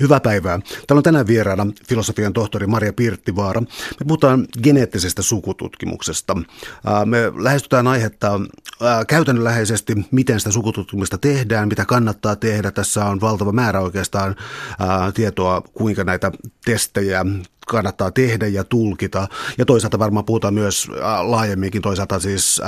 Hyvää 0.00 0.20
päivää. 0.20 0.58
Täällä 0.58 0.98
on 0.98 1.02
tänään 1.02 1.26
vieraana 1.26 1.66
filosofian 1.88 2.32
tohtori 2.32 2.66
Maria 2.66 2.92
Pirttivaara. 2.92 3.60
Me 3.60 4.06
puhutaan 4.06 4.46
geneettisestä 4.62 5.22
sukututkimuksesta. 5.22 6.36
Me 7.04 7.18
lähestytään 7.38 7.86
aihetta 7.86 8.40
käytännönläheisesti, 9.08 9.94
miten 10.10 10.40
sitä 10.40 10.52
sukututkimusta 10.52 11.18
tehdään, 11.18 11.68
mitä 11.68 11.84
kannattaa 11.84 12.36
tehdä. 12.36 12.70
Tässä 12.70 13.04
on 13.04 13.20
valtava 13.20 13.52
määrä 13.52 13.80
oikeastaan 13.80 14.36
tietoa, 15.14 15.60
kuinka 15.60 16.04
näitä 16.04 16.32
testejä 16.64 17.24
kannattaa 17.66 18.10
tehdä 18.10 18.46
ja 18.46 18.64
tulkita. 18.64 19.28
Ja 19.58 19.64
toisaalta 19.64 19.98
varmaan 19.98 20.24
puhutaan 20.24 20.54
myös 20.54 20.88
laajemminkin 21.22 21.82
toisaalta 21.82 22.20
siis 22.20 22.62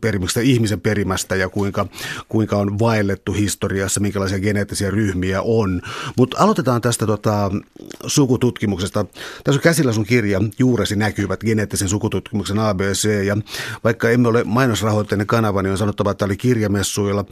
perimyksestä, 0.00 0.40
ihmisen 0.40 0.80
perimästä 0.80 1.36
ja 1.36 1.48
kuinka, 1.48 1.86
kuinka 2.28 2.56
on 2.56 2.78
vaellettu 2.78 3.32
historiassa, 3.32 4.00
minkälaisia 4.00 4.40
geneettisiä 4.40 4.90
ryhmiä 4.90 5.42
on. 5.42 5.82
Mutta 6.16 6.36
aloitetaan 6.40 6.80
tästä 6.80 7.06
tota, 7.06 7.50
sukututkimuksesta. 8.06 9.04
Tässä 9.44 9.58
on 9.58 9.62
käsillä 9.62 9.92
sun 9.92 10.04
kirja 10.04 10.40
Juuresi 10.58 10.96
näkyvät 10.96 11.40
geneettisen 11.40 11.88
sukututkimuksen 11.88 12.58
ABC 12.58 13.24
ja 13.26 13.36
vaikka 13.84 14.10
emme 14.10 14.28
ole 14.28 14.44
mainosrahoitteinen 14.44 15.26
kanava, 15.26 15.62
niin 15.62 15.72
on 15.72 15.78
sanottava, 15.78 16.10
että 16.10 16.24
oli 16.24 16.36
kirjamessuilla 16.36 17.24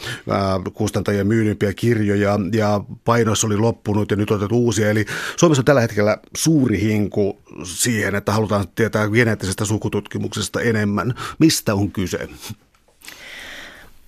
kustantajien 0.73 1.27
myydympiä 1.27 1.73
kirjoja 1.73 2.39
ja 2.53 2.81
painos 3.05 3.45
oli 3.45 3.57
loppunut 3.57 4.11
ja 4.11 4.17
nyt 4.17 4.31
otettu 4.31 4.65
uusia. 4.65 4.91
Eli 4.91 5.05
Suomessa 5.37 5.61
on 5.61 5.65
tällä 5.65 5.81
hetkellä 5.81 6.19
suuri 6.37 6.80
hinku 6.81 7.39
siihen, 7.65 8.15
että 8.15 8.33
halutaan 8.33 8.69
tietää 8.75 9.09
geneettisestä 9.09 9.65
sukututkimuksesta 9.65 10.61
enemmän. 10.61 11.15
Mistä 11.39 11.75
on 11.75 11.93
kyse? 11.93 12.29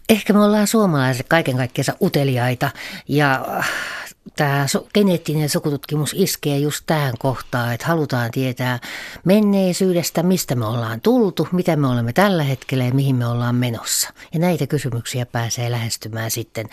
Ehkä 0.08 0.32
me 0.32 0.44
ollaan 0.44 0.66
suomalaiset 0.66 1.26
kaiken 1.28 1.56
kaikkiaan 1.56 1.96
uteliaita 2.02 2.70
ja 3.08 3.46
äh, 3.58 3.70
tämä 4.36 4.66
geneettinen 4.94 5.48
sukututkimus 5.48 6.14
iskee 6.18 6.58
just 6.58 6.82
tähän 6.86 7.14
kohtaan, 7.18 7.74
että 7.74 7.86
halutaan 7.86 8.30
tietää 8.30 8.78
menneisyydestä, 9.24 10.22
mistä 10.22 10.54
me 10.54 10.66
ollaan 10.66 11.00
tultu, 11.00 11.48
mitä 11.52 11.76
me 11.76 11.86
olemme 11.86 12.12
tällä 12.12 12.42
hetkellä 12.42 12.84
ja 12.84 12.94
mihin 12.94 13.16
me 13.16 13.26
ollaan 13.26 13.54
menossa. 13.54 14.08
Ja 14.34 14.40
näitä 14.40 14.66
kysymyksiä 14.66 15.26
pääsee 15.26 15.70
lähestymään 15.70 16.30
sitten 16.30 16.66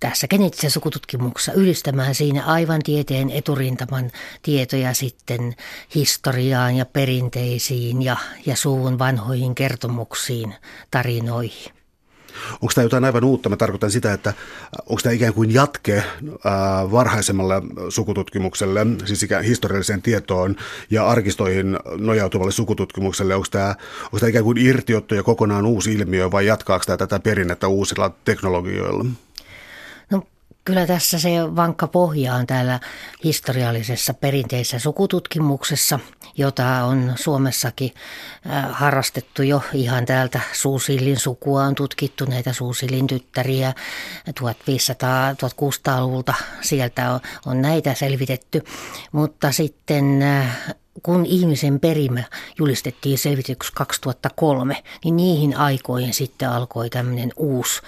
tässä 0.00 0.28
geneettisessä 0.28 0.70
sukututkimuksessa 0.70 1.52
yhdistämään 1.52 2.14
siinä 2.14 2.44
aivan 2.44 2.82
tieteen 2.82 3.30
eturintaman 3.30 4.10
tietoja 4.42 4.94
sitten 4.94 5.54
historiaan 5.94 6.76
ja 6.76 6.86
perinteisiin 6.86 8.02
ja, 8.02 8.16
ja 8.46 8.56
suvun 8.56 8.98
vanhoihin 8.98 9.54
kertomuksiin, 9.54 10.54
tarinoihin. 10.90 11.72
Onko 12.52 12.72
tämä 12.74 12.84
jotain 12.84 13.04
aivan 13.04 13.24
uutta? 13.24 13.48
Mä 13.48 13.56
tarkoitan 13.56 13.90
sitä, 13.90 14.12
että 14.12 14.34
onko 14.86 15.00
tämä 15.02 15.12
ikään 15.12 15.34
kuin 15.34 15.54
jatke 15.54 16.04
varhaisemmalle 16.92 17.54
sukututkimukselle, 17.88 18.86
siis 19.04 19.22
ikään 19.22 19.44
historialliseen 19.44 20.02
tietoon 20.02 20.56
ja 20.90 21.08
arkistoihin 21.08 21.78
nojautuvalle 21.98 22.52
sukututkimukselle? 22.52 23.34
Onko 23.34 23.46
tämä, 23.50 23.74
onko 24.04 24.18
tämä 24.18 24.30
ikään 24.30 24.44
kuin 24.44 24.58
irtiotto 24.58 25.14
ja 25.14 25.22
kokonaan 25.22 25.66
uusi 25.66 25.92
ilmiö 25.92 26.30
vai 26.30 26.46
jatkaako 26.46 26.84
tämä 26.86 26.96
tätä 26.96 27.20
perinnettä 27.20 27.68
uusilla 27.68 28.10
teknologioilla? 28.24 29.04
Kyllä 30.64 30.86
tässä 30.86 31.18
se 31.18 31.30
vankka 31.56 31.86
pohja 31.86 32.34
on 32.34 32.46
täällä 32.46 32.80
historiallisessa 33.24 34.14
perinteisessä 34.14 34.78
sukututkimuksessa, 34.78 35.98
jota 36.36 36.84
on 36.84 37.12
Suomessakin 37.16 37.94
äh, 38.50 38.66
harrastettu 38.70 39.42
jo 39.42 39.62
ihan 39.72 40.06
täältä 40.06 40.40
Suusillin 40.52 41.18
sukua. 41.18 41.64
On 41.64 41.74
tutkittu 41.74 42.24
näitä 42.24 42.52
Suusillin 42.52 43.06
tyttäriä 43.06 43.74
1500-1600-luvulta 44.30 46.34
sieltä 46.60 47.12
on, 47.12 47.20
on 47.46 47.62
näitä 47.62 47.94
selvitetty, 47.94 48.64
mutta 49.12 49.52
sitten 49.52 50.22
äh, 50.22 50.74
kun 51.02 51.26
ihmisen 51.26 51.80
perimä 51.80 52.22
julistettiin 52.58 53.18
selvityksi 53.18 53.72
2003, 53.74 54.82
niin 55.04 55.16
niihin 55.16 55.56
aikoihin 55.56 56.14
sitten 56.14 56.50
alkoi 56.50 56.90
tämmöinen 56.90 57.32
uusi, 57.36 57.82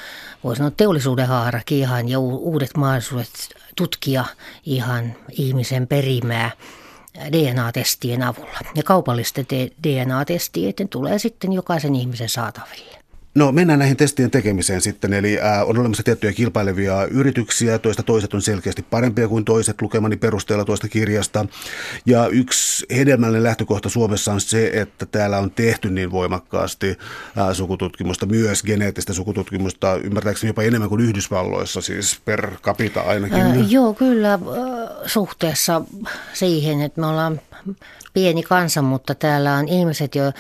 voisi 0.45 0.59
sanoa 0.59 0.71
teollisuuden 0.71 1.27
haarakin 1.27 1.79
ihan 1.79 2.09
ja 2.09 2.19
uudet 2.19 2.77
mahdollisuudet 2.77 3.29
tutkia 3.77 4.25
ihan 4.67 5.15
ihmisen 5.31 5.87
perimää 5.87 6.51
DNA-testien 7.33 8.23
avulla. 8.23 8.59
Ja 8.75 8.83
kaupallisten 8.83 9.47
DNA-testien 9.83 10.89
tulee 10.91 11.19
sitten 11.19 11.53
jokaisen 11.53 11.95
ihmisen 11.95 12.29
saataville. 12.29 13.02
No 13.35 13.53
mennään 13.53 13.79
näihin 13.79 13.97
testien 13.97 14.31
tekemiseen 14.31 14.81
sitten. 14.81 15.13
Eli 15.13 15.39
ää, 15.41 15.65
on 15.65 15.79
olemassa 15.79 16.03
tiettyjä 16.03 16.33
kilpailevia 16.33 17.07
yrityksiä, 17.07 17.79
toista 17.79 18.03
toiset 18.03 18.35
on 18.35 18.43
selkeästi 18.43 18.83
parempia 18.83 19.29
kuin 19.29 19.45
toiset 19.45 19.83
lukemani 19.83 20.17
perusteella 20.17 20.65
tuosta 20.65 20.89
kirjasta. 20.89 21.47
Ja 22.07 22.27
yksi 22.27 22.87
hedelmällinen 22.97 23.43
lähtökohta 23.43 23.89
Suomessa 23.89 24.33
on 24.33 24.41
se, 24.41 24.71
että 24.75 25.07
täällä 25.07 25.39
on 25.39 25.51
tehty 25.51 25.91
niin 25.91 26.11
voimakkaasti 26.11 26.99
ää, 27.37 27.55
sukututkimusta, 27.55 28.27
myös 28.27 28.63
geneettistä 28.63 29.13
sukututkimusta, 29.13 29.97
ymmärtääkseni 29.97 30.49
jopa 30.49 30.63
enemmän 30.63 30.89
kuin 30.89 31.01
Yhdysvalloissa, 31.01 31.81
siis 31.81 32.21
per 32.25 32.51
capita 32.63 33.01
ainakin. 33.01 33.39
Ää, 33.39 33.55
joo, 33.69 33.95
kyllä 33.95 34.39
suhteessa 35.07 35.83
siihen, 36.33 36.81
että 36.81 37.01
me 37.01 37.07
ollaan 37.07 37.41
pieni 38.15 38.43
kansa, 38.43 38.83
mutta 38.83 39.15
täällä 39.15 39.55
on 39.55 39.69
ihmiset, 39.69 40.15
jo, 40.15 40.33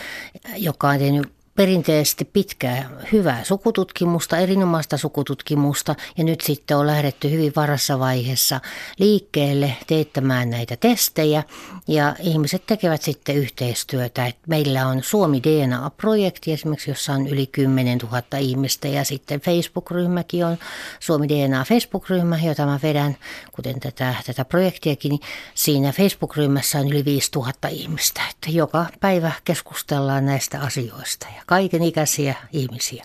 jotka 0.56 0.88
on 0.88 0.98
tehnyt 0.98 1.41
perinteisesti 1.56 2.24
pitkää 2.24 2.90
hyvää 3.12 3.44
sukututkimusta, 3.44 4.38
erinomaista 4.38 4.96
sukututkimusta 4.96 5.94
ja 6.18 6.24
nyt 6.24 6.40
sitten 6.40 6.76
on 6.76 6.86
lähdetty 6.86 7.30
hyvin 7.30 7.52
varassa 7.56 7.98
vaiheessa 7.98 8.60
liikkeelle 8.98 9.76
teettämään 9.86 10.50
näitä 10.50 10.76
testejä 10.76 11.42
ja 11.88 12.16
ihmiset 12.20 12.66
tekevät 12.66 13.02
sitten 13.02 13.36
yhteistyötä. 13.36 14.26
Et 14.26 14.36
meillä 14.46 14.86
on 14.86 15.02
Suomi 15.02 15.42
DNA-projekti 15.42 16.52
esimerkiksi, 16.52 16.90
jossa 16.90 17.12
on 17.12 17.26
yli 17.26 17.46
10 17.46 17.98
000 17.98 18.22
ihmistä 18.38 18.88
ja 18.88 19.04
sitten 19.04 19.40
Facebook-ryhmäkin 19.40 20.46
on 20.46 20.58
Suomi 21.00 21.28
DNA 21.28 21.64
Facebook-ryhmä, 21.64 22.38
jota 22.42 22.66
mä 22.66 22.80
vedän, 22.82 23.16
kuten 23.52 23.80
tätä, 23.80 24.14
tätä 24.26 24.44
projektiakin, 24.44 25.10
niin 25.10 25.20
siinä 25.54 25.92
Facebook-ryhmässä 25.92 26.78
on 26.78 26.88
yli 26.88 27.04
5000 27.04 27.68
ihmistä. 27.68 28.20
Että 28.30 28.50
joka 28.50 28.86
päivä 29.00 29.32
keskustellaan 29.44 30.26
näistä 30.26 30.60
asioista 30.60 31.26
ja 31.36 31.41
kaiken 31.46 31.82
ikäisiä 31.82 32.34
ihmisiä. 32.52 33.04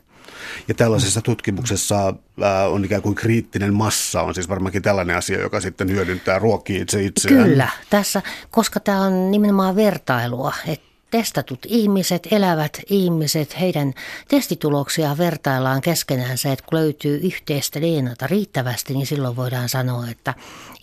Ja 0.68 0.74
tällaisessa 0.74 1.22
tutkimuksessa 1.22 2.08
äh, 2.08 2.74
on 2.74 2.86
ikään 2.86 3.02
kuin 3.02 3.16
kriittinen 3.16 3.74
massa, 3.74 4.22
on 4.22 4.34
siis 4.34 4.50
varmaankin 4.50 4.82
tällainen 4.82 5.18
asia, 5.18 5.42
joka 5.42 5.62
sitten 5.62 5.90
hyödyntää 5.90 6.40
ruokkii 6.40 6.82
itse 6.82 7.04
itseään. 7.04 7.44
Kyllä, 7.44 7.70
tässä, 7.90 8.22
koska 8.52 8.80
tämä 8.80 9.02
on 9.02 9.32
nimenomaan 9.32 9.76
vertailua, 9.76 10.54
että 10.68 10.88
testatut 11.12 11.60
ihmiset, 11.68 12.28
elävät 12.32 12.80
ihmiset, 12.90 13.60
heidän 13.60 13.94
testituloksia 14.28 15.18
vertaillaan 15.18 15.82
keskenään 15.82 16.38
se, 16.38 16.52
että 16.52 16.66
kun 16.70 16.80
löytyy 16.80 17.20
yhteistä 17.24 17.82
DNAta 17.82 18.28
riittävästi, 18.28 18.94
niin 18.94 19.08
silloin 19.08 19.36
voidaan 19.36 19.70
sanoa, 19.70 20.08
että 20.10 20.34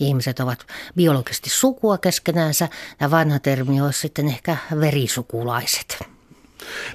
ihmiset 0.00 0.40
ovat 0.40 0.66
biologisesti 0.96 1.50
sukua 1.50 1.98
keskenäänsä 1.98 2.68
ja 3.00 3.10
vanha 3.10 3.38
termi 3.38 3.80
olisi 3.80 4.00
sitten 4.00 4.28
ehkä 4.28 4.56
verisukulaiset. 4.80 6.13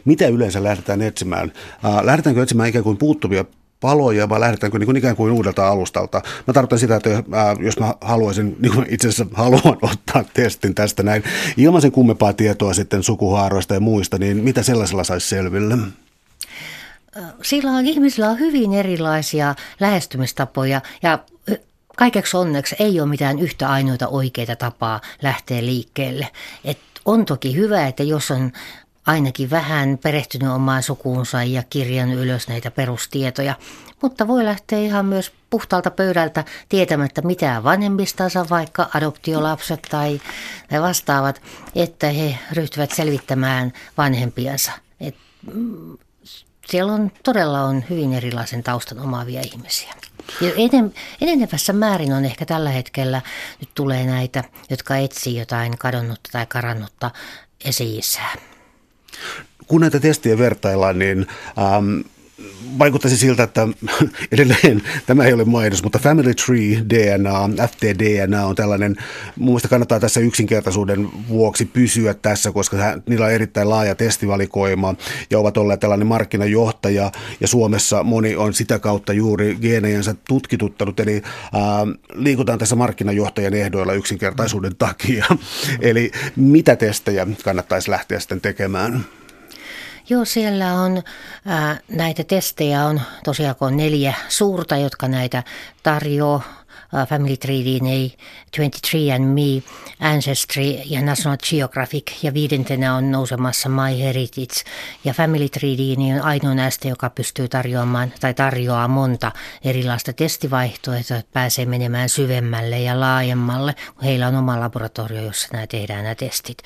Mitä 0.06 0.28
yleensä 0.28 0.64
lähdetään 0.64 1.02
etsimään? 1.02 1.52
Äh, 1.86 2.06
lähdetäänkö 2.06 2.44
etsimään 2.44 2.70
ikään 2.70 2.84
kuin 2.84 2.98
puuttuvia 2.98 3.46
paloja 3.80 4.30
vai 4.30 4.40
lähdetäänkö 4.40 4.80
niin 4.80 4.86
kuin 4.86 4.98
ikään 4.98 5.16
kuin 5.16 5.32
uudelta 5.32 5.68
alustalta? 5.68 6.22
Mä 6.48 6.54
tarkoitan 6.54 6.80
sitä, 6.80 6.96
että 6.96 7.16
äh, 7.16 7.24
jos 7.60 7.80
mä 7.80 7.94
haluaisin, 8.02 8.56
niin 8.62 8.74
kuin 8.74 8.86
itse 8.90 9.08
asiassa 9.08 9.36
haluan 9.36 9.78
ottaa 9.92 10.24
testin 10.34 10.76
tästä 10.76 11.04
näin, 11.04 11.24
ilman 11.58 11.82
sen 11.82 11.92
kummempaa 11.92 12.34
tietoa 12.34 12.74
sitten 12.74 13.04
sukuhaaroista 13.04 13.74
ja 13.74 13.80
muista, 13.80 14.18
niin 14.18 14.38
mitä 14.38 14.64
sellaisella 14.64 15.04
saisi 15.04 15.30
selville? 15.30 15.78
Silloin 17.42 17.88
ihmisillä 17.88 18.30
on 18.30 18.40
hyvin 18.40 18.74
erilaisia 18.74 19.56
lähestymistapoja 19.80 20.82
ja 21.04 21.20
kaikeksi 22.00 22.38
onneksi 22.38 22.76
ei 22.80 23.00
ole 23.00 23.10
mitään 23.10 23.40
yhtä 23.40 23.70
ainoita 23.70 24.08
oikeita 24.08 24.56
tapaa 24.56 25.02
lähteä 25.22 25.66
liikkeelle. 25.66 26.28
Et 26.66 26.78
on 27.06 27.26
toki 27.26 27.56
hyvä, 27.56 27.88
että 27.88 28.04
jos 28.04 28.32
on 28.32 28.52
ainakin 29.10 29.50
vähän 29.50 29.98
perehtynyt 30.04 30.50
omaan 30.50 30.84
sukuunsa 30.84 31.44
ja 31.44 31.64
kirjannut 31.70 32.20
ylös 32.20 32.48
näitä 32.48 32.72
perustietoja, 32.72 33.56
mutta 34.02 34.28
voi 34.28 34.46
lähteä 34.46 34.80
ihan 34.80 35.06
myös 35.06 35.32
puhtaalta 35.50 35.92
pöydältä 35.92 36.44
tietämättä 36.70 37.22
mitään 37.22 37.64
vanhemmistansa, 37.64 38.46
vaikka 38.50 38.90
adoptiolapset 38.94 39.82
tai, 39.92 40.22
tai 40.70 40.82
vastaavat, 40.82 41.42
että 41.76 42.10
he 42.10 42.38
ryhtyvät 42.52 42.92
selvittämään 42.92 43.74
vanhempiansa. 43.98 44.72
Et, 45.00 45.16
mm, 45.54 45.98
siellä 46.68 46.94
on 46.94 47.12
todella 47.24 47.64
on 47.64 47.84
hyvin 47.90 48.14
erilaisen 48.14 48.64
taustan 48.64 49.00
omaavia 49.00 49.42
ihmisiä. 49.42 49.94
Ja 50.42 50.52
enen, 50.58 50.94
enenevässä 51.22 51.74
määrin 51.74 52.14
on 52.14 52.26
ehkä 52.26 52.46
tällä 52.46 52.70
hetkellä, 52.70 53.22
nyt 53.60 53.70
tulee 53.76 54.06
näitä, 54.06 54.44
jotka 54.70 54.98
etsii 54.98 55.40
jotain 55.40 55.78
kadonnutta 55.78 56.30
tai 56.32 56.46
karannutta 56.46 57.12
esi-isää 57.66 58.49
kun 59.68 59.82
näitä 59.82 60.00
testejä 60.00 60.38
vertaillaan, 60.38 61.00
niin 61.00 61.28
ähm, 61.58 62.00
vaikuttaisi 62.80 63.18
siltä, 63.18 63.44
että 63.44 63.68
edelleen 64.32 64.82
tämä 65.06 65.26
ei 65.26 65.34
ole 65.34 65.46
mainos, 65.46 65.84
mutta 65.84 66.00
Family 66.00 66.34
Tree 66.34 66.84
DNA, 66.90 67.50
FTDNA 67.68 68.46
on 68.46 68.56
tällainen, 68.56 68.96
mun 69.36 69.50
mielestä 69.50 69.68
kannattaa 69.68 70.00
tässä 70.00 70.20
yksinkertaisuuden 70.20 71.10
vuoksi 71.30 71.66
pysyä 71.66 72.14
tässä, 72.14 72.52
koska 72.52 72.78
niillä 73.10 73.26
on 73.26 73.32
erittäin 73.32 73.70
laaja 73.70 73.96
testivalikoima 73.96 74.96
ja 75.30 75.40
ovat 75.40 75.58
olleet 75.58 75.80
tällainen 75.80 76.08
markkinajohtaja 76.08 77.12
ja 77.40 77.48
Suomessa 77.48 78.04
moni 78.04 78.36
on 78.36 78.54
sitä 78.54 78.80
kautta 78.80 79.14
juuri 79.14 79.58
geenejensä 79.62 80.16
tutkituttanut, 80.28 81.00
eli 81.00 81.22
ää, 81.54 81.62
liikutaan 82.14 82.60
tässä 82.60 82.76
markkinajohtajan 82.76 83.54
ehdoilla 83.54 83.94
yksinkertaisuuden 83.94 84.76
takia. 84.76 85.26
Eli 85.82 86.12
mitä 86.36 86.76
testejä 86.76 87.28
kannattaisi 87.44 87.92
lähteä 87.92 88.20
sitten 88.20 88.42
tekemään? 88.42 89.06
Joo, 90.10 90.26
siellä 90.26 90.74
on 90.74 91.04
ää, 91.46 91.80
näitä 91.90 92.24
testejä 92.24 92.86
on 92.86 93.02
tosiaan 93.24 93.78
neljä 93.78 94.14
suurta, 94.30 94.78
jotka 94.78 95.08
näitä 95.08 95.44
tarjoaa 95.84 96.59
uh, 96.94 97.08
Family 97.08 97.38
Tree 97.38 97.64
DNA, 97.64 98.16
23andMe, 98.58 99.64
Ancestry 100.00 100.64
ja 100.86 101.02
National 101.02 101.38
Geographic 101.50 102.24
ja 102.24 102.34
viidentenä 102.34 102.96
on 102.96 103.12
nousemassa 103.12 103.70
My 103.70 104.04
Heritage. 104.04 104.56
Ja 105.04 105.14
Family 105.14 105.50
Tree 105.50 105.78
DNA 105.78 106.16
on 106.16 106.22
ainoa 106.22 106.54
näistä, 106.54 106.88
joka 106.88 107.10
pystyy 107.10 107.48
tarjoamaan 107.48 108.14
tai 108.20 108.34
tarjoaa 108.34 108.88
monta 108.88 109.32
erilaista 109.64 110.14
testivaihtoehtoa, 110.14 111.18
että 111.18 111.32
pääsee 111.34 111.66
menemään 111.66 112.10
syvemmälle 112.10 112.80
ja 112.80 113.00
laajemmalle, 113.00 113.76
heillä 114.04 114.28
on 114.28 114.36
oma 114.36 114.60
laboratorio, 114.60 115.22
jossa 115.22 115.48
nämä 115.54 115.68
tehdään 115.68 116.04
nämä 116.04 116.16
testit, 116.16 116.58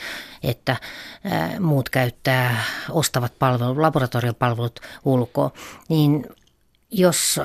että 0.43 0.75
ää, 1.23 1.59
muut 1.59 1.89
käyttää, 1.89 2.63
ostavat 2.89 3.33
palvelu, 3.39 3.81
laboratoriopalvelut 3.81 4.79
ulkoa, 5.05 5.51
niin 5.89 6.25
jos 6.91 7.39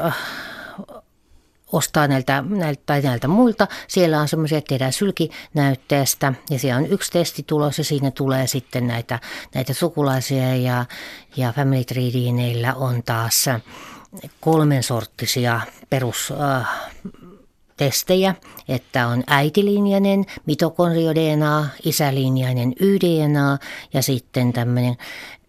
ostaa 1.72 2.08
näiltä, 2.08 2.44
näiltä, 2.48 2.82
tai 2.86 3.00
näiltä 3.00 3.28
muilta. 3.28 3.66
Siellä 3.88 4.20
on 4.20 4.28
semmoisia, 4.28 4.58
että 4.58 4.68
tehdään 4.68 4.92
sylkinäytteestä 4.92 6.32
ja 6.50 6.58
siellä 6.58 6.78
on 6.78 6.86
yksi 6.86 7.12
testi 7.12 7.42
tulos 7.42 7.78
ja 7.78 7.84
siinä 7.84 8.10
tulee 8.10 8.46
sitten 8.46 8.86
näitä, 8.86 9.18
näitä 9.54 9.74
sukulaisia 9.74 10.56
ja, 10.56 10.84
ja 11.36 11.52
Family 11.52 11.84
Tree 11.84 12.72
on 12.76 13.02
taas 13.02 13.44
kolmen 14.40 14.82
sorttisia 14.82 15.60
perus 15.90 16.32
äh, 16.40 16.68
testejä, 17.76 18.34
että 18.68 19.06
on 19.06 19.24
äitilinjainen 19.26 20.24
mitokondrio-DNA, 20.46 21.66
isälinjainen 21.84 22.74
y-DNA 22.80 23.58
ja 23.92 24.02
sitten 24.02 24.52
tämmöinen 24.52 24.96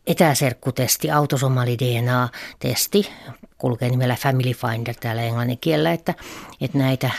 etäserkkutesti, 0.10 1.12
autosomali-DNA-testi, 1.12 3.10
kulkee 3.58 3.90
nimellä 3.90 4.16
Family 4.16 4.54
Finder 4.54 4.96
täällä 5.00 5.22
englannin 5.22 5.58
kielellä, 5.58 5.92
että, 5.92 6.14
että 6.62 6.78
näitä, 6.78 7.12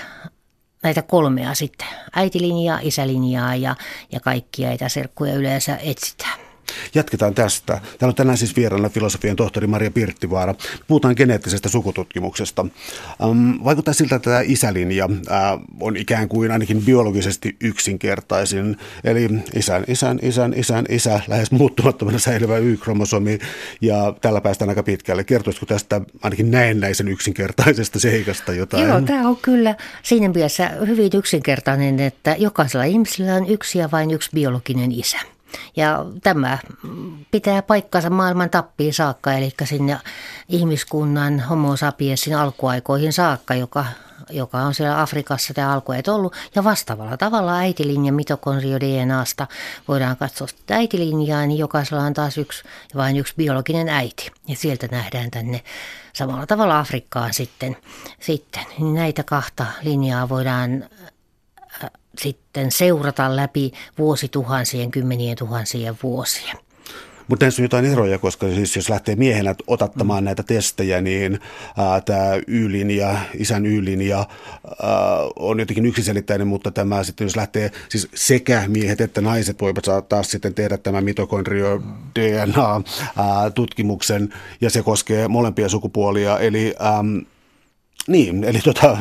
näitä 0.82 1.02
kolmea 1.02 1.54
sitten, 1.54 1.88
äitilinjaa, 2.12 2.78
isälinjaa 2.82 3.54
ja, 3.54 3.76
ja 4.12 4.20
kaikkia 4.20 4.70
etäserkkuja 4.70 5.34
yleensä 5.34 5.76
etsitään. 5.76 6.49
Jatketaan 6.94 7.34
tästä. 7.34 7.72
Täällä 7.72 8.10
on 8.10 8.14
tänään 8.14 8.38
siis 8.38 8.56
vieraana 8.56 8.88
filosofian 8.88 9.36
tohtori 9.36 9.66
Maria 9.66 9.90
Pirttivaara. 9.90 10.54
Puhutaan 10.88 11.14
geneettisestä 11.16 11.68
sukututkimuksesta. 11.68 12.66
Ähm, 13.22 13.64
vaikuttaa 13.64 13.94
siltä, 13.94 14.16
että 14.16 14.30
tämä 14.30 14.42
isälinja 14.44 15.08
äh, 15.30 15.40
on 15.80 15.96
ikään 15.96 16.28
kuin 16.28 16.50
ainakin 16.50 16.84
biologisesti 16.84 17.56
yksinkertaisin. 17.60 18.76
Eli 19.04 19.28
isän, 19.54 19.84
isän, 19.88 20.18
isän, 20.22 20.54
isän, 20.56 20.84
isä, 20.88 21.20
lähes 21.28 21.50
muuttumattomana 21.50 22.18
säilyvä 22.18 22.58
Y-kromosomi. 22.58 23.38
Ja 23.80 24.14
tällä 24.20 24.40
päästään 24.40 24.68
aika 24.68 24.82
pitkälle. 24.82 25.24
Kertoisiko 25.24 25.66
tästä 25.66 26.00
ainakin 26.22 26.50
näennäisen 26.50 27.08
yksinkertaisesta 27.08 28.00
seikasta 28.00 28.52
jotain? 28.52 28.88
Joo, 28.88 29.00
tämä 29.00 29.28
on 29.28 29.36
kyllä 29.36 29.74
siinä 30.02 30.28
mielessä 30.28 30.68
hyvin 30.86 31.10
yksinkertainen, 31.14 32.00
että 32.00 32.36
jokaisella 32.38 32.84
ihmisellä 32.84 33.34
on 33.34 33.48
yksi 33.48 33.78
ja 33.78 33.90
vain 33.92 34.10
yksi 34.10 34.30
biologinen 34.34 34.92
isä. 34.92 35.18
Ja 35.76 36.04
tämä 36.22 36.58
pitää 37.30 37.62
paikkansa 37.62 38.10
maailman 38.10 38.50
tappiin 38.50 38.94
saakka, 38.94 39.32
eli 39.32 39.52
sinne 39.64 39.98
ihmiskunnan 40.48 41.40
homo 41.40 41.76
sapiensin 41.76 42.36
alkuaikoihin 42.36 43.12
saakka, 43.12 43.54
joka, 43.54 43.84
joka 44.30 44.58
on 44.58 44.74
siellä 44.74 45.00
Afrikassa 45.00 45.54
tämä 45.54 45.72
alkuajat 45.72 46.08
ollut. 46.08 46.36
Ja 46.54 46.64
vastaavalla 46.64 47.16
tavalla 47.16 47.58
äitilinja 47.58 48.12
mitokondrio 48.12 48.80
DNAsta 48.80 49.46
voidaan 49.88 50.16
katsoa 50.16 50.46
sitä 50.46 50.74
äitilinjaa, 50.74 51.46
niin 51.46 51.58
jokaisella 51.58 52.02
on 52.02 52.14
taas 52.14 52.38
yksi, 52.38 52.62
vain 52.94 53.16
yksi 53.16 53.34
biologinen 53.36 53.88
äiti. 53.88 54.30
Ja 54.48 54.56
sieltä 54.56 54.88
nähdään 54.90 55.30
tänne 55.30 55.62
samalla 56.12 56.46
tavalla 56.46 56.78
Afrikkaan 56.78 57.34
sitten. 57.34 57.76
sitten. 58.20 58.62
Niin 58.78 58.94
näitä 58.94 59.22
kahta 59.22 59.66
linjaa 59.82 60.28
voidaan 60.28 60.84
sitten 62.22 62.72
seurata 62.72 63.36
läpi 63.36 63.72
vuosituhansien, 63.98 64.90
kymmenien 64.90 65.36
tuhansien 65.36 65.98
vuosien. 66.02 66.56
Mutta 67.30 67.46
tässä 67.46 67.62
on 67.62 67.64
jotain 67.64 67.84
eroja, 67.84 68.18
koska 68.18 68.46
siis 68.46 68.76
jos 68.76 68.90
lähtee 68.90 69.16
miehenä 69.16 69.54
otattamaan 69.66 70.22
mm. 70.22 70.24
näitä 70.24 70.42
testejä, 70.42 71.00
niin 71.00 71.38
tämä 72.04 72.30
Y-linja, 72.46 73.16
isän 73.38 73.66
Y-linja 73.66 74.18
ää, 74.18 74.26
on 75.36 75.60
jotenkin 75.60 75.86
yksiselitteinen, 75.86 76.46
mutta 76.46 76.70
tämä 76.70 77.04
sitten 77.04 77.24
jos 77.24 77.36
lähtee, 77.36 77.70
siis 77.88 78.08
sekä 78.14 78.64
miehet 78.68 79.00
että 79.00 79.20
naiset 79.20 79.60
voivat 79.60 79.84
taas 80.08 80.30
sitten 80.30 80.54
tehdä 80.54 80.78
tämän 80.78 81.04
mitokondrio 81.04 81.82
DNA-tutkimuksen, 82.18 84.34
ja 84.60 84.70
se 84.70 84.82
koskee 84.82 85.28
molempia 85.28 85.68
sukupuolia, 85.68 86.38
eli 86.38 86.74
äm, 86.98 87.24
niin, 88.08 88.44
eli 88.44 88.58
tota, 88.58 88.96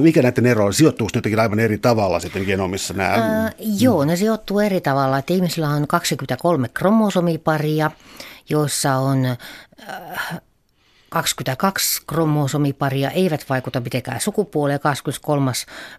mikä 0.00 0.22
näiden 0.22 0.46
ero 0.46 0.64
on? 0.64 0.74
Sijoittuuko 0.74 1.10
jotenkin 1.14 1.40
aivan 1.40 1.60
eri 1.60 1.78
tavalla 1.78 2.20
sitten 2.20 2.44
genomissa 2.44 2.94
nämä? 2.94 3.10
Ää, 3.10 3.52
joo, 3.58 4.04
ne 4.04 4.16
sijoittuu 4.16 4.60
eri 4.60 4.80
tavalla. 4.80 5.18
Että 5.18 5.34
ihmisillä 5.34 5.68
on 5.68 5.86
23 5.86 6.68
kromosomiparia, 6.68 7.90
joissa 8.48 8.96
on 8.96 9.26
äh, 9.26 10.40
22 11.12 12.02
kromosomiparia 12.06 13.10
eivät 13.10 13.44
vaikuta 13.48 13.80
mitenkään 13.80 14.20
sukupuoleen. 14.20 14.80
23. 14.80 15.52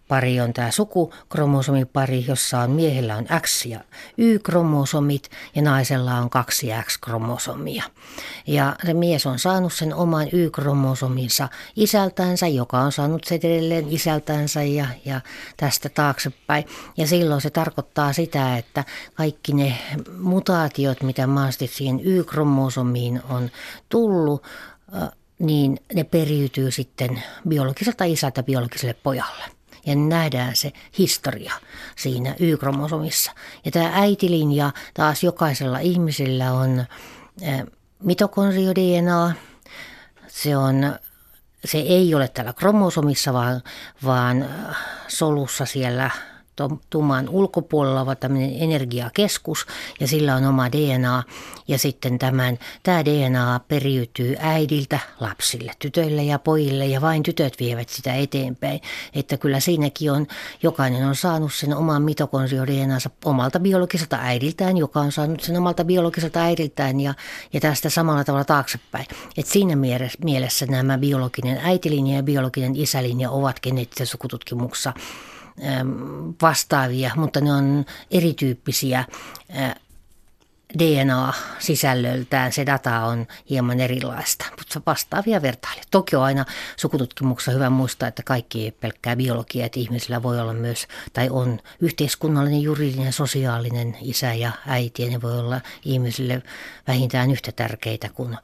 pari 0.07 0.41
on 0.41 0.53
tämä 0.53 0.71
sukukromosomipari, 0.71 2.25
jossa 2.27 2.59
on 2.59 2.71
miehellä 2.71 3.15
on 3.15 3.25
X 3.41 3.65
ja 3.65 3.79
Y-kromosomit 4.17 5.29
ja 5.55 5.61
naisella 5.61 6.13
on 6.13 6.29
kaksi 6.29 6.67
X-kromosomia. 6.83 7.83
Ja 8.47 8.75
se 8.85 8.93
mies 8.93 9.25
on 9.25 9.39
saanut 9.39 9.73
sen 9.73 9.95
oman 9.95 10.27
Y-kromosominsa 10.31 11.49
isältänsä, 11.75 12.47
joka 12.47 12.79
on 12.79 12.91
saanut 12.91 13.23
sen 13.23 13.39
edelleen 13.43 13.85
isältänsä 13.89 14.63
ja, 14.63 14.87
ja 15.05 15.21
tästä 15.57 15.89
taaksepäin. 15.89 16.65
Ja 16.97 17.07
silloin 17.07 17.41
se 17.41 17.49
tarkoittaa 17.49 18.13
sitä, 18.13 18.57
että 18.57 18.83
kaikki 19.13 19.53
ne 19.53 19.77
mutaatiot, 20.17 21.03
mitä 21.03 21.27
maasti 21.27 21.67
siihen 21.67 21.99
Y-kromosomiin 22.03 23.21
on 23.29 23.51
tullut, 23.89 24.43
niin 25.39 25.79
ne 25.93 26.03
periytyy 26.03 26.71
sitten 26.71 27.23
biologiselta 27.47 28.03
isältä 28.03 28.43
biologiselle 28.43 28.93
pojalle. 28.93 29.43
Ja 29.85 29.95
nähdään 29.95 30.55
se 30.55 30.71
historia 30.97 31.53
siinä 31.95 32.35
Y-kromosomissa. 32.39 33.31
Ja 33.65 33.71
tämä 33.71 33.91
äitilinja 33.93 34.71
taas 34.93 35.23
jokaisella 35.23 35.79
ihmisellä 35.79 36.53
on 36.53 36.85
mitokondrio-DNA. 38.03 39.33
Se, 40.27 40.57
on, 40.57 40.95
se 41.65 41.77
ei 41.77 42.15
ole 42.15 42.27
täällä 42.27 42.53
kromosomissa, 42.53 43.33
vaan, 43.33 43.61
vaan 44.05 44.49
solussa 45.07 45.65
siellä 45.65 46.11
tuman 46.89 47.29
ulkopuolella 47.29 48.01
ovat 48.01 48.19
tämmöinen 48.19 48.55
energiakeskus 48.59 49.65
ja 49.99 50.07
sillä 50.07 50.35
on 50.35 50.45
oma 50.45 50.71
DNA 50.71 51.23
ja 51.67 51.77
sitten 51.77 52.19
tämän, 52.19 52.59
tämä 52.83 53.05
DNA 53.05 53.59
periytyy 53.67 54.35
äidiltä 54.39 54.99
lapsille, 55.19 55.71
tytöille 55.79 56.23
ja 56.23 56.39
pojille 56.39 56.85
ja 56.85 57.01
vain 57.01 57.23
tytöt 57.23 57.59
vievät 57.59 57.89
sitä 57.89 58.13
eteenpäin. 58.13 58.81
Että 59.13 59.37
kyllä 59.37 59.59
siinäkin 59.59 60.11
on, 60.11 60.27
jokainen 60.63 61.07
on 61.07 61.15
saanut 61.15 61.53
sen 61.53 61.75
oman 61.75 62.01
mitokondrio 62.01 62.67
DNAnsa 62.67 63.09
omalta 63.25 63.59
biologiselta 63.59 64.17
äidiltään, 64.21 64.77
joka 64.77 64.99
on 64.99 65.11
saanut 65.11 65.41
sen 65.41 65.57
omalta 65.57 65.83
biologiselta 65.85 66.39
äidiltään 66.39 66.99
ja, 66.99 67.13
ja 67.53 67.59
tästä 67.59 67.89
samalla 67.89 68.23
tavalla 68.23 68.45
taaksepäin. 68.45 69.05
Et 69.37 69.45
siinä 69.45 69.75
mielessä 70.23 70.65
nämä 70.65 70.97
biologinen 70.97 71.59
äitilinja 71.63 72.15
ja 72.15 72.23
biologinen 72.23 72.75
isälinja 72.75 73.31
ovat 73.31 73.59
geneettisessä 73.59 74.11
sukututkimuksessa 74.11 74.93
vastaavia, 76.41 77.11
mutta 77.15 77.41
ne 77.41 77.53
on 77.53 77.85
erityyppisiä 78.11 79.05
DNA-sisällöltään 80.79 82.51
se 82.51 82.65
data 82.65 82.99
on 82.99 83.27
hieman 83.49 83.79
erilaista, 83.79 84.45
mutta 84.49 84.81
vastaavia 84.85 85.41
vertailuja. 85.41 85.83
Toki 85.91 86.15
on 86.15 86.23
aina 86.23 86.45
sukututkimuksessa 86.77 87.51
hyvä 87.51 87.69
muistaa, 87.69 88.07
että 88.07 88.23
kaikki 88.23 88.63
ei 88.63 88.71
pelkkää 88.71 89.15
biologia, 89.15 89.65
että 89.65 89.79
ihmisillä 89.79 90.23
voi 90.23 90.39
olla 90.39 90.53
myös, 90.53 90.87
tai 91.13 91.29
on 91.29 91.59
yhteiskunnallinen, 91.79 92.61
juridinen, 92.61 93.13
sosiaalinen 93.13 93.97
isä 94.01 94.33
ja 94.33 94.51
äiti, 94.67 95.03
ja 95.03 95.09
ne 95.09 95.21
voi 95.21 95.39
olla 95.39 95.61
ihmisille 95.85 96.41
vähintään 96.87 97.31
yhtä 97.31 97.51
tärkeitä 97.51 98.09
kuin 98.09 98.37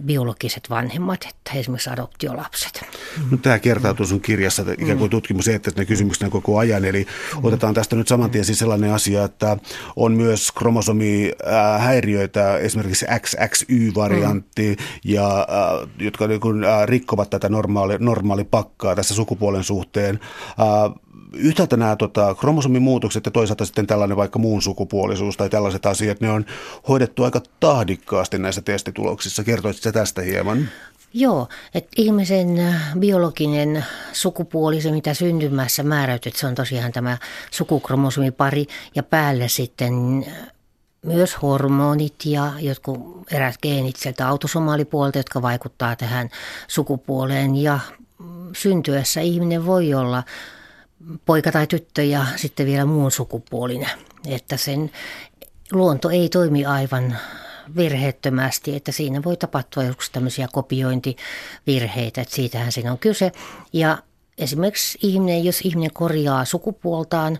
biologiset 0.00 0.70
vanhemmat, 0.70 1.24
että 1.28 1.58
esimerkiksi 1.58 1.90
adoptiolapset. 1.90 2.84
No, 3.30 3.36
tämä 3.36 3.58
kertautuu 3.58 4.06
sun 4.06 4.20
kirjassa 4.20 4.62
ikään 4.78 4.98
kuin 4.98 5.10
tutkimus 5.10 5.48
eettisenä 5.48 5.84
kysymyksenä 5.84 6.30
koko 6.30 6.58
ajan, 6.58 6.84
eli 6.84 7.06
otetaan 7.42 7.74
tästä 7.74 7.96
nyt 7.96 8.08
saman 8.08 8.30
tien 8.30 8.44
siis 8.44 8.58
sellainen 8.58 8.92
asia, 8.92 9.24
että 9.24 9.56
on 9.96 10.12
myös 10.12 10.52
kromosomi 10.52 11.32
häiriöitä, 11.78 12.58
esimerkiksi 12.58 13.06
XXY-variantti, 13.20 14.76
mm. 14.78 14.84
ja, 15.04 15.38
äh, 15.38 15.88
jotka 15.98 16.26
niin 16.26 16.40
kuin, 16.40 16.64
äh, 16.64 16.86
rikkovat 16.86 17.30
tätä 17.30 17.48
normaali, 17.48 17.96
normaali 17.98 18.44
pakkaa 18.44 18.94
tässä 18.94 19.14
sukupuolen 19.14 19.64
suhteen. 19.64 20.20
Äh, 21.34 21.40
yhtäältä 21.40 21.76
nämä 21.76 21.96
tota, 21.96 22.34
kromosomimuutokset 22.34 23.26
ja 23.26 23.30
toisaalta 23.30 23.64
sitten 23.64 23.86
tällainen 23.86 24.16
vaikka 24.16 24.38
muun 24.38 24.62
sukupuolisuus 24.62 25.36
tai 25.36 25.50
tällaiset 25.50 25.86
asiat, 25.86 26.20
ne 26.20 26.30
on 26.30 26.44
hoidettu 26.88 27.24
aika 27.24 27.40
tahdikkaasti 27.60 28.38
näissä 28.38 28.62
testituloksissa. 28.62 29.44
Kertoisitko 29.44 29.92
tästä 29.92 30.22
hieman? 30.22 30.68
Joo, 31.14 31.48
että 31.74 31.90
ihmisen 31.96 32.74
biologinen 32.98 33.84
sukupuoli, 34.12 34.80
se 34.80 34.90
mitä 34.90 35.14
syntymässä 35.14 35.82
määräytyy, 35.82 36.32
se 36.34 36.46
on 36.46 36.54
tosiaan 36.54 36.92
tämä 36.92 37.18
sukukromosomipari 37.50 38.66
ja 38.94 39.02
päälle 39.02 39.48
sitten 39.48 40.26
myös 41.02 41.42
hormonit 41.42 42.14
ja 42.24 42.52
jotkut 42.58 43.32
erät 43.32 43.54
geenit 43.62 43.96
sieltä 43.96 44.28
autosomaalipuolta, 44.28 45.18
jotka 45.18 45.42
vaikuttaa 45.42 45.96
tähän 45.96 46.28
sukupuoleen. 46.68 47.56
Ja 47.56 47.78
syntyessä 48.52 49.20
ihminen 49.20 49.66
voi 49.66 49.94
olla 49.94 50.22
poika 51.26 51.52
tai 51.52 51.66
tyttö 51.66 52.02
ja 52.02 52.26
sitten 52.36 52.66
vielä 52.66 52.84
muun 52.84 53.10
sukupuolinen. 53.10 53.90
Että 54.26 54.56
sen 54.56 54.90
luonto 55.72 56.10
ei 56.10 56.28
toimi 56.28 56.64
aivan 56.64 57.18
virheettömästi, 57.76 58.76
että 58.76 58.92
siinä 58.92 59.22
voi 59.24 59.36
tapahtua 59.36 59.84
joskus 59.84 60.10
tämmöisiä 60.10 60.48
kopiointivirheitä, 60.52 62.20
että 62.20 62.34
siitähän 62.34 62.72
siinä 62.72 62.92
on 62.92 62.98
kyse. 62.98 63.32
Ja 63.72 63.98
esimerkiksi 64.38 64.98
ihminen, 65.02 65.44
jos 65.44 65.60
ihminen 65.60 65.92
korjaa 65.92 66.44
sukupuoltaan, 66.44 67.38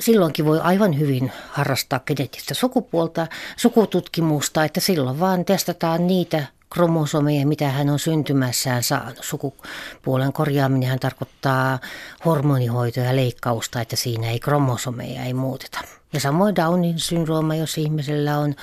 silloinkin 0.00 0.44
voi 0.44 0.60
aivan 0.60 0.98
hyvin 0.98 1.32
harrastaa 1.48 2.00
geneettistä 2.00 2.54
sukupuolta, 2.54 3.26
sukututkimusta, 3.56 4.64
että 4.64 4.80
silloin 4.80 5.20
vaan 5.20 5.44
testataan 5.44 6.06
niitä 6.06 6.46
kromosomeja, 6.70 7.46
mitä 7.46 7.68
hän 7.68 7.90
on 7.90 7.98
syntymässään 7.98 8.82
saanut. 8.82 9.18
Sukupuolen 9.20 10.32
korjaaminen 10.32 10.98
tarkoittaa 10.98 11.78
hormonihoitoa 12.24 13.04
ja 13.04 13.16
leikkausta, 13.16 13.80
että 13.80 13.96
siinä 13.96 14.30
ei 14.30 14.40
kromosomeja 14.40 15.24
ei 15.24 15.34
muuteta. 15.34 15.80
Ja 16.12 16.20
samoin 16.20 16.56
Downin 16.56 16.98
syndrooma, 16.98 17.54
jos 17.54 17.78
ihmisellä 17.78 18.38
on, 18.38 18.54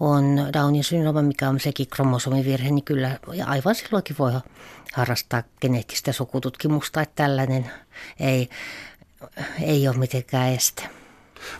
on 0.00 0.48
Downin 0.52 0.84
syndrooma, 0.84 1.22
mikä 1.22 1.48
on 1.48 1.60
sekin 1.60 1.86
kromosomivirhe, 1.86 2.70
niin 2.70 2.84
kyllä 2.84 3.18
ja 3.32 3.46
aivan 3.46 3.74
silloinkin 3.74 4.16
voi 4.18 4.32
harrastaa 4.92 5.42
geneettistä 5.60 6.12
sukututkimusta, 6.12 7.02
että 7.02 7.22
tällainen 7.22 7.70
ei 8.20 8.50
ei 9.62 9.88
ole 9.88 9.96
mitenkään 9.96 10.52
este. 10.52 10.95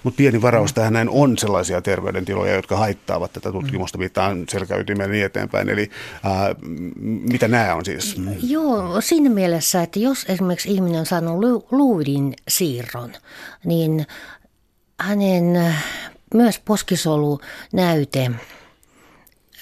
Mutta 0.03 0.17
pieni 0.17 0.43
varaus 0.43 0.73
tähän 0.73 0.93
näin 0.93 1.09
on 1.09 1.39
sellaisia 1.39 1.83
terveydentiloja, 1.83 2.55
jotka 2.55 2.77
haittaavat 2.77 3.33
tätä 3.33 3.53
tutkimusta, 3.53 3.99
viittaan 3.99 4.45
selkäytimeen 4.49 5.11
niin 5.11 5.25
eteenpäin. 5.25 5.69
Eli 5.69 5.91
ää, 6.25 6.55
mitä 7.31 7.49
nämä 7.49 7.75
on 7.75 7.85
siis? 7.85 8.17
Joo, 8.43 9.01
siinä 9.01 9.31
mielessä, 9.31 9.83
että 9.83 9.99
jos 9.99 10.27
esimerkiksi 10.29 10.71
ihminen 10.71 11.01
on 11.01 11.07
saanut 11.07 11.45
luudin 11.71 12.35
siirron, 12.49 13.13
niin 13.65 14.07
hänen 15.01 15.75
myös 16.35 16.59
poskisolunäyte 16.59 18.31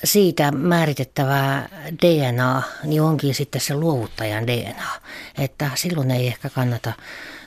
siitä 0.05 0.53
määritettävää 0.53 1.69
DNA, 2.03 2.63
niin 2.85 3.03
onkin 3.03 3.35
sitten 3.35 3.61
se 3.61 3.75
luovuttajan 3.75 4.47
DNA. 4.47 5.01
Että 5.39 5.71
silloin 5.75 6.11
ei 6.11 6.27
ehkä 6.27 6.51
kannata 6.51 6.93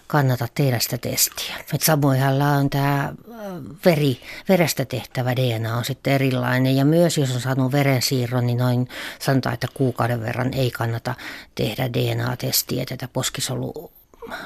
kannata 0.07 0.47
tehdä 0.55 0.79
sitä 0.79 0.97
testiä. 0.97 1.55
Et 1.73 1.81
samoinhan 1.81 2.41
on 2.41 2.69
tämä 2.69 3.03
äh, 3.03 3.13
veri, 3.85 4.21
verestä 4.49 4.85
tehtävä 4.85 5.35
DNA 5.35 5.77
on 5.77 5.85
sitten 5.85 6.13
erilainen 6.13 6.75
ja 6.75 6.85
myös 6.85 7.17
jos 7.17 7.35
on 7.35 7.41
saanut 7.41 7.71
verensiirron, 7.71 8.47
niin 8.47 8.57
noin 8.57 8.87
sanotaan, 9.19 9.53
että 9.53 9.67
kuukauden 9.73 10.21
verran 10.21 10.53
ei 10.53 10.71
kannata 10.71 11.15
tehdä 11.55 11.93
DNA-testiä, 11.93 12.85
tätä 12.85 13.07
poskisolu 13.07 13.91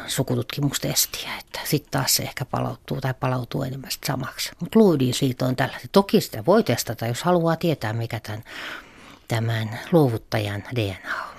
sukututkimustestiä, 0.08 1.30
että 1.40 1.60
sitten 1.64 1.92
taas 1.92 2.16
se 2.16 2.24
ehkä 2.24 2.46
palautuu 2.46 3.02
tai 3.02 3.14
palautuu 3.20 3.64
enemmän 3.64 3.92
samaksi. 4.06 4.52
Mutta 4.60 4.80
luudin 4.80 5.14
siitä 5.14 5.46
on 5.46 5.56
tällä. 5.56 5.78
Toki 5.92 6.22
sitä 6.22 6.46
voi 6.46 6.64
testata, 6.64 7.08
jos 7.08 7.24
haluaa 7.24 7.56
tietää, 7.56 7.94
mikä 7.94 8.20
tämän, 8.20 8.44
tämän 9.28 9.80
luovuttajan 9.92 10.64
DNA 10.76 11.24
on. 11.26 11.31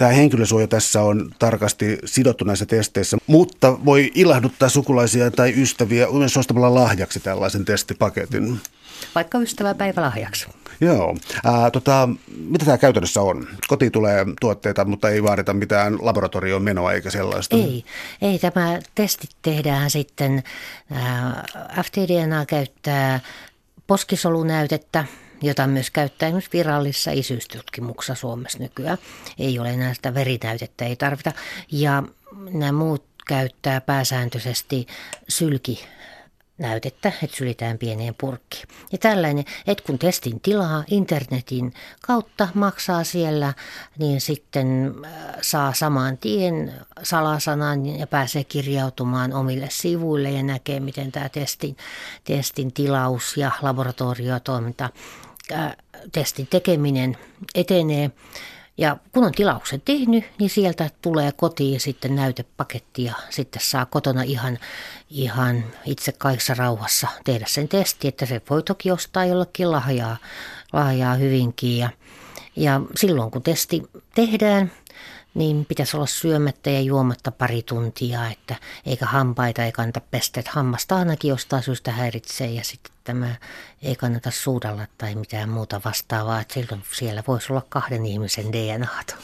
Tämä 0.00 0.12
henkilösuoja 0.12 0.66
tässä 0.66 1.02
on 1.02 1.30
tarkasti 1.38 1.98
sidottu 2.04 2.44
näissä 2.44 2.66
testeissä, 2.66 3.16
mutta 3.26 3.84
voi 3.84 4.12
ilahduttaa 4.14 4.68
sukulaisia 4.68 5.30
tai 5.30 5.54
ystäviä 5.56 6.06
myös 6.12 6.36
ostamalla 6.36 6.74
lahjaksi 6.74 7.20
tällaisen 7.20 7.64
testipaketin. 7.64 8.60
Vaikka 9.14 9.38
ystäväpäivä 9.38 10.00
lahjaksi. 10.00 10.46
Joo. 10.80 11.16
Ää, 11.44 11.70
tota, 11.70 12.08
mitä 12.36 12.64
tämä 12.64 12.78
käytännössä 12.78 13.20
on? 13.20 13.48
Koti 13.68 13.90
tulee 13.90 14.26
tuotteita, 14.40 14.84
mutta 14.84 15.10
ei 15.10 15.22
vaadita 15.22 15.54
mitään 15.54 15.98
laboratorioon 16.00 16.62
menoa 16.62 16.92
eikä 16.92 17.10
sellaista. 17.10 17.56
Ei, 17.56 17.84
ei 18.22 18.38
tämä 18.38 18.78
testit 18.94 19.30
tehdään 19.42 19.90
sitten. 19.90 20.42
FTDNA 21.82 22.46
käyttää 22.46 23.20
poskisolunäytettä, 23.86 25.04
jota 25.42 25.66
myös 25.66 25.90
käyttää 25.90 26.26
esimerkiksi 26.26 26.52
virallisessa 26.52 27.10
isyystutkimuksessa 27.10 28.14
Suomessa 28.14 28.58
nykyään. 28.58 28.98
Ei 29.38 29.58
ole 29.58 29.70
enää 29.70 29.94
sitä 29.94 30.14
verinäytettä, 30.14 30.84
ei 30.84 30.96
tarvita. 30.96 31.32
Ja 31.72 32.02
nämä 32.50 32.72
muut 32.72 33.04
käyttää 33.26 33.80
pääsääntöisesti 33.80 34.86
sylki 35.28 35.84
näytettä, 36.60 37.12
että 37.22 37.36
sylitään 37.36 37.78
pieneen 37.78 38.14
purkkiin. 38.20 38.68
Ja 38.92 38.98
tällainen, 38.98 39.44
että 39.66 39.84
kun 39.86 39.98
testin 39.98 40.40
tilaa 40.40 40.84
internetin 40.90 41.72
kautta, 42.06 42.48
maksaa 42.54 43.04
siellä, 43.04 43.54
niin 43.98 44.20
sitten 44.20 44.94
äh, 45.04 45.12
saa 45.42 45.72
saman 45.72 46.18
tien 46.18 46.72
salasanan 47.02 47.86
ja 47.86 48.06
pääsee 48.06 48.44
kirjautumaan 48.44 49.32
omille 49.32 49.68
sivuille 49.70 50.30
ja 50.30 50.42
näkee, 50.42 50.80
miten 50.80 51.12
tämä 51.12 51.28
testin, 51.28 51.76
testin 52.24 52.72
tilaus 52.72 53.36
ja 53.36 53.50
laboratoriotoiminta 53.62 54.90
testin 56.12 56.46
tekeminen 56.46 57.16
etenee. 57.54 58.10
Ja 58.78 58.96
kun 59.12 59.24
on 59.24 59.32
tilauksen 59.32 59.80
tehnyt, 59.80 60.24
niin 60.38 60.50
sieltä 60.50 60.90
tulee 61.02 61.32
kotiin 61.32 61.80
sitten 61.80 62.16
näytepaketti 62.16 63.04
ja 63.04 63.14
sitten 63.30 63.62
saa 63.64 63.86
kotona 63.86 64.22
ihan, 64.22 64.58
ihan 65.10 65.64
itse 65.84 66.12
kaikessa 66.12 66.54
rauhassa 66.54 67.08
tehdä 67.24 67.44
sen 67.48 67.68
testi, 67.68 68.08
että 68.08 68.26
se 68.26 68.42
voi 68.50 68.62
toki 68.62 68.90
ostaa 68.90 69.24
jollekin 69.24 69.70
lahjaa, 69.70 70.16
lahjaa 70.72 71.14
hyvinkin. 71.14 71.78
Ja, 71.78 71.90
ja 72.56 72.80
silloin 72.96 73.30
kun 73.30 73.42
testi 73.42 73.82
tehdään, 74.14 74.72
niin 75.34 75.64
pitäisi 75.64 75.96
olla 75.96 76.06
syömättä 76.06 76.70
ja 76.70 76.80
juomatta 76.80 77.30
pari 77.30 77.62
tuntia, 77.62 78.30
että 78.30 78.56
eikä 78.86 79.06
hampaita 79.06 79.64
ei 79.64 79.72
kannata 79.72 80.00
pestä. 80.10 80.40
Että 80.40 80.52
hammasta 80.54 80.96
ainakin 80.96 81.28
jostain 81.28 81.62
syystä 81.62 81.92
häiritsee 81.92 82.50
ja 82.50 82.64
sitten 82.64 82.92
tämä 83.04 83.34
ei 83.82 83.96
kannata 83.96 84.30
suudalla 84.30 84.86
tai 84.98 85.14
mitään 85.14 85.48
muuta 85.48 85.80
vastaavaa. 85.84 86.40
Että 86.40 86.54
silloin 86.54 86.82
siellä 86.92 87.22
voisi 87.26 87.52
olla 87.52 87.66
kahden 87.68 88.06
ihmisen 88.06 88.52
DNAta. 88.52 89.14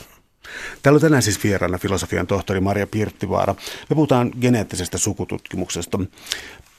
Täällä 0.83 0.97
on 0.97 1.01
tänään 1.01 1.23
siis 1.23 1.45
vieraana 1.45 1.79
filosofian 1.79 2.27
tohtori 2.27 2.61
Maria 2.61 2.87
Pirttivaara. 2.87 3.55
Me 3.91 3.95
puhutaan 3.95 4.33
geneettisestä 4.41 4.99
sukututkimuksesta. 4.99 5.99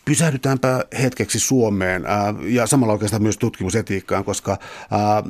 Pysähdytäänpä 0.05 0.85
hetkeksi 1.01 1.39
Suomeen 1.39 2.05
ää, 2.05 2.33
ja 2.41 2.67
samalla 2.67 2.93
oikeastaan 2.93 3.23
myös 3.23 3.37
tutkimusetiikkaan, 3.37 4.23
koska 4.23 4.57
ää, 4.91 5.23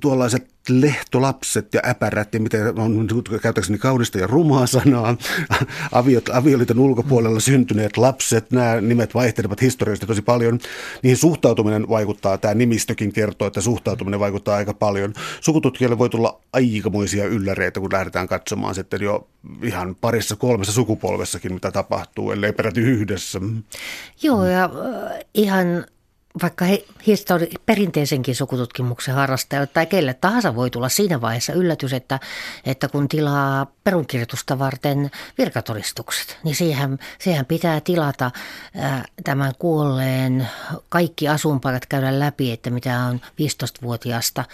tuollaiset 0.00 0.48
lehtolapset 0.68 1.74
ja 1.74 1.80
äpärät 1.86 2.34
ja 2.34 2.40
miten 2.40 2.78
on 2.78 3.08
käytäkseni 3.42 3.78
kaunista 3.78 4.18
ja 4.18 4.26
rumaa 4.26 4.66
sanaa, 4.66 5.16
aviot, 5.92 6.28
avioliiton 6.28 6.78
ulkopuolella 6.78 7.40
syntyneet 7.40 7.96
lapset, 7.96 8.50
nämä 8.50 8.80
nimet 8.80 9.14
vaihtelevat 9.14 9.60
historiallisesti 9.60 10.06
tosi 10.06 10.22
paljon. 10.22 10.58
Niihin 11.02 11.16
suhtautuminen 11.16 11.88
vaikuttaa, 11.88 12.38
tämä 12.38 12.54
nimistökin 12.54 13.12
kertoo, 13.12 13.48
että 13.48 13.60
suhtautuminen 13.60 14.20
vaikuttaa 14.20 14.56
aika 14.56 14.74
paljon. 14.74 15.12
Sukututkijalle 15.40 15.98
voi 15.98 16.10
tulla 16.10 16.40
aikamoisia 16.52 17.24
ylläreitä, 17.24 17.80
kun 17.80 17.92
lähdetään 17.92 18.28
katsomaan 18.28 18.74
sitten 18.74 19.02
jo 19.02 19.28
ihan 19.62 19.94
parissa 19.94 20.36
kolmessa 20.36 20.72
sukupolvessakin, 20.72 21.54
mitä 21.54 21.70
tapahtuu, 21.70 22.30
ellei 22.30 22.52
peräti 22.52 22.80
yhdessä. 22.80 23.40
Joo, 24.22 24.44
ja 24.44 24.70
ihan 25.34 25.86
vaikka 26.42 26.64
he, 26.64 26.84
histori- 27.06 27.54
perinteisenkin 27.66 28.34
sukututkimuksen 28.34 29.14
harrastajalle 29.14 29.66
tai 29.66 29.86
kelle 29.86 30.14
tahansa 30.14 30.54
voi 30.54 30.70
tulla 30.70 30.88
siinä 30.88 31.20
vaiheessa 31.20 31.52
yllätys, 31.52 31.92
että, 31.92 32.20
että 32.64 32.88
kun 32.88 33.08
tilaa 33.08 33.66
perunkirjoitusta 33.84 34.58
varten 34.58 35.10
virkatodistukset, 35.38 36.38
niin 36.44 36.54
siihen, 36.54 36.98
siihen 37.18 37.46
pitää 37.46 37.80
tilata 37.80 38.30
ää, 38.76 39.04
tämän 39.24 39.52
kuolleen 39.58 40.48
kaikki 40.88 41.28
asunpaikat 41.28 41.86
käydä 41.86 42.18
läpi, 42.18 42.52
että 42.52 42.70
mitä 42.70 43.00
on 43.00 43.20
15-vuotiaasta 43.20 44.44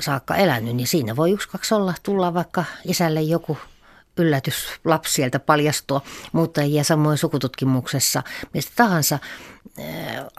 saakka 0.00 0.36
elänyt, 0.36 0.76
niin 0.76 0.86
siinä 0.86 1.16
voi 1.16 1.30
yksi 1.30 1.48
kaksi 1.48 1.74
olla 1.74 1.94
tulla 2.02 2.34
vaikka 2.34 2.64
isälle 2.84 3.22
joku 3.22 3.58
yllätys 4.20 4.66
lapsi 4.84 5.12
sieltä 5.12 5.38
paljastua, 5.38 6.00
mutta 6.32 6.62
ja 6.62 6.84
samoin 6.84 7.18
sukututkimuksessa 7.18 8.22
mistä 8.54 8.72
tahansa 8.76 9.18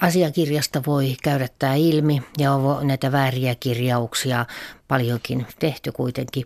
asiakirjasta 0.02 0.82
voi 0.88 1.16
käydä 1.24 1.48
tämä 1.60 1.76
ilmi 1.76 2.24
ja 2.38 2.54
on 2.54 2.88
näitä 2.88 3.12
vääriä 3.12 3.56
kirjauksia 3.56 4.46
paljonkin 4.88 5.48
tehty 5.60 5.92
kuitenkin 5.92 6.46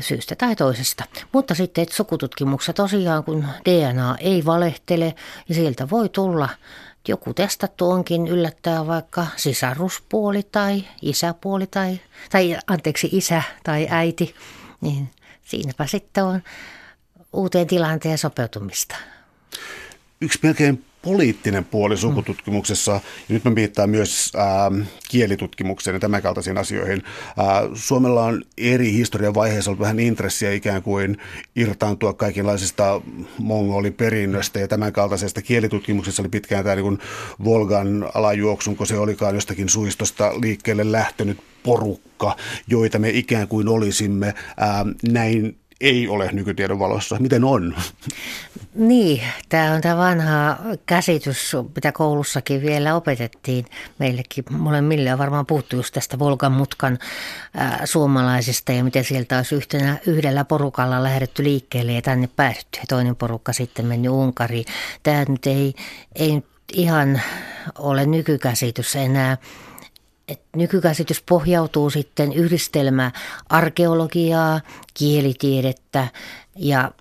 syystä 0.00 0.36
tai 0.36 0.56
toisesta. 0.56 1.04
Mutta 1.32 1.54
sitten 1.54 1.82
että 1.82 1.94
sukututkimuksessa 1.94 2.72
tosiaan, 2.72 3.24
kun 3.24 3.44
DNA 3.64 4.16
ei 4.20 4.44
valehtele 4.44 5.14
ja 5.48 5.54
sieltä 5.54 5.90
voi 5.90 6.08
tulla 6.08 6.48
joku 7.08 7.34
testattu 7.34 7.90
onkin 7.90 8.28
yllättää 8.28 8.86
vaikka 8.86 9.26
sisaruspuoli 9.36 10.42
tai 10.52 10.84
isäpuoli 11.02 11.66
tai, 11.66 12.00
tai 12.30 12.56
anteeksi 12.66 13.08
isä 13.12 13.42
tai 13.64 13.86
äiti, 13.90 14.34
niin 14.80 15.08
siinäpä 15.44 15.86
sitten 15.86 16.24
on 16.24 16.42
uuteen 17.36 17.66
tilanteen 17.66 18.18
sopeutumista. 18.18 18.96
Yksi 20.20 20.38
melkein 20.42 20.84
poliittinen 21.02 21.64
puoli 21.64 21.96
sukututkimuksessa, 21.96 22.92
ja 22.92 23.00
nyt 23.28 23.44
mä 23.44 23.54
viittaan 23.54 23.90
myös 23.90 24.32
ää, 24.36 24.70
kielitutkimukseen 25.08 25.94
ja 25.94 26.00
tämän 26.00 26.22
kaltaisiin 26.22 26.58
asioihin. 26.58 27.02
Ää, 27.36 27.62
Suomella 27.74 28.24
on 28.24 28.42
eri 28.58 28.92
historian 28.92 29.34
vaiheissa 29.34 29.70
ollut 29.70 29.80
vähän 29.80 30.00
intressiä 30.00 30.52
ikään 30.52 30.82
kuin 30.82 31.16
irtaantua 31.56 32.12
kaikenlaisista 32.12 33.00
mongoliperinnöstä 33.38 34.60
ja 34.60 34.68
tämän 34.68 34.92
kaltaisesta. 34.92 35.42
Kielitutkimuksessa 35.42 36.22
oli 36.22 36.28
pitkään 36.28 36.64
tämä 36.64 36.76
niin 36.76 36.98
Volgan 37.44 38.10
alajuoksun, 38.14 38.76
kun 38.76 38.86
se 38.86 38.98
olikaan 38.98 39.34
jostakin 39.34 39.68
suistosta 39.68 40.40
liikkeelle 40.40 40.92
lähtenyt 40.92 41.38
porukka, 41.62 42.36
joita 42.68 42.98
me 42.98 43.08
ikään 43.08 43.48
kuin 43.48 43.68
olisimme 43.68 44.34
ää, 44.56 44.84
näin 45.08 45.56
ei 45.80 46.08
ole 46.08 46.32
nykytiedon 46.32 46.78
valossa. 46.78 47.16
Miten 47.20 47.44
on? 47.44 47.76
Niin, 48.74 49.22
tämä 49.48 49.72
on 49.72 49.80
tämä 49.80 49.96
vanha 49.96 50.56
käsitys, 50.86 51.52
mitä 51.74 51.92
koulussakin 51.92 52.62
vielä 52.62 52.94
opetettiin 52.94 53.64
meillekin 53.98 54.44
molemmille. 54.50 55.08
Ja 55.08 55.18
varmaan 55.18 55.46
puhuttu 55.46 55.76
just 55.76 55.94
tästä 55.94 56.18
Volkan 56.18 56.52
mutkan 56.52 56.98
äh, 57.58 57.80
suomalaisista 57.84 58.72
ja 58.72 58.84
miten 58.84 59.04
sieltä 59.04 59.36
olisi 59.36 59.54
yhtenä, 59.54 59.98
yhdellä 60.06 60.44
porukalla 60.44 61.02
lähdetty 61.02 61.44
liikkeelle 61.44 61.92
ja 61.92 62.02
tänne 62.02 62.28
päädytty. 62.36 62.78
Ja 62.78 62.84
toinen 62.88 63.16
porukka 63.16 63.52
sitten 63.52 63.86
mennyt 63.86 64.12
Unkariin. 64.12 64.64
Tämä 65.02 65.24
nyt 65.28 65.46
ei, 65.46 65.74
ei 66.14 66.42
ihan 66.72 67.20
ole 67.78 68.06
nykykäsitys 68.06 68.96
enää 68.96 69.36
et 70.28 70.42
nykykäsitys 70.56 71.22
pohjautuu 71.22 71.90
sitten 71.90 72.32
yhdistelmä 72.32 73.10
arkeologiaa, 73.48 74.60
kielitiedettä 74.94 76.08
ja 76.56 76.92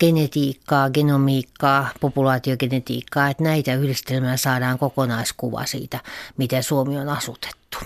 genetiikkaa, 0.00 0.90
genomiikkaa, 0.90 1.88
populaatiogenetiikkaa, 2.00 3.28
että 3.28 3.44
näitä 3.44 3.74
yhdistelmää 3.74 4.36
saadaan 4.36 4.78
kokonaiskuva 4.78 5.66
siitä, 5.66 6.00
miten 6.36 6.62
Suomi 6.62 6.98
on 6.98 7.08
asutettu. 7.08 7.78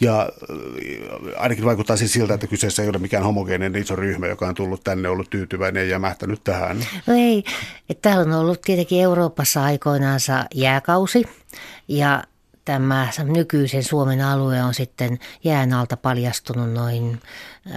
Ja 0.00 0.20
äh, 0.20 1.42
ainakin 1.42 1.64
vaikuttaa 1.64 1.96
siis 1.96 2.12
siltä, 2.12 2.34
että 2.34 2.46
kyseessä 2.46 2.82
ei 2.82 2.88
ole 2.88 2.98
mikään 2.98 3.24
homogeeninen 3.24 3.82
iso 3.82 3.96
ryhmä, 3.96 4.26
joka 4.26 4.46
on 4.46 4.54
tullut 4.54 4.84
tänne, 4.84 5.08
ollut 5.08 5.30
tyytyväinen 5.30 5.82
ja 5.82 5.90
jämähtänyt 5.90 6.44
tähän. 6.44 6.86
No 7.06 7.14
ei, 7.14 7.44
että 7.90 8.08
täällä 8.08 8.34
on 8.34 8.40
ollut 8.40 8.60
tietenkin 8.62 9.00
Euroopassa 9.00 9.64
aikoinaansa 9.64 10.44
jääkausi 10.54 11.24
ja 11.88 12.24
tämä 12.70 13.08
nykyisen 13.24 13.84
Suomen 13.84 14.20
alue 14.20 14.62
on 14.62 14.74
sitten 14.74 15.18
jään 15.44 15.72
alta 15.72 15.96
paljastunut 15.96 16.72
noin 16.72 17.20
10-11 17.68 17.70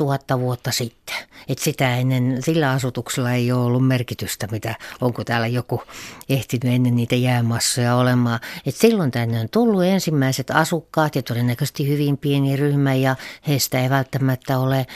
000 0.00 0.40
vuotta 0.40 0.70
sitten. 0.72 1.16
Et 1.48 1.58
sitä 1.58 1.96
ennen, 1.96 2.42
sillä 2.42 2.70
asutuksella 2.70 3.32
ei 3.32 3.52
ole 3.52 3.64
ollut 3.64 3.86
merkitystä, 3.86 4.46
mitä, 4.50 4.74
onko 5.00 5.24
täällä 5.24 5.46
joku 5.46 5.82
ehtinyt 6.28 6.74
ennen 6.74 6.96
niitä 6.96 7.14
jäämassoja 7.14 7.96
olemaan. 7.96 8.40
Et 8.66 8.76
silloin 8.76 9.10
tänne 9.10 9.40
on 9.40 9.48
tullut 9.50 9.84
ensimmäiset 9.84 10.50
asukkaat 10.50 11.16
ja 11.16 11.22
todennäköisesti 11.22 11.88
hyvin 11.88 12.18
pieni 12.18 12.56
ryhmä 12.56 12.94
ja 12.94 13.16
heistä 13.48 13.80
ei 13.80 13.90
välttämättä 13.90 14.58
ole 14.58 14.86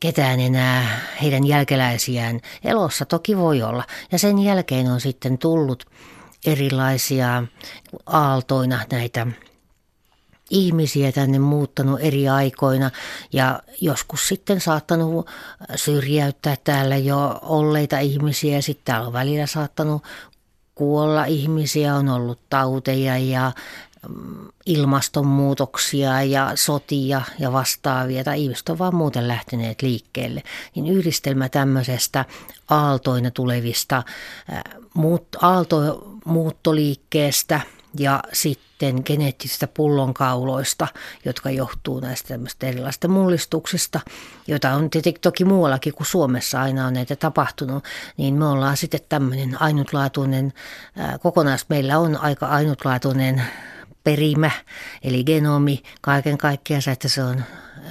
ketään 0.00 0.40
enää 0.40 1.00
heidän 1.22 1.46
jälkeläisiään. 1.46 2.40
Elossa 2.64 3.04
toki 3.04 3.36
voi 3.36 3.62
olla. 3.62 3.84
Ja 4.12 4.18
sen 4.18 4.38
jälkeen 4.38 4.90
on 4.90 5.00
sitten 5.00 5.38
tullut 5.38 5.86
erilaisia 6.46 7.42
aaltoina 8.06 8.80
näitä 8.92 9.26
ihmisiä 10.50 11.12
tänne 11.12 11.38
muuttanut 11.38 12.00
eri 12.02 12.28
aikoina 12.28 12.90
ja 13.32 13.62
joskus 13.80 14.28
sitten 14.28 14.60
saattanut 14.60 15.26
syrjäyttää 15.76 16.56
täällä 16.64 16.96
jo 16.96 17.38
olleita 17.42 17.98
ihmisiä 17.98 18.60
sitten 18.60 18.84
täällä 18.84 19.06
on 19.06 19.12
välillä 19.12 19.46
saattanut 19.46 20.02
kuolla 20.74 21.24
ihmisiä, 21.24 21.94
on 21.94 22.08
ollut 22.08 22.40
tauteja 22.50 23.18
ja 23.18 23.52
mm, 24.08 24.48
ilmastonmuutoksia 24.66 26.22
ja 26.22 26.52
sotia 26.54 27.22
ja 27.38 27.52
vastaavia, 27.52 28.24
tai 28.24 28.42
ihmiset 28.42 28.68
on 28.68 28.78
vaan 28.78 28.94
muuten 28.94 29.28
lähteneet 29.28 29.82
liikkeelle, 29.82 30.42
niin 30.74 30.86
yhdistelmä 30.86 31.48
tämmöisestä 31.48 32.24
aaltoina 32.68 33.30
tulevista 33.30 34.02
muut, 34.94 35.26
aalto, 35.42 36.08
muuttoliikkeestä 36.26 37.60
ja 37.98 38.22
sitten 38.32 39.02
geneettisistä 39.04 39.66
pullonkauloista, 39.66 40.88
jotka 41.24 41.50
johtuu 41.50 42.00
näistä 42.00 42.38
erilaisista 42.62 43.08
mullistuksista, 43.08 44.00
joita 44.46 44.72
on 44.72 44.90
tietenkin 44.90 45.20
toki 45.20 45.44
muuallakin 45.44 45.94
kuin 45.94 46.06
Suomessa 46.06 46.60
aina 46.62 46.86
on 46.86 46.94
näitä 46.94 47.16
tapahtunut, 47.16 47.84
niin 48.16 48.34
me 48.34 48.46
ollaan 48.46 48.76
sitten 48.76 49.00
tämmöinen 49.08 49.62
ainutlaatuinen, 49.62 50.52
kokonais 51.20 51.66
meillä 51.68 51.98
on 51.98 52.16
aika 52.16 52.46
ainutlaatuinen 52.46 53.42
perimä, 54.04 54.50
eli 55.02 55.24
genomi 55.24 55.82
kaiken 56.00 56.38
kaikkiaan, 56.38 56.82
että 56.92 57.08
se 57.08 57.22
on 57.22 57.42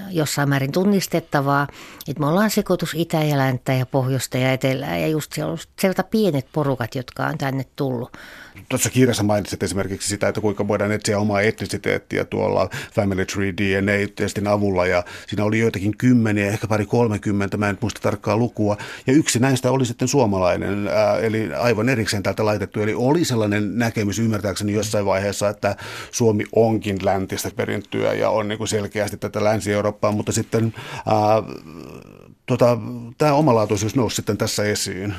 jossain 0.09 0.49
määrin 0.49 0.71
tunnistettavaa, 0.71 1.67
että 2.07 2.19
me 2.19 2.27
ollaan 2.27 2.49
sekoitus 2.49 2.93
itä 2.93 3.23
ja 3.23 3.37
länttä 3.37 3.73
ja 3.73 3.85
pohjoista 3.85 4.37
ja 4.37 4.51
etelää 4.51 4.97
ja 4.97 5.07
just 5.07 5.31
sieltä 5.79 6.03
pienet 6.03 6.47
porukat, 6.53 6.95
jotka 6.95 7.25
on 7.27 7.37
tänne 7.37 7.65
tullut. 7.75 8.17
Tuossa 8.69 8.89
kirjassa 8.89 9.23
mainitsit 9.23 9.63
esimerkiksi 9.63 10.09
sitä, 10.09 10.27
että 10.27 10.41
kuinka 10.41 10.67
voidaan 10.67 10.91
etsiä 10.91 11.19
omaa 11.19 11.41
etnisiteettiä 11.41 12.25
tuolla 12.25 12.69
Family 12.93 13.25
Tree 13.25 13.53
DNA-testin 13.53 14.47
avulla 14.47 14.85
ja 14.85 15.03
siinä 15.27 15.43
oli 15.43 15.59
joitakin 15.59 15.97
kymmeniä, 15.97 16.47
ehkä 16.47 16.67
pari 16.67 16.85
kolmekymmentä, 16.85 17.57
mä 17.57 17.69
en 17.69 17.77
muista 17.81 18.01
tarkkaa 18.01 18.37
lukua. 18.37 18.77
Ja 19.07 19.13
yksi 19.13 19.39
näistä 19.39 19.71
oli 19.71 19.85
sitten 19.85 20.07
suomalainen, 20.07 20.87
ää, 20.87 21.17
eli 21.17 21.53
aivan 21.53 21.89
erikseen 21.89 22.23
täältä 22.23 22.45
laitettu, 22.45 22.81
eli 22.81 22.93
oli 22.93 23.25
sellainen 23.25 23.77
näkemys 23.77 24.19
ymmärtääkseni 24.19 24.73
jossain 24.73 25.05
vaiheessa, 25.05 25.49
että 25.49 25.75
Suomi 26.11 26.43
onkin 26.55 26.97
läntistä 27.05 27.51
perintyä 27.55 28.13
ja 28.13 28.29
on 28.29 28.47
niin 28.47 28.57
kuin 28.57 28.67
selkeästi 28.67 29.17
tätä 29.17 29.43
Länsi-Eurooppaa, 29.43 30.11
mutta 30.11 30.31
sitten 30.31 30.73
ää, 31.05 31.43
tota, 32.45 32.77
tämä 33.17 33.33
omalaatuisuus 33.33 33.95
nousi 33.95 34.15
sitten 34.15 34.37
tässä 34.37 34.63
esiin. 34.63 35.15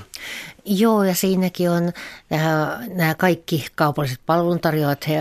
Joo, 0.65 1.05
ja 1.05 1.15
siinäkin 1.15 1.71
on 1.71 1.93
nämä, 2.31 2.81
nämä 2.95 3.15
kaikki 3.15 3.67
kaupalliset 3.75 4.21
palveluntarjoajat, 4.27 5.09
he 5.09 5.19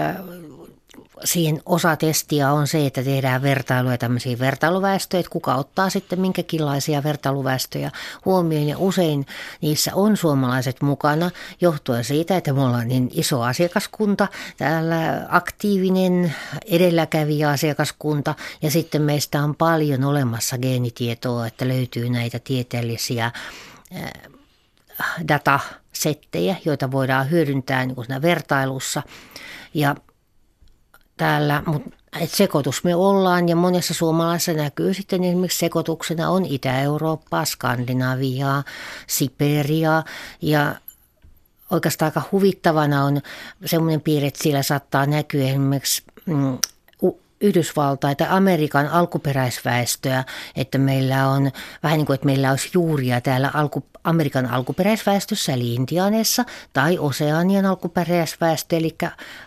siihen 1.26 1.62
osa 1.66 1.96
testiä 1.96 2.52
on 2.52 2.68
se, 2.68 2.86
että 2.86 3.04
tehdään 3.04 3.42
vertailuja 3.42 3.98
tämmöisiä 3.98 4.40
vertailuväestöjä, 4.40 5.20
että 5.20 5.30
kuka 5.30 5.56
ottaa 5.56 5.90
sitten 5.90 6.20
minkäkinlaisia 6.20 7.04
vertailuväestöjä 7.04 7.92
huomioon. 8.26 8.68
Ja 8.68 8.78
usein 8.78 9.26
niissä 9.62 9.92
on 9.96 10.18
suomalaiset 10.18 10.82
mukana 10.82 11.32
johtuen 11.62 12.04
siitä, 12.04 12.38
että 12.38 12.54
me 12.54 12.62
ollaan 12.62 12.88
niin 12.88 13.10
iso 13.14 13.42
asiakaskunta, 13.42 14.28
täällä 14.58 15.26
aktiivinen 15.30 16.36
edelläkävijä 16.66 17.50
asiakaskunta 17.50 18.36
ja 18.62 18.72
sitten 18.72 19.02
meistä 19.02 19.44
on 19.44 19.56
paljon 19.56 20.04
olemassa 20.04 20.58
geenitietoa, 20.58 21.48
että 21.48 21.68
löytyy 21.68 22.10
näitä 22.10 22.40
tieteellisiä 22.40 23.32
datasettejä, 25.28 26.56
joita 26.66 26.92
voidaan 26.92 27.32
hyödyntää 27.32 27.86
niin 27.86 27.96
kuin 27.96 28.08
vertailussa. 28.22 29.04
Ja 29.74 29.96
täällä, 31.18 31.64
mutta 31.66 31.90
sekoitus 32.26 32.84
me 32.84 32.96
ollaan 32.96 33.50
ja 33.50 33.56
monessa 33.56 33.94
suomalaisessa 33.94 34.54
näkyy 34.54 34.94
sitten 34.94 35.24
esimerkiksi 35.24 35.60
sekoituksena 35.60 36.30
on 36.30 36.46
Itä-Eurooppaa, 36.46 37.46
Skandinaviaa, 37.46 38.64
Siperiaa 39.08 40.04
ja 40.42 40.76
oikeastaan 41.72 42.08
aika 42.08 42.30
huvittavana 42.32 43.04
on 43.04 43.22
semmoinen 43.66 44.02
piirre, 44.02 44.28
että 44.28 44.44
siellä 44.44 44.64
saattaa 44.64 45.06
näkyä 45.06 45.50
esimerkiksi 45.50 46.04
mm, 46.26 46.58
Yhdysvaltain 47.46 48.18
tai 48.18 48.28
Amerikan 48.30 48.88
alkuperäisväestöä, 48.88 50.24
että 50.56 50.78
meillä 50.78 51.28
on 51.30 51.52
vähän 51.84 51.98
niin 51.98 52.06
kuin, 52.06 52.16
että 52.16 52.26
meillä 52.26 52.52
olisi 52.52 52.70
juuria 52.74 53.22
täällä 53.22 53.52
alku, 53.54 53.86
Amerikan 54.04 54.46
alkuperäisväestössä, 54.46 55.54
eli 55.54 55.74
Intianeessa, 55.74 56.46
tai 56.74 56.98
Oseanian 56.98 57.66
alkuperäisväestö, 57.66 58.78
eli 58.78 58.96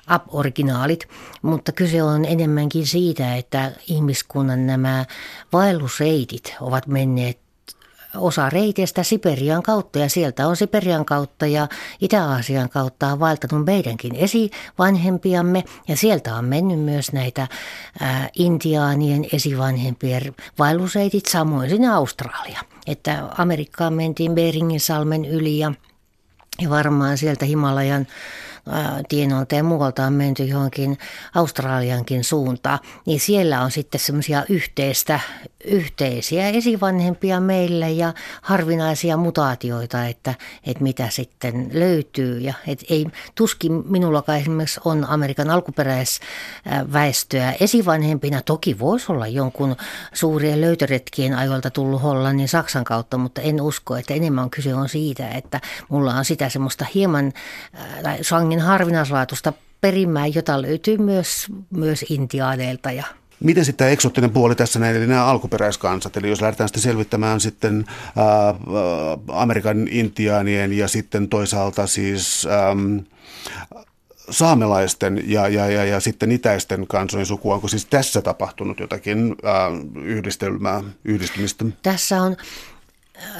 ab-originaalit. 0.07 1.09
Mutta 1.43 1.73
kyse 1.73 2.03
on 2.03 2.25
enemmänkin 2.25 2.87
siitä, 2.87 3.37
että 3.37 3.73
ihmiskunnan 3.89 4.67
nämä 4.67 5.05
vaellusreitit 5.53 6.57
ovat 6.61 6.87
menneet 6.87 7.48
osa 8.19 8.51
reiteistä 8.51 9.03
Siperian 9.03 9.63
kautta 9.63 9.99
ja 9.99 10.09
sieltä 10.09 10.47
on 10.49 10.57
Siperian 10.57 11.05
kautta 11.05 11.47
ja 11.47 11.69
Itä-Aasian 12.01 12.69
kautta 12.69 13.13
on 13.13 13.21
vaeltanut 13.21 13.67
meidänkin 13.67 14.15
esivanhempiamme 14.15 15.65
ja 15.89 15.97
sieltä 15.97 16.35
on 16.35 16.45
mennyt 16.45 16.81
myös 16.81 17.13
näitä 17.13 17.49
ää, 18.01 18.29
intiaanien 18.39 19.27
esivanhempien 19.33 20.35
vaellusreitit 20.59 21.27
samoin 21.27 21.71
sinne 21.71 21.89
Australia. 21.89 22.61
Että 22.87 23.29
Amerikkaan 23.39 23.93
mentiin 23.93 24.35
Beringin 24.35 24.81
salmen 24.81 25.25
yli 25.25 25.59
ja, 25.59 25.73
ja 26.61 26.71
varmaan 26.71 27.19
sieltä 27.19 27.45
Himalajan 27.45 28.07
tienolta 29.09 29.55
ja 29.55 29.65
muualta 29.65 30.05
on 30.05 30.13
menty 30.13 30.45
johonkin 30.45 30.99
Australiankin 31.35 32.25
suuntaan, 32.25 32.79
niin 33.07 33.21
siellä 33.21 33.63
on 33.63 33.71
sitten 33.71 34.01
semmoisia 34.01 34.45
yhteistä, 34.49 35.21
yhteisiä 35.65 36.49
esivanhempia 36.49 37.41
meille 37.41 37.91
ja 37.91 38.15
harvinaisia 38.43 39.17
mutaatioita, 39.17 40.07
että, 40.07 40.35
että 40.65 40.83
mitä 40.83 41.09
sitten 41.11 41.71
löytyy. 41.73 42.39
Ja 42.39 42.55
että 42.67 42.87
ei, 42.91 43.07
tuskin 43.35 43.83
minullakaan 43.89 44.39
esimerkiksi 44.39 44.81
on 44.85 45.07
Amerikan 45.09 45.51
alkuperäisväestöä 45.51 47.55
esivanhempina. 47.61 48.43
Toki 48.43 48.79
voisi 48.79 49.13
olla 49.13 49.27
jonkun 49.27 49.77
suurien 50.13 50.61
löytöretkien 50.61 51.35
ajoilta 51.35 51.71
tullut 51.71 52.03
Hollannin 52.03 52.49
Saksan 52.49 52.85
kautta, 52.85 53.19
mutta 53.19 53.41
en 53.41 53.61
usko, 53.61 53.97
että 53.97 54.15
enemmän 54.15 54.51
kyse 54.51 54.75
on 54.75 54.89
siitä, 54.89 55.29
että 55.29 55.61
mulla 55.89 56.15
on 56.15 56.25
sitä 56.25 56.49
semmoista 56.49 56.87
hieman 56.95 57.33
tai 58.03 58.19
sangin 58.59 58.71
harvinaislaatuista 58.71 59.53
perimää, 59.81 60.27
jota 60.27 60.63
löytyy 60.63 60.99
myös, 60.99 61.47
myös 61.71 62.05
intiaaneilta 62.11 62.93
ja 62.93 63.05
Miten 63.41 63.65
sitten 63.65 63.85
tämä 63.85 63.91
eksottinen 63.91 64.31
puoli 64.31 64.55
tässä 64.55 64.79
näin, 64.79 64.97
eli 64.97 65.07
nämä 65.07 65.25
alkuperäiskansat, 65.25 66.17
eli 66.17 66.29
jos 66.29 66.41
lähdetään 66.41 66.69
sitten 66.69 66.83
selvittämään 66.83 67.41
sitten 67.41 67.85
ää, 68.17 68.55
Amerikan 69.29 69.89
intiaanien 69.91 70.73
ja 70.73 70.89
sitten 70.89 71.29
toisaalta 71.29 71.87
siis 71.87 72.47
äm, 72.71 73.05
saamelaisten 74.31 75.23
ja, 75.27 75.49
ja, 75.49 75.67
ja, 75.71 75.85
ja 75.85 76.01
sitten 76.01 76.33
itäisten 76.33 76.87
kansojen 76.87 77.27
sukua, 77.27 77.55
onko 77.55 77.69
siis 77.69 77.87
tässä 77.87 78.23
tapahtunut 78.23 78.81
jotakin 78.81 79.37
ää, 79.45 79.69
yhdistelmää, 80.03 80.83
yhdistymistä? 81.05 81.65
Tässä 81.83 82.23
on, 82.23 82.37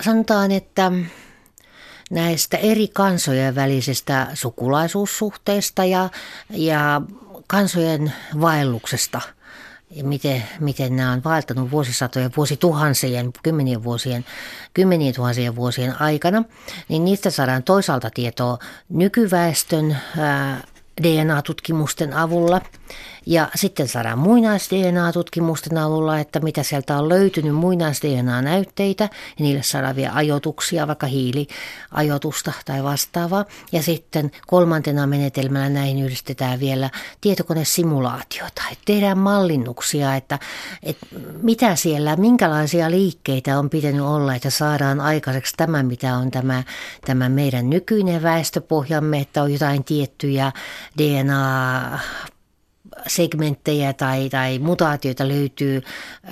sanotaan, 0.01 0.51
että 0.51 0.93
näistä 2.11 2.57
eri 2.57 2.89
kansojen 2.89 3.55
välisestä 3.55 4.27
sukulaisuussuhteista 4.35 5.85
ja, 5.85 6.09
ja 6.51 7.03
kansojen 7.47 8.13
vaelluksesta. 8.41 9.21
Ja 9.91 10.05
miten, 10.05 10.43
miten 10.61 10.97
nämä 10.97 11.13
on 11.13 11.25
vaeltanut 11.25 11.71
vuosisatojen, 11.71 12.31
vuosituhansien, 12.37 13.31
kymmenien 13.43 13.85
vuosien, 13.85 14.25
kymmenien 14.75 15.15
tuhansien 15.15 15.57
vuosien 15.57 16.01
aikana, 16.01 16.45
niin 16.89 17.05
niistä 17.05 17.31
saadaan 17.31 17.63
toisaalta 17.63 18.11
tietoa 18.15 18.59
nykyväestön 18.89 19.97
ää, 20.19 20.63
DNA-tutkimusten 21.03 22.13
avulla– 22.13 22.61
ja 23.29 23.49
sitten 23.55 23.89
saadaan 23.89 24.19
muinais-DNA-tutkimusten 24.19 25.79
avulla, 25.79 26.19
että 26.19 26.41
mitä 26.41 26.63
sieltä 26.63 26.99
on 26.99 27.09
löytynyt 27.09 27.55
muinais-DNA-näytteitä 27.55 29.05
ja 29.05 29.11
niille 29.39 29.63
saadaan 29.63 29.97
vielä 29.97 30.13
ajoituksia, 30.15 30.87
vaikka 30.87 31.07
hiiliajoitusta 31.07 32.53
tai 32.65 32.85
vastaavaa. 32.85 33.45
Ja 33.73 33.83
sitten 33.83 34.31
kolmantena 34.47 35.07
menetelmällä 35.07 35.69
näihin 35.69 36.05
yhdistetään 36.05 36.61
vielä 36.61 36.91
tietokonesimulaatiota, 37.21 38.63
että 38.73 38.85
tehdään 38.85 39.19
mallinnuksia, 39.19 40.15
että, 40.15 40.39
että 40.83 41.07
mitä 41.43 41.77
siellä, 41.77 42.17
minkälaisia 42.17 42.91
liikkeitä 42.91 43.59
on 43.59 43.71
pitänyt 43.71 44.03
olla, 44.03 44.35
että 44.35 44.51
saadaan 44.51 45.01
aikaiseksi 45.01 45.55
tämä, 45.57 45.83
mitä 45.83 46.17
on 46.17 46.31
tämä, 46.31 46.63
tämä 47.07 47.29
meidän 47.29 47.71
nykyinen 47.71 48.23
väestöpohjamme, 48.23 49.19
että 49.19 49.43
on 49.43 49.53
jotain 49.53 49.85
tiettyjä 49.85 50.53
DNA 50.99 51.99
segmenttejä 53.07 53.93
tai, 53.93 54.29
tai 54.29 54.59
mutaatioita 54.59 55.29
löytyy 55.29 55.83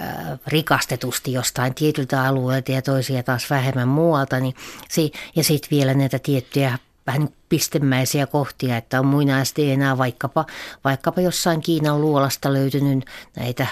äh, 0.00 0.38
rikastetusti 0.46 1.32
jostain 1.32 1.74
tietyltä 1.74 2.24
alueelta 2.24 2.72
ja 2.72 2.82
toisia 2.82 3.22
taas 3.22 3.50
vähemmän 3.50 3.88
muualta. 3.88 4.40
Niin 4.40 4.54
se, 4.88 5.10
ja 5.36 5.44
sitten 5.44 5.70
vielä 5.70 5.94
näitä 5.94 6.18
tiettyjä 6.18 6.78
vähän 7.06 7.28
pistemäisiä 7.48 8.26
kohtia, 8.26 8.76
että 8.76 9.00
on 9.00 9.06
muinais-DNA 9.06 9.98
vaikkapa, 9.98 10.44
vaikkapa 10.84 11.20
jossain 11.20 11.60
Kiinan 11.60 12.00
luolasta 12.00 12.52
löytynyt 12.52 13.04
näitä 13.36 13.66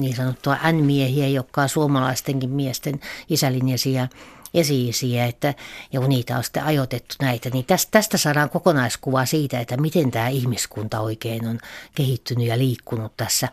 niin 0.00 0.16
sanottua 0.16 0.56
N-miehiä, 0.72 1.28
jotka 1.28 1.62
on 1.62 1.68
suomalaistenkin 1.68 2.50
miesten 2.50 3.00
isälinjasiä 3.28 4.08
esi 4.56 5.18
että, 5.18 5.54
ja 5.92 6.00
kun 6.00 6.08
niitä 6.08 6.36
on 6.36 6.44
sitten 6.44 6.64
ajoitettu 6.64 7.14
näitä, 7.20 7.50
niin 7.50 7.64
tästä, 7.64 7.90
tästä 7.90 8.18
saadaan 8.18 8.50
kokonaiskuva 8.50 9.26
siitä, 9.26 9.60
että 9.60 9.76
miten 9.76 10.10
tämä 10.10 10.28
ihmiskunta 10.28 11.00
oikein 11.00 11.46
on 11.46 11.58
kehittynyt 11.94 12.46
ja 12.46 12.58
liikkunut 12.58 13.16
tässä 13.16 13.48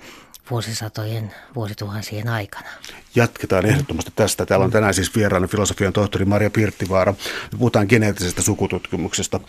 vuosisatojen, 0.52 1.32
vuosituhansien 1.56 2.28
aikana. 2.28 2.68
Jatketaan 3.16 3.66
ehdottomasti 3.66 4.12
tästä. 4.16 4.46
Täällä 4.46 4.64
on 4.64 4.72
tänään 4.72 4.94
siis 4.94 5.16
vieraana 5.16 5.48
filosofian 5.48 5.94
tohtori 5.94 6.26
Maria 6.26 6.50
Pirttivaara. 6.50 7.14
Puhutaan 7.58 7.86
geneettisestä 7.90 8.42
sukututkimuksesta. 8.42 9.40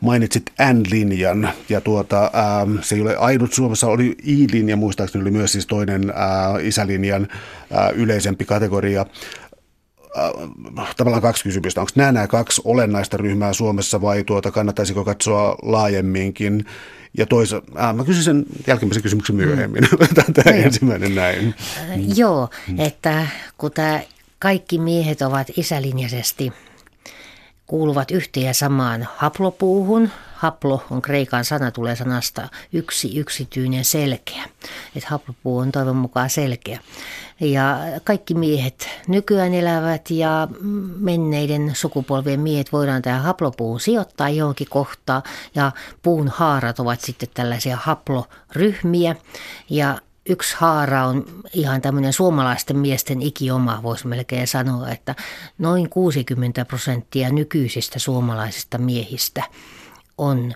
Mainitsit 0.00 0.42
N-linjan 0.72 1.50
ja 1.68 1.80
tuota, 1.80 2.30
ää, 2.32 2.66
se 2.80 2.94
ei 2.94 3.00
ole 3.00 3.16
ainut 3.16 3.52
Suomessa, 3.52 3.86
oli 3.86 4.16
I-linja, 4.22 4.76
muistaakseni 4.76 5.22
oli 5.22 5.30
myös 5.30 5.52
siis 5.52 5.66
toinen 5.66 6.10
ää, 6.10 6.58
isälinjan 6.60 7.28
ää, 7.72 7.90
yleisempi 7.90 8.44
kategoria. 8.44 9.06
Äh, 10.78 10.94
tavallaan 10.96 11.22
kaksi 11.22 11.42
kysymystä. 11.44 11.80
Onko 11.80 11.92
nämä, 11.94 12.12
nämä 12.12 12.26
kaksi 12.26 12.62
olennaista 12.64 13.16
ryhmää 13.16 13.52
Suomessa 13.52 14.00
vai 14.00 14.24
tuota, 14.24 14.50
kannattaisiko 14.50 15.04
katsoa 15.04 15.56
laajemminkin? 15.62 16.64
Ja 17.18 17.26
toisa, 17.26 17.62
äh, 17.80 17.94
mä 17.94 18.04
kysyn 18.04 18.22
sen 18.22 18.46
jälkimmäisen 18.66 19.02
kysymyksen 19.02 19.36
myöhemmin. 19.36 19.88
Mm. 19.92 19.98
tämä 20.34 20.56
no, 20.56 20.62
ensimmäinen 20.64 21.14
näin. 21.14 21.54
Äh, 21.78 21.98
joo, 22.16 22.48
mm. 22.68 22.80
että 22.80 23.26
kun 23.58 23.70
tämä 23.70 24.00
kaikki 24.38 24.78
miehet 24.78 25.22
ovat 25.22 25.46
isälinjaisesti 25.56 26.52
kuuluvat 27.66 28.10
yhteen 28.10 28.46
ja 28.46 28.54
samaan 28.54 29.08
haplopuuhun. 29.16 30.10
Haplo 30.34 30.84
on 30.90 31.02
kreikan 31.02 31.44
sana, 31.44 31.70
tulee 31.70 31.96
sanasta 31.96 32.48
yksi, 32.72 33.18
yksityinen, 33.18 33.84
selkeä. 33.84 34.44
Että 34.96 35.08
haplopuu 35.10 35.58
on 35.58 35.72
toivon 35.72 35.96
mukaan 35.96 36.30
selkeä. 36.30 36.78
Ja 37.40 37.78
kaikki 38.04 38.34
miehet 38.34 38.88
nykyään 39.08 39.54
elävät 39.54 40.10
ja 40.10 40.48
menneiden 40.98 41.70
sukupolvien 41.74 42.40
miehet 42.40 42.72
voidaan 42.72 43.02
tähän 43.02 43.22
haplopuun 43.22 43.80
sijoittaa 43.80 44.28
johonkin 44.28 44.66
kohtaan. 44.70 45.22
Ja 45.54 45.72
puun 46.02 46.28
haarat 46.28 46.80
ovat 46.80 47.00
sitten 47.00 47.28
tällaisia 47.34 47.78
haploryhmiä. 47.82 49.16
Ja 49.70 49.98
yksi 50.28 50.56
haara 50.58 51.06
on 51.06 51.24
ihan 51.52 51.80
tämmöinen 51.80 52.12
suomalaisten 52.12 52.78
miesten 52.78 53.22
ikioma, 53.22 53.82
voisi 53.82 54.06
melkein 54.06 54.46
sanoa, 54.46 54.90
että 54.90 55.14
noin 55.58 55.90
60 55.90 56.64
prosenttia 56.64 57.30
nykyisistä 57.30 57.98
suomalaisista 57.98 58.78
miehistä 58.78 59.42
on 60.18 60.54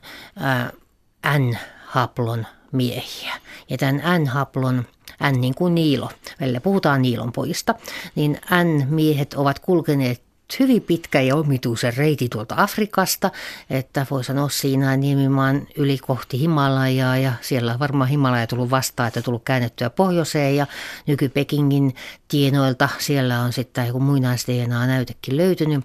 N-haplon 1.38 2.46
miehiä. 2.72 3.34
Ja 3.70 3.78
tämän 3.78 4.22
N-haplon 4.22 4.84
N 5.32 5.40
niin 5.40 5.54
kuin 5.54 5.74
Niilo, 5.74 6.10
välillä 6.40 6.60
puhutaan 6.60 7.02
Niilon 7.02 7.32
pojista, 7.32 7.74
niin 8.14 8.40
N-miehet 8.64 9.34
ovat 9.34 9.58
kulkeneet 9.58 10.26
hyvin 10.60 10.82
pitkä 10.82 11.20
ja 11.20 11.36
omituisen 11.36 11.96
reiti 11.96 12.28
tuolta 12.28 12.54
Afrikasta, 12.58 13.30
että 13.70 14.06
voi 14.10 14.24
sanoa 14.24 14.48
siinä 14.48 14.96
niemimaan 14.96 15.66
yli 15.76 15.98
kohti 15.98 16.40
Himalajaa 16.40 17.16
ja 17.16 17.32
siellä 17.40 17.72
on 17.72 17.78
varmaan 17.78 18.10
Himalaja 18.10 18.46
tullut 18.46 18.70
vastaan, 18.70 19.08
että 19.08 19.22
tullut 19.22 19.44
käännettyä 19.44 19.90
pohjoiseen 19.90 20.56
ja 20.56 20.66
nyky-Pekingin 21.06 21.94
tienoilta 22.28 22.88
siellä 22.98 23.40
on 23.40 23.52
sitten 23.52 23.86
joku 23.86 24.00
muinais-DNA-näytekin 24.00 25.36
löytynyt 25.36 25.84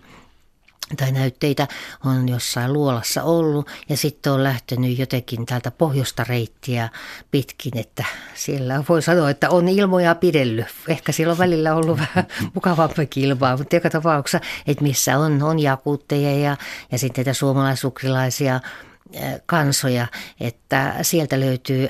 tai 0.97 1.11
näytteitä 1.11 1.67
on 2.05 2.29
jossain 2.29 2.73
luolassa 2.73 3.23
ollut 3.23 3.69
ja 3.89 3.97
sitten 3.97 4.33
on 4.33 4.43
lähtenyt 4.43 4.99
jotenkin 4.99 5.45
täältä 5.45 5.71
pohjoista 5.71 6.23
reittiä 6.23 6.89
pitkin, 7.31 7.77
että 7.77 8.05
siellä 8.33 8.83
voi 8.89 9.01
sanoa, 9.01 9.29
että 9.29 9.49
on 9.49 9.67
ilmoja 9.67 10.15
pidellyt. 10.15 10.65
Ehkä 10.87 11.11
siellä 11.11 11.31
on 11.31 11.37
välillä 11.37 11.75
ollut 11.75 11.99
vähän 11.99 12.27
mukavampi 12.55 13.09
ilmaa, 13.15 13.57
mutta 13.57 13.75
joka 13.75 13.89
tapauksessa, 13.89 14.39
että 14.67 14.83
missä 14.83 15.17
on, 15.17 15.43
on 15.43 15.59
jakuutteja 15.59 16.37
ja, 16.37 16.57
ja 16.91 16.97
sitten 16.97 17.25
näitä 17.25 17.39
suomalaisukrilaisia 17.39 18.59
kansoja, 19.45 20.07
että 20.39 20.95
sieltä 21.01 21.39
löytyy 21.39 21.89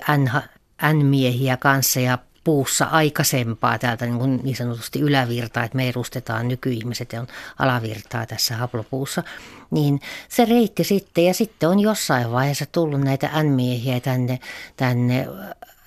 N-miehiä 0.93 1.57
kanssa 1.57 1.99
ja 1.99 2.17
puussa 2.43 2.85
aikaisempaa 2.85 3.79
täältä 3.79 4.05
niin, 4.05 4.19
kuin 4.19 4.39
niin 4.43 4.55
sanotusti 4.55 4.99
ylävirtaa, 4.99 5.63
että 5.63 5.75
me 5.75 5.89
edustetaan 5.89 6.47
nykyihmiset 6.47 7.13
ja 7.13 7.21
on 7.21 7.27
alavirtaa 7.59 8.25
tässä 8.25 8.57
haplopuussa, 8.57 9.23
niin 9.71 10.01
se 10.29 10.45
reitti 10.45 10.83
sitten. 10.83 11.25
Ja 11.25 11.33
sitten 11.33 11.69
on 11.69 11.79
jossain 11.79 12.31
vaiheessa 12.31 12.65
tullut 12.71 13.01
näitä 13.01 13.43
N-miehiä 13.43 13.99
tänne, 13.99 14.39
tänne 14.77 15.27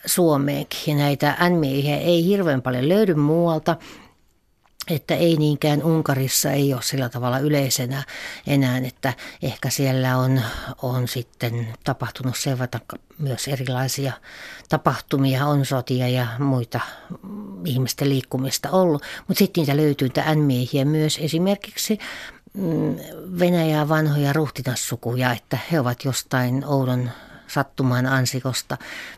Suomeenkin. 0.06 0.98
Näitä 0.98 1.36
N-miehiä 1.48 1.96
ei 1.96 2.24
hirveän 2.24 2.62
paljon 2.62 2.88
löydy 2.88 3.14
muualta, 3.14 3.76
että 4.90 5.14
ei 5.14 5.36
niinkään 5.36 5.82
Unkarissa 5.82 6.50
ei 6.50 6.74
ole 6.74 6.82
sillä 6.82 7.08
tavalla 7.08 7.38
yleisenä 7.38 8.02
enää, 8.46 8.78
että 8.78 9.12
ehkä 9.42 9.70
siellä 9.70 10.16
on, 10.16 10.40
on 10.82 11.08
sitten 11.08 11.68
tapahtunut 11.84 12.36
sen 12.36 12.58
myös 13.18 13.48
erilaisia 13.48 14.12
tapahtumia, 14.74 15.46
on 15.46 15.66
sotia 15.66 16.08
ja 16.08 16.26
muita 16.38 16.80
ihmisten 17.64 18.08
liikkumista 18.08 18.70
ollut, 18.70 19.02
mutta 19.28 19.38
sitten 19.38 19.60
niitä 19.60 19.76
löytyy 19.76 20.08
N-miehiä 20.34 20.84
myös 20.84 21.18
esimerkiksi 21.22 21.98
mm, 22.54 22.96
Venäjää 23.38 23.88
vanhoja 23.88 24.32
ruhtinassukuja, 24.32 25.32
että 25.32 25.58
he 25.72 25.80
ovat 25.80 26.04
jostain 26.04 26.64
oudon 26.64 27.10
sattumaan 27.46 28.06
ansikosta 28.06 28.76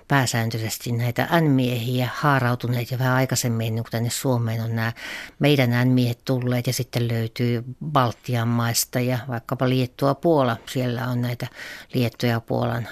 pääsääntöisesti 0.09 0.93
näitä 0.93 1.29
N-miehiä 1.41 2.09
haarautuneet 2.15 2.91
ja 2.91 2.99
vähän 2.99 3.15
aikaisemmin 3.15 3.75
niin 3.75 3.85
kun 3.85 3.91
tänne 3.91 4.11
Suomeen 4.11 4.63
on 4.63 4.77
nämä 4.77 4.93
meidän 5.39 5.89
N-miehet 5.89 6.25
tulleet 6.25 6.67
ja 6.67 6.73
sitten 6.73 7.09
löytyy 7.09 7.65
Baltian 7.85 8.49
maista 8.49 9.01
ja 9.01 9.19
vaikkapa 9.29 9.69
Liettua 9.69 10.15
Puola. 10.15 10.57
Siellä 10.67 11.09
on 11.09 11.23
näitä 11.23 11.47
Liettua 11.95 12.29
ja 12.29 12.41
Puolan 12.41 12.89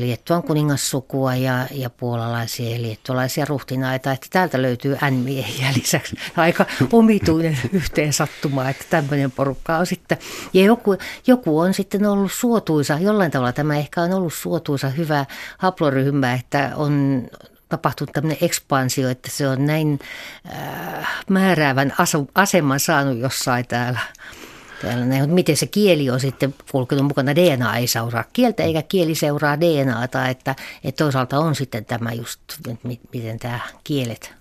Liettuan 0.00 0.42
kuningassukua 0.42 1.34
ja, 1.34 1.66
ja 1.70 1.90
puolalaisia 1.90 2.70
ja 2.70 2.82
liettualaisia 2.82 3.44
ruhtinaita, 3.44 4.12
että 4.12 4.26
täältä 4.30 4.62
löytyy 4.62 4.96
N-miehiä 5.10 5.68
lisäksi. 5.76 6.16
Aika 6.36 6.66
omituinen 6.92 7.58
yhteen 7.72 8.12
sattuma, 8.12 8.68
että 8.68 8.84
tämmöinen 8.90 9.30
porukka 9.30 9.78
on 9.78 9.86
sitten. 9.86 10.18
Ja 10.52 10.64
joku, 10.64 10.96
joku 11.26 11.58
on 11.58 11.74
sitten 11.74 12.06
ollut 12.06 12.32
suotuisa, 12.32 12.98
jollain 12.98 13.30
tavalla 13.30 13.52
tämä 13.52 13.76
ehkä 13.76 14.02
on 14.02 14.12
ollut 14.12 14.34
suotuisa 14.34 14.88
hyvä 14.88 15.26
haploryhmä, 15.58 16.34
että 16.34 16.72
on 16.76 17.22
tapahtunut 17.68 18.12
tämmöinen 18.12 18.38
ekspansio, 18.40 19.08
että 19.08 19.30
se 19.30 19.48
on 19.48 19.66
näin 19.66 19.98
äh, 20.52 21.08
määräävän 21.30 21.92
aseman 22.34 22.80
saanut 22.80 23.18
jossain 23.18 23.66
täällä 23.66 24.00
täällä 24.82 25.06
näin, 25.06 25.20
mutta 25.20 25.34
miten 25.34 25.56
se 25.56 25.66
kieli 25.66 26.10
on 26.10 26.20
sitten 26.20 26.54
kulkenut 26.70 27.04
mukana, 27.04 27.34
DNA 27.34 27.76
ei 27.76 27.86
seuraa 27.86 28.24
kieltä 28.32 28.62
eikä 28.62 28.82
kieli 28.82 29.14
seuraa 29.14 29.60
DNAta, 29.60 30.28
että, 30.28 30.54
että 30.84 31.04
toisaalta 31.04 31.38
on 31.38 31.54
sitten 31.54 31.84
tämä 31.84 32.12
just, 32.12 32.40
miten 33.12 33.38
tämä 33.38 33.60
kielet 33.84 34.32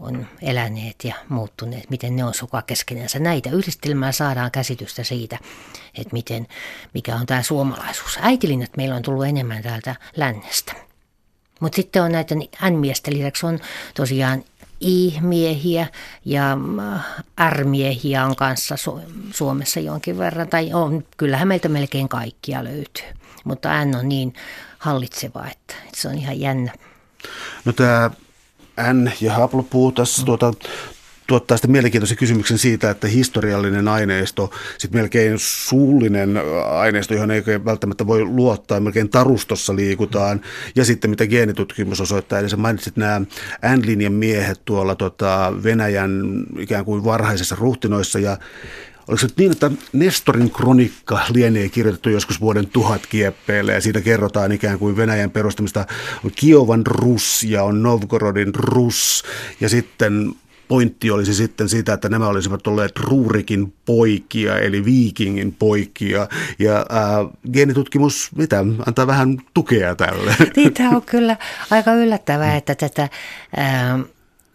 on 0.00 0.26
eläneet 0.42 1.04
ja 1.04 1.14
muuttuneet, 1.28 1.90
miten 1.90 2.16
ne 2.16 2.24
on 2.24 2.34
sukua 2.34 2.62
keskenänsä. 2.62 3.18
Näitä 3.18 3.50
yhdistelmää 3.50 4.12
saadaan 4.12 4.50
käsitystä 4.50 5.04
siitä, 5.04 5.38
että 5.94 6.12
miten, 6.12 6.46
mikä 6.94 7.16
on 7.16 7.26
tämä 7.26 7.42
suomalaisuus. 7.42 8.18
Äitilinnat 8.20 8.76
meillä 8.76 8.96
on 8.96 9.02
tullut 9.02 9.26
enemmän 9.26 9.62
täältä 9.62 9.96
lännestä. 10.16 10.72
Mutta 11.60 11.76
sitten 11.76 12.02
on 12.02 12.12
näitä 12.12 12.34
N-miesten 12.70 13.14
lisäksi 13.14 13.46
on 13.46 13.58
tosiaan 13.94 14.44
I-miehiä 14.80 15.86
ja 16.24 16.58
äh, 16.94 17.50
R-miehiä 17.50 18.24
on 18.24 18.36
kanssa 18.36 18.74
Suomessa 19.32 19.80
jonkin 19.80 20.18
verran. 20.18 20.48
Tai 20.48 20.72
on, 20.72 21.04
kyllähän 21.16 21.48
meiltä 21.48 21.68
melkein 21.68 22.08
kaikkia 22.08 22.64
löytyy, 22.64 23.04
mutta 23.44 23.84
N 23.84 23.96
on 23.96 24.08
niin 24.08 24.34
hallitseva, 24.78 25.46
että 25.46 25.74
se 25.94 26.08
on 26.08 26.14
ihan 26.14 26.40
jännä. 26.40 26.72
No 27.64 27.72
tämä 27.72 28.10
N 28.92 29.12
ja 29.20 29.34
haplopuu 29.34 29.92
tässä 29.92 30.24
tuota, 30.24 30.52
tuottaa 31.30 31.56
sitten 31.56 31.70
mielenkiintoisen 31.70 32.16
kysymyksen 32.16 32.58
siitä, 32.58 32.90
että 32.90 33.08
historiallinen 33.08 33.88
aineisto, 33.88 34.50
sitten 34.78 35.00
melkein 35.00 35.34
suullinen 35.38 36.40
aineisto, 36.70 37.14
johon 37.14 37.30
ei 37.30 37.42
välttämättä 37.64 38.06
voi 38.06 38.24
luottaa, 38.24 38.80
melkein 38.80 39.08
tarustossa 39.08 39.76
liikutaan, 39.76 40.40
ja 40.76 40.84
sitten 40.84 41.10
mitä 41.10 41.26
geenitutkimus 41.26 42.00
osoittaa, 42.00 42.38
eli 42.38 42.48
sä 42.48 42.56
mainitsit 42.56 42.96
nämä 42.96 43.20
N-linjan 43.76 44.12
miehet 44.12 44.60
tuolla 44.64 44.94
tota 44.94 45.52
Venäjän 45.62 46.22
ikään 46.58 46.84
kuin 46.84 47.04
varhaisessa 47.04 47.56
ruhtinoissa, 47.58 48.18
ja 48.18 48.36
Oliko 49.08 49.20
se 49.20 49.28
niin, 49.36 49.52
että 49.52 49.70
Nestorin 49.92 50.50
kronikka 50.50 51.20
lienee 51.34 51.68
kirjoitettu 51.68 52.10
joskus 52.10 52.40
vuoden 52.40 52.66
tuhat 52.66 53.06
kieppeille 53.06 53.72
ja 53.72 53.80
siitä 53.80 54.00
kerrotaan 54.00 54.52
ikään 54.52 54.78
kuin 54.78 54.96
Venäjän 54.96 55.30
perustamista. 55.30 55.86
On 56.24 56.30
Kiovan 56.34 56.86
Rus 56.86 57.42
ja 57.42 57.62
on 57.62 57.82
Novgorodin 57.82 58.54
Rus 58.54 59.24
ja 59.60 59.68
sitten 59.68 60.34
pointti 60.70 61.10
olisi 61.10 61.34
sitten 61.34 61.68
sitä, 61.68 61.92
että 61.92 62.08
nämä 62.08 62.28
olisivat 62.28 62.66
olleet 62.66 62.98
Ruurikin 62.98 63.72
poikia, 63.86 64.58
eli 64.58 64.84
viikingin 64.84 65.52
poikia. 65.58 66.28
Ja 66.58 66.86
ää, 66.88 67.24
geenitutkimus, 67.52 68.30
mitä, 68.36 68.64
antaa 68.86 69.06
vähän 69.06 69.38
tukea 69.54 69.94
tälle. 69.94 70.36
Niin, 70.56 70.74
tämä 70.74 70.90
on 70.90 71.02
kyllä 71.02 71.36
aika 71.70 71.92
yllättävää, 71.92 72.56
että 72.56 72.74
tätä... 72.74 73.08
Ää, 73.56 73.98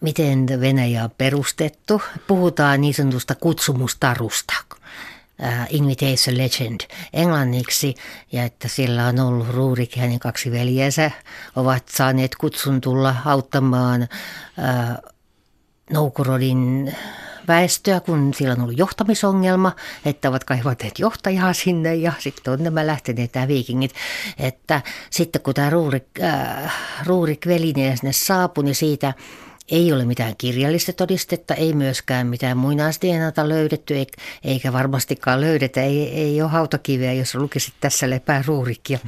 miten 0.00 0.46
Venäjä 0.60 1.04
on 1.04 1.10
perustettu. 1.18 2.02
Puhutaan 2.26 2.80
niin 2.80 2.94
sanotusta 2.94 3.34
kutsumustarusta, 3.34 4.54
uh, 4.72 5.48
Invitation 5.70 6.38
Legend 6.38 6.80
englanniksi, 7.12 7.94
ja 8.32 8.44
että 8.44 8.68
siellä 8.68 9.06
on 9.06 9.20
ollut 9.20 9.48
Ruurik 9.48 9.96
ja 9.96 10.02
hänen 10.02 10.18
kaksi 10.18 10.50
veljensä 10.50 11.10
ovat 11.56 11.88
saaneet 11.88 12.36
kutsun 12.36 12.80
tulla 12.80 13.16
auttamaan 13.24 14.02
uh, 14.02 15.15
Noukorodin 15.90 16.92
väestöä, 17.48 18.00
kun 18.00 18.34
siellä 18.34 18.52
on 18.52 18.60
ollut 18.60 18.78
johtamisongelma, 18.78 19.72
että 20.04 20.28
ovat 20.28 20.44
kaivaneet 20.44 20.98
johtajaa 20.98 21.52
sinne 21.52 21.94
ja 21.94 22.12
sitten 22.18 22.52
on 22.52 22.62
nämä 22.62 22.86
lähteneet 22.86 23.34
nämä 23.34 23.48
viikingit. 23.48 23.94
Että 24.38 24.82
sitten 25.10 25.42
kun 25.42 25.54
tämä 25.54 25.70
Ruurik, 25.70 26.06
äh, 26.22 26.74
Ruurik 27.06 27.46
velineen 27.46 27.98
sinne 27.98 28.12
saapui, 28.12 28.64
niin 28.64 28.74
siitä 28.74 29.14
ei 29.70 29.92
ole 29.92 30.04
mitään 30.04 30.36
kirjallista 30.38 30.92
todistetta, 30.92 31.54
ei 31.54 31.72
myöskään 31.72 32.26
mitään 32.26 32.56
muinaisDNAta 32.56 33.48
löydetty, 33.48 33.94
eikä 34.44 34.72
varmastikaan 34.72 35.40
löydetä. 35.40 35.82
Ei, 35.82 36.10
ei 36.12 36.42
ole 36.42 36.50
hautakiveä, 36.50 37.12
jos 37.12 37.34
lukisit 37.34 37.74
tässä 37.80 38.10
lepää 38.10 38.44
ruurik 38.46 38.90
ja, 38.90 38.98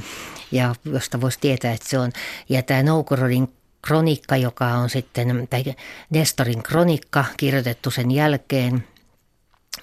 ja 0.51 0.75
josta 0.85 1.21
voisi 1.21 1.37
tietää, 1.41 1.73
että 1.73 1.89
se 1.89 1.99
on. 1.99 2.11
Ja 2.49 2.63
tämä 2.63 2.83
Noukorodin 2.83 3.58
kronikka, 3.81 4.37
joka 4.37 4.65
on 4.65 4.89
sitten, 4.89 5.47
tai 5.49 5.63
Nestorin 6.09 6.63
kronikka 6.63 7.25
kirjoitettu 7.37 7.91
sen 7.91 8.11
jälkeen, 8.11 8.83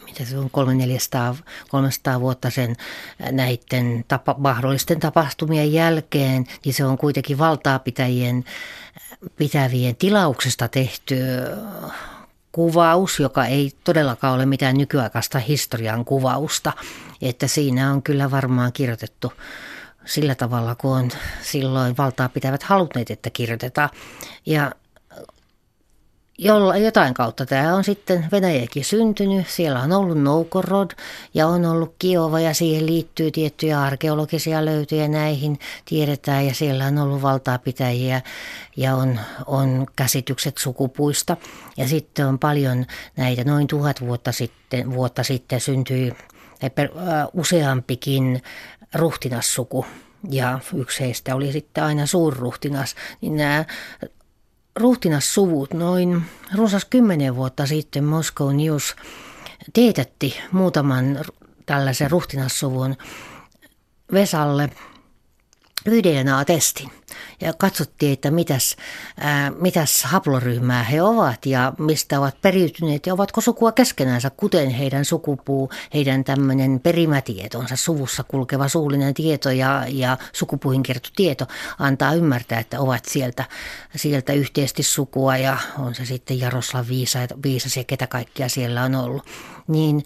mitä 0.05 0.25
se 0.25 0.39
on 0.39 0.51
300, 0.51 1.37
300 1.69 2.21
vuotta 2.21 2.51
sen 2.51 2.77
näiden 3.33 4.05
tapa, 4.09 4.35
mahdollisten 4.39 5.01
tapahtumien 5.01 5.73
jälkeen, 5.73 6.47
niin 6.65 6.75
se 6.75 6.85
on 6.85 6.99
kuitenkin 6.99 7.39
valtaapitäjien 7.39 8.45
pitävien 9.37 9.97
tilauksesta 9.97 10.69
tehty 10.69 11.17
kuvaus, 12.53 13.21
joka 13.21 13.47
ei 13.47 13.73
todellakaan 13.85 14.35
ole 14.35 14.47
mitään 14.47 14.79
nykyaikaista 14.79 15.39
historian 15.39 16.05
kuvausta. 16.05 16.73
Että 17.23 17.47
siinä 17.47 17.93
on 17.93 18.03
kyllä 18.03 18.31
varmaan 18.31 18.73
kirjoitettu 18.73 19.33
sillä 20.07 20.35
tavalla, 20.35 20.75
kun 20.75 20.97
on 20.97 21.11
silloin 21.43 21.97
valtaa 21.97 22.29
pitävät 22.29 22.63
halunneet, 22.63 23.11
että 23.11 23.31
kirjoitetaan. 23.31 23.91
Ja 24.47 24.73
jolla, 26.39 26.77
jotain 26.77 27.15
kautta 27.15 27.47
tämä 27.47 27.75
on 27.75 27.85
sitten 27.85 28.27
Venäjäkin 28.33 28.85
syntynyt. 28.85 29.49
Siellä 29.49 29.81
on 29.81 29.93
ollut 29.93 30.23
Noukorod 30.23 30.91
ja 31.35 31.47
on 31.47 31.65
ollut 31.65 31.95
Kiova 31.99 32.41
ja 32.41 32.55
siihen 32.55 32.87
liittyy 32.87 33.31
tiettyjä 33.31 33.83
arkeologisia 33.83 34.65
löytöjä 34.65 35.09
näihin 35.09 35.59
tiedetään 35.85 36.47
ja 36.47 36.55
siellä 36.55 36.87
on 36.87 36.99
ollut 36.99 37.23
valtaapitäjiä 37.23 38.23
ja 38.77 38.95
on, 38.95 39.21
on 39.47 39.87
käsitykset 39.97 40.59
sukupuista. 40.59 41.37
Ja 41.77 41.89
sitten 41.89 42.27
on 42.27 42.39
paljon 42.39 42.87
näitä, 43.17 43.45
noin 43.45 43.67
tuhat 43.67 44.01
vuotta 44.01 44.33
sitten, 44.33 44.93
vuotta 44.95 45.23
sitten 45.23 45.61
syntyi 45.61 46.11
uh, 46.11 47.41
useampikin 47.41 48.43
ruhtinassuku. 48.95 49.87
Ja 50.31 50.59
yksi 50.75 51.01
heistä 51.01 51.35
oli 51.35 51.53
sitten 51.53 51.85
aina 51.85 52.07
suurruhtinas, 52.07 52.95
niin 53.21 53.37
nämä 53.37 53.65
ruhtinassuvut 54.77 55.75
noin 55.75 56.23
runsas 56.55 56.85
kymmenen 56.85 57.37
vuotta 57.37 57.67
sitten 57.67 58.05
Moscow 58.05 58.57
News 58.57 58.97
teetätti 59.73 60.39
muutaman 60.53 61.19
tällaisen 61.67 62.11
ruhtinassuvun 62.11 62.97
Vesalle 64.13 64.71
DNA-testin 65.91 66.91
ja 67.41 67.53
katsottiin, 67.53 68.13
että 68.13 68.31
mitäs, 68.31 68.77
ää, 69.21 69.51
mitäs 69.51 70.05
haploryhmää 70.05 70.83
he 70.83 71.03
ovat 71.03 71.47
ja 71.47 71.73
mistä 71.79 72.21
ovat 72.21 72.41
periytyneet 72.43 73.07
ja 73.07 73.15
ovatko 73.15 73.41
sukua 73.41 73.73
keskenänsä, 73.73 74.31
kuten 74.31 74.71
heidän 74.71 75.05
sukupuu, 75.05 75.71
heidän 75.95 76.25
tämmöinen 76.25 76.81
perimätietonsa, 76.81 77.77
suvussa 77.77 78.25
kulkeva 78.25 78.69
suullinen 78.69 79.15
tieto 79.15 79.51
ja, 79.51 79.85
ja 79.89 80.19
sukupuihin 80.33 80.83
tieto 81.17 81.47
antaa 81.79 82.15
ymmärtää, 82.15 82.61
että 82.61 82.81
ovat 82.81 83.05
sieltä, 83.05 83.45
sieltä 83.97 84.33
yhteisesti 84.33 84.83
sukua 84.83 85.37
ja 85.37 85.59
on 85.79 85.95
se 85.95 86.05
sitten 86.05 86.39
Jaroslav 86.39 86.89
Viisa, 86.89 87.19
Viisas 87.43 87.77
ja 87.77 87.85
ketä 87.85 88.07
kaikkia 88.07 88.49
siellä 88.49 88.83
on 88.83 88.95
ollut. 88.95 89.27
Niin 89.69 90.03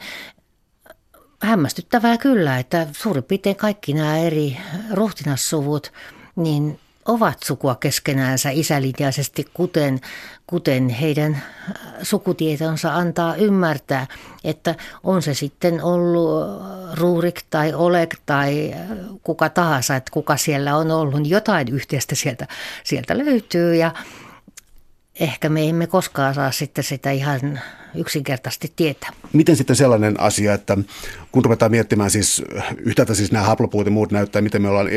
hämmästyttävää 1.43 2.19
kyllä, 2.19 2.59
että 2.59 2.87
suurin 2.93 3.25
piirtein 3.25 3.57
kaikki 3.57 3.93
nämä 3.93 4.19
eri 4.19 4.57
ruhtinassuvut, 4.93 5.93
niin 6.37 6.81
ovat 7.07 7.43
sukua 7.45 7.75
keskenäänsä 7.75 8.51
isälinjaisesti, 8.51 9.47
kuten, 9.55 10.01
kuten 10.47 10.89
heidän 10.89 11.43
sukutietonsa 12.03 12.95
antaa 12.95 13.35
ymmärtää, 13.35 14.07
että 14.45 14.75
on 15.05 15.23
se 15.23 15.35
sitten 15.35 15.83
ollut 15.83 16.47
Ruurik 16.95 17.43
tai 17.51 17.75
Oleg 17.75 18.15
tai 18.27 18.75
kuka 19.23 19.49
tahansa, 19.49 19.97
että 19.97 20.11
kuka 20.11 20.37
siellä 20.37 20.77
on 20.77 20.91
ollut, 20.91 21.15
niin 21.15 21.31
jotain 21.31 21.69
yhteistä 21.69 22.15
sieltä, 22.15 22.47
sieltä 22.85 23.19
löytyy 23.19 23.75
ja 23.75 23.95
ehkä 25.21 25.49
me 25.49 25.69
emme 25.69 25.87
koskaan 25.87 26.35
saa 26.35 26.51
sitten 26.51 26.85
sitä 26.85 27.11
ihan 27.11 27.61
yksinkertaisesti 27.95 28.73
tietää. 28.77 29.11
Miten 29.33 29.57
sitten 29.57 29.77
sellainen 29.77 30.21
asia, 30.21 30.55
että 30.55 30.79
kun 31.33 31.45
ruvetaan 31.45 31.71
miettimään 31.71 32.11
siis 32.11 32.43
yhtäältä 32.79 33.15
siis 33.15 33.33
nämä 33.33 33.45
haplopuut 33.45 33.87
ja 33.87 33.93
muut 33.93 34.13
näyttää, 34.13 34.43
miten 34.43 34.63
me 34.63 34.69
ollaan 34.69 34.89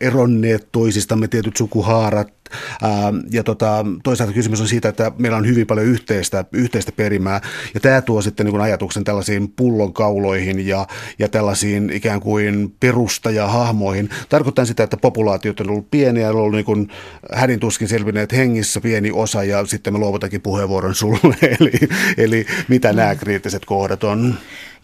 eronneet 0.00 0.68
toisistamme 0.72 1.28
tietyt 1.28 1.56
sukuhaarat, 1.56 2.40
Ää, 2.82 3.12
ja 3.30 3.44
tota, 3.44 3.86
toisaalta 4.02 4.34
kysymys 4.34 4.60
on 4.60 4.68
siitä, 4.68 4.88
että 4.88 5.12
meillä 5.18 5.38
on 5.38 5.46
hyvin 5.46 5.66
paljon 5.66 5.86
yhteistä, 5.86 6.44
yhteistä 6.52 6.92
perimää. 6.92 7.40
Ja 7.74 7.80
tämä 7.80 8.02
tuo 8.02 8.22
sitten 8.22 8.46
niin 8.46 8.60
ajatuksen 8.60 9.04
tällaisiin 9.04 9.48
pullonkauloihin 9.48 10.66
ja, 10.66 10.86
ja 11.18 11.28
tällaisiin 11.28 11.90
ikään 11.90 12.20
kuin 12.20 12.74
perustajahahmoihin. 12.80 14.10
Tarkoittaa 14.28 14.64
sitä, 14.64 14.82
että 14.82 14.96
populaatiot 14.96 15.60
on 15.60 15.70
ollut 15.70 15.90
pieniä, 15.90 16.28
on 16.28 16.36
ollut 16.36 16.52
niin 16.52 16.64
kuin 16.64 16.88
hädin 17.32 17.60
tuskin 17.60 17.88
selvinneet 17.88 18.32
hengissä 18.32 18.80
pieni 18.80 19.10
osa 19.14 19.44
ja 19.44 19.66
sitten 19.66 19.92
me 19.92 19.98
luovutakin 19.98 20.40
puheenvuoron 20.40 20.94
sulle. 20.94 21.36
eli, 21.60 21.72
eli 22.16 22.39
mitä 22.68 22.92
nämä 22.92 23.14
kriittiset 23.14 23.64
kohdat 23.64 24.04
on? 24.04 24.34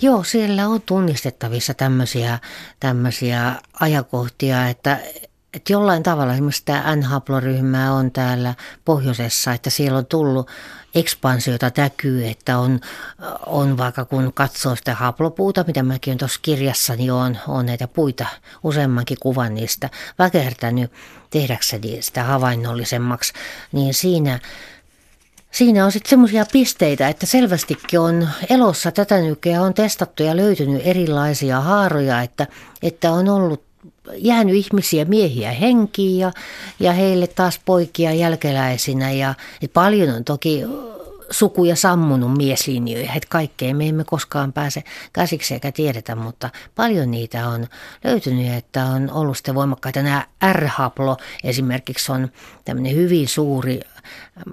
Joo, 0.03 0.25
siellä 0.25 0.69
on 0.69 0.83
tunnistettavissa 0.83 1.75
tämmöisiä, 1.75 2.39
tämmöisiä 2.81 3.55
ajakohtia, 3.81 4.69
että 4.69 4.99
että 5.57 5.73
jollain 5.73 6.03
tavalla 6.03 6.33
esimerkiksi 6.33 6.63
tämä 6.65 6.97
N-haploryhmä 6.97 7.93
on 7.93 8.11
täällä 8.11 8.55
pohjoisessa, 8.85 9.53
että 9.53 9.71
siellä 9.71 9.99
on 9.99 10.07
tullut 10.07 10.51
ekspansiota 10.95 11.71
näkyy, 11.77 12.27
että 12.27 12.59
on, 12.59 12.81
on 13.47 13.79
vaikka 13.79 14.05
kun 14.05 14.33
katsoo 14.33 14.77
sitä 14.77 14.95
haplopuuta, 14.95 15.65
mitä 15.67 15.83
mäkin 15.83 16.13
on 16.13 16.19
tuossa 16.19 16.41
kirjassani 16.43 17.11
on, 17.11 17.39
on 17.49 17.67
näitä 17.67 17.89
puita, 17.89 18.27
useammankin 18.63 19.17
kuvan 19.21 19.55
niistä 19.55 19.91
väkertänyt 20.19 20.93
tehdäkseni 21.31 22.03
sitä 22.03 22.25
havainnollisemmaksi, 22.25 23.33
niin 23.73 23.95
siinä 23.95 24.41
Siinä 25.57 25.85
on 25.85 25.93
sitten 25.93 26.11
semmoisia 26.11 26.47
pisteitä, 26.53 27.09
että 27.09 27.27
selvästikin 27.27 28.01
on 28.01 28.29
elossa 28.51 28.93
tätä 28.93 29.19
nykyään 29.19 29.63
on 29.63 29.75
testattu 29.75 30.23
ja 30.23 30.37
löytynyt 30.37 30.83
erilaisia 30.85 31.61
haaroja, 31.61 32.23
että, 32.23 32.47
että 32.83 33.13
on 33.13 33.29
ollut 33.29 33.63
jäänyt 34.17 34.55
ihmisiä, 34.55 35.05
miehiä 35.05 35.51
henkiin 35.53 36.19
ja, 36.19 36.33
ja 36.81 36.93
heille 36.93 37.27
taas 37.27 37.61
poikia 37.65 38.13
jälkeläisinä. 38.13 39.13
Ja 39.13 39.35
paljon 39.75 40.15
on 40.15 40.25
toki 40.25 40.63
sukuja 41.31 41.77
sammunut 41.77 42.37
mieslinjoja, 42.37 43.13
että 43.17 43.29
kaikkeen 43.29 43.77
me 43.77 43.89
emme 43.89 44.05
koskaan 44.05 44.53
pääse 44.53 44.85
käsiksi 45.13 45.55
eikä 45.55 45.73
tiedetä, 45.73 46.15
mutta 46.15 46.51
paljon 46.75 47.11
niitä 47.11 47.49
on 47.49 47.67
löytynyt, 48.05 48.53
että 48.53 48.85
on 48.85 49.11
ollut 49.11 49.37
sitten 49.37 49.55
voimakkaita. 49.55 50.03
Nämä 50.03 50.27
R-haplo 50.53 51.17
esimerkiksi 51.45 52.13
on 52.13 52.29
tämmöinen 52.65 52.95
hyvin 52.95 53.29
suuri 53.29 53.81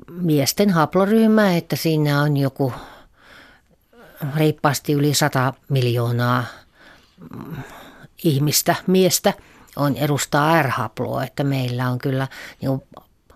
miesten 0.08 0.70
haploryhmä, 0.70 1.56
että 1.58 1.76
siinä 1.76 2.22
on 2.22 2.38
joku 2.38 2.74
reippaasti 4.36 4.94
yli 4.94 5.14
100 5.14 5.54
miljoonaa 5.70 6.44
ihmistä, 8.24 8.76
miestä 8.88 9.34
on 9.76 9.96
edustaa 9.96 10.62
R-haploa, 10.62 11.24
että 11.24 11.44
meillä 11.44 11.90
on 11.90 12.00
kyllä 12.00 12.28
niin 12.62 12.84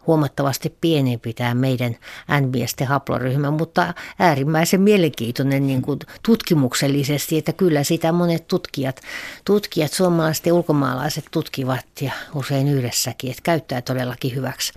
huomattavasti 0.08 0.76
pienempi 0.82 1.34
tämä 1.34 1.54
meidän 1.54 1.96
n 2.42 2.86
haploryhmä, 2.86 3.52
mutta 3.52 3.94
äärimmäisen 4.20 4.82
mielenkiintoinen 4.82 5.68
niin 5.68 5.82
kuin 5.82 6.00
tutkimuksellisesti, 6.24 7.38
että 7.38 7.54
kyllä 7.54 7.84
sitä 7.84 8.12
monet 8.12 8.48
tutkijat, 8.48 9.02
tutkijat, 9.46 9.94
suomalaiset 9.94 10.46
ja 10.46 10.54
ulkomaalaiset 10.54 11.26
tutkivat 11.32 11.86
ja 12.02 12.12
usein 12.36 12.68
yhdessäkin, 12.68 13.32
että 13.32 13.44
käyttää 13.44 13.82
todellakin 13.82 14.36
hyväksi 14.36 14.74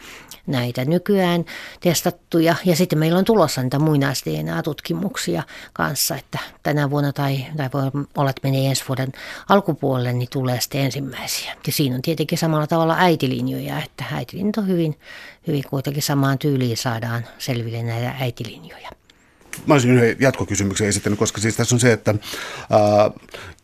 näitä 0.46 0.84
nykyään 0.84 1.44
testattuja. 1.80 2.56
Ja 2.64 2.76
sitten 2.76 2.98
meillä 2.98 3.18
on 3.18 3.24
tulossa 3.24 3.62
niitä 3.62 3.78
muinais 3.78 4.24
tutkimuksia 4.64 5.42
kanssa, 5.72 6.16
että 6.16 6.38
tänä 6.62 6.90
vuonna 6.90 7.12
tai, 7.12 7.46
tai 7.56 7.70
voi 7.74 7.82
olla, 8.16 8.30
että 8.30 8.48
menee 8.48 8.68
ensi 8.68 8.84
vuoden 8.88 9.12
alkupuolelle, 9.48 10.12
niin 10.12 10.28
tulee 10.32 10.60
sitten 10.60 10.80
ensimmäisiä. 10.80 11.56
Ja 11.66 11.72
siinä 11.72 11.94
on 11.94 12.02
tietenkin 12.02 12.38
samalla 12.38 12.66
tavalla 12.66 12.96
äitilinjoja, 12.98 13.82
että 13.82 14.04
äitilinjat 14.12 14.56
on 14.56 14.66
hyvin, 14.66 14.98
hyvin 15.46 15.64
kuitenkin 15.70 16.02
samaan 16.02 16.38
tyyliin 16.38 16.76
saadaan 16.76 17.26
selville 17.38 17.82
näitä 17.82 18.14
äitilinjoja 18.20 18.90
mä 19.66 19.74
olisin 19.74 19.90
yhden 19.90 20.16
jatkokysymyksen 20.20 20.88
esittänyt, 20.88 21.18
koska 21.18 21.40
siis 21.40 21.56
tässä 21.56 21.74
on 21.74 21.80
se, 21.80 21.92
että 21.92 22.14
ää, 22.70 23.10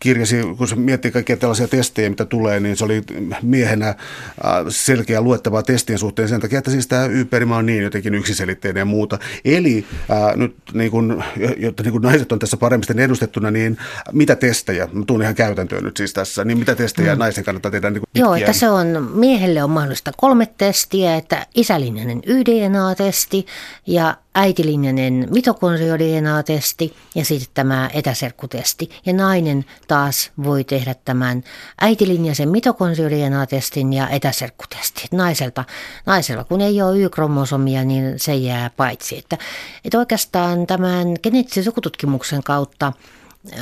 kirjasi, 0.00 0.36
kun 0.58 0.68
se 0.68 0.76
miettii 0.76 1.10
kaikkia 1.10 1.36
tällaisia 1.36 1.68
testejä, 1.68 2.10
mitä 2.10 2.24
tulee, 2.24 2.60
niin 2.60 2.76
se 2.76 2.84
oli 2.84 3.02
miehenä 3.42 3.86
ää, 3.86 4.64
selkeä 4.68 5.20
luettavaa 5.20 5.62
testien 5.62 5.98
suhteen 5.98 6.28
sen 6.28 6.40
takia, 6.40 6.58
että 6.58 6.70
siis 6.70 6.86
tämä 6.86 7.06
yperimä 7.06 7.56
on 7.56 7.66
niin 7.66 7.82
jotenkin 7.82 8.14
yksiselitteinen 8.14 8.80
ja 8.80 8.84
muuta. 8.84 9.18
Eli 9.44 9.86
ää, 10.08 10.36
nyt 10.36 10.56
niin 10.72 10.90
kun, 10.90 11.24
jotta 11.56 11.82
niin 11.82 11.92
kun 11.92 12.02
naiset 12.02 12.32
on 12.32 12.38
tässä 12.38 12.56
paremmin 12.56 12.98
edustettuna, 12.98 13.50
niin 13.50 13.78
mitä 14.12 14.36
testejä, 14.36 14.88
mä 14.92 15.04
tuun 15.06 15.22
ihan 15.22 15.34
käytäntöön 15.34 15.84
nyt 15.84 15.96
siis 15.96 16.12
tässä, 16.12 16.44
niin 16.44 16.58
mitä 16.58 16.74
testejä 16.74 17.14
mm. 17.14 17.18
naisen 17.18 17.44
kannattaa 17.44 17.70
tehdä 17.70 17.90
niin 17.90 18.02
Joo, 18.14 18.34
että 18.34 18.52
se 18.52 18.68
on, 18.68 19.10
miehelle 19.14 19.62
on 19.62 19.70
mahdollista 19.70 20.12
kolme 20.16 20.48
testiä, 20.58 21.16
että 21.16 21.46
isälinjainen 21.54 22.22
YDNA-testi 22.26 23.46
ja 23.86 24.16
äitilinjainen 24.36 25.28
mitokondrio-DNA-testi 25.30 26.96
ja 27.14 27.24
sitten 27.24 27.48
tämä 27.54 27.90
etäserkkutesti. 27.94 28.90
Ja 29.06 29.12
nainen 29.12 29.64
taas 29.88 30.30
voi 30.44 30.64
tehdä 30.64 30.94
tämän 31.04 31.44
äitilinjaisen 31.80 32.48
mitokondrio-DNA-testin 32.48 33.92
ja 33.92 34.08
etäserkkutestin. 34.08 35.08
Naiselta, 35.12 35.64
naisella 36.06 36.44
kun 36.44 36.60
ei 36.60 36.82
ole 36.82 36.98
Y-kromosomia, 36.98 37.84
niin 37.84 38.14
se 38.16 38.34
jää 38.34 38.70
paitsi. 38.70 39.18
Että, 39.18 39.38
että 39.84 39.98
oikeastaan 39.98 40.66
tämän 40.66 41.08
geneettisen 41.22 41.64
sukututkimuksen 41.64 42.42
kautta 42.42 42.92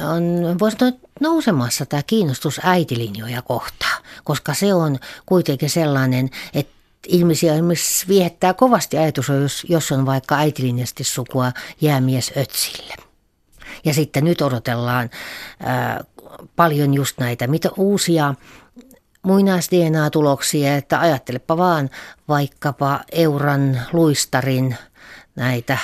on, 0.02 0.56
voisi 0.58 0.76
sanoa, 0.80 0.98
nousemassa 1.20 1.87
tämä 1.87 2.02
kiinnostus 2.02 2.60
äitilinjoja 2.64 3.42
kohtaan, 3.42 4.02
koska 4.24 4.54
se 4.54 4.74
on 4.74 4.98
kuitenkin 5.26 5.70
sellainen, 5.70 6.30
että 6.54 6.74
ihmisiä 7.09 7.55
esimerkiksi 7.55 8.09
viehättää 8.09 8.55
kovasti 8.55 8.99
ajatus, 8.99 9.29
jos, 9.29 9.67
jos 9.69 9.93
on 9.93 10.07
vaikka 10.07 10.37
äitilinjasti 10.37 11.05
sukua 11.05 11.53
jäämies 11.81 12.33
Ötsille. 12.37 12.95
Ja 13.85 13.95
sitten 13.95 14.25
nyt 14.25 14.43
odotellaan 14.43 15.11
ää, 15.61 16.05
paljon 16.57 16.95
just 16.95 17.19
näitä 17.19 17.47
mitä 17.47 17.71
uusia 17.77 18.35
muinais-DNA-tuloksia, 19.23 20.77
että 20.77 21.01
ajattelepa 21.01 21.57
vaan 21.57 21.90
vaikkapa 22.29 23.01
Euran 23.12 23.81
luistarin 23.93 24.77
näitä 25.37 25.79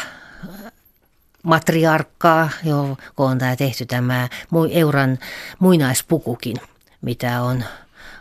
matriarkkaa, 1.43 2.51
jo, 2.65 2.97
kun 3.17 3.31
on 3.31 3.39
tämä 3.39 3.57
tehty 3.57 3.87
tämä 3.87 4.29
Euran 4.71 5.19
muinaispukukin, 5.59 6.57
mitä 7.01 7.43
on 7.43 7.65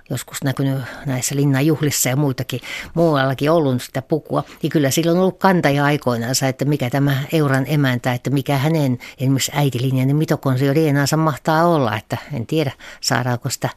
joskus 0.09 0.43
näkynyt 0.43 0.81
näissä 1.05 1.35
linnanjuhlissa 1.35 2.09
ja 2.09 2.15
muitakin 2.15 2.61
muuallakin 2.93 3.51
ollut 3.51 3.81
sitä 3.81 4.01
pukua, 4.01 4.43
niin 4.61 4.69
kyllä 4.69 4.91
sillä 4.91 5.11
on 5.11 5.19
ollut 5.19 5.39
kantaja 5.39 5.85
aikoinansa, 5.85 6.47
että 6.47 6.65
mikä 6.65 6.89
tämä 6.89 7.23
Euran 7.33 7.65
emäntä, 7.67 8.13
että 8.13 8.29
mikä 8.29 8.57
hänen 8.57 8.97
esimerkiksi 9.17 9.51
äitilinjainen 9.55 10.15
mitokonsio 10.15 10.75
DNAnsa 10.75 11.17
mahtaa 11.17 11.67
olla, 11.67 11.97
että 11.97 12.17
en 12.33 12.45
tiedä 12.45 12.71
saadaanko 13.01 13.49
sitä 13.49 13.69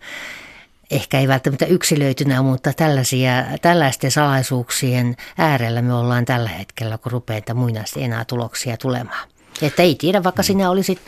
ehkä 0.90 1.20
ei 1.20 1.28
välttämättä 1.28 1.66
yksilöitynä, 1.66 2.42
mutta 2.42 2.72
tällaisia, 2.72 3.32
tällaisten 3.62 4.10
salaisuuksien 4.10 5.16
äärellä 5.38 5.82
me 5.82 5.94
ollaan 5.94 6.24
tällä 6.24 6.48
hetkellä, 6.48 6.98
kun 6.98 7.12
rupeaa 7.12 7.54
muinaista 7.54 8.00
enää 8.00 8.24
tuloksia 8.24 8.76
tulemaan. 8.76 9.28
Että 9.62 9.82
ei 9.82 9.94
tiedä, 9.94 10.24
vaikka 10.24 10.42
sinä 10.42 10.70
olisit 10.70 10.98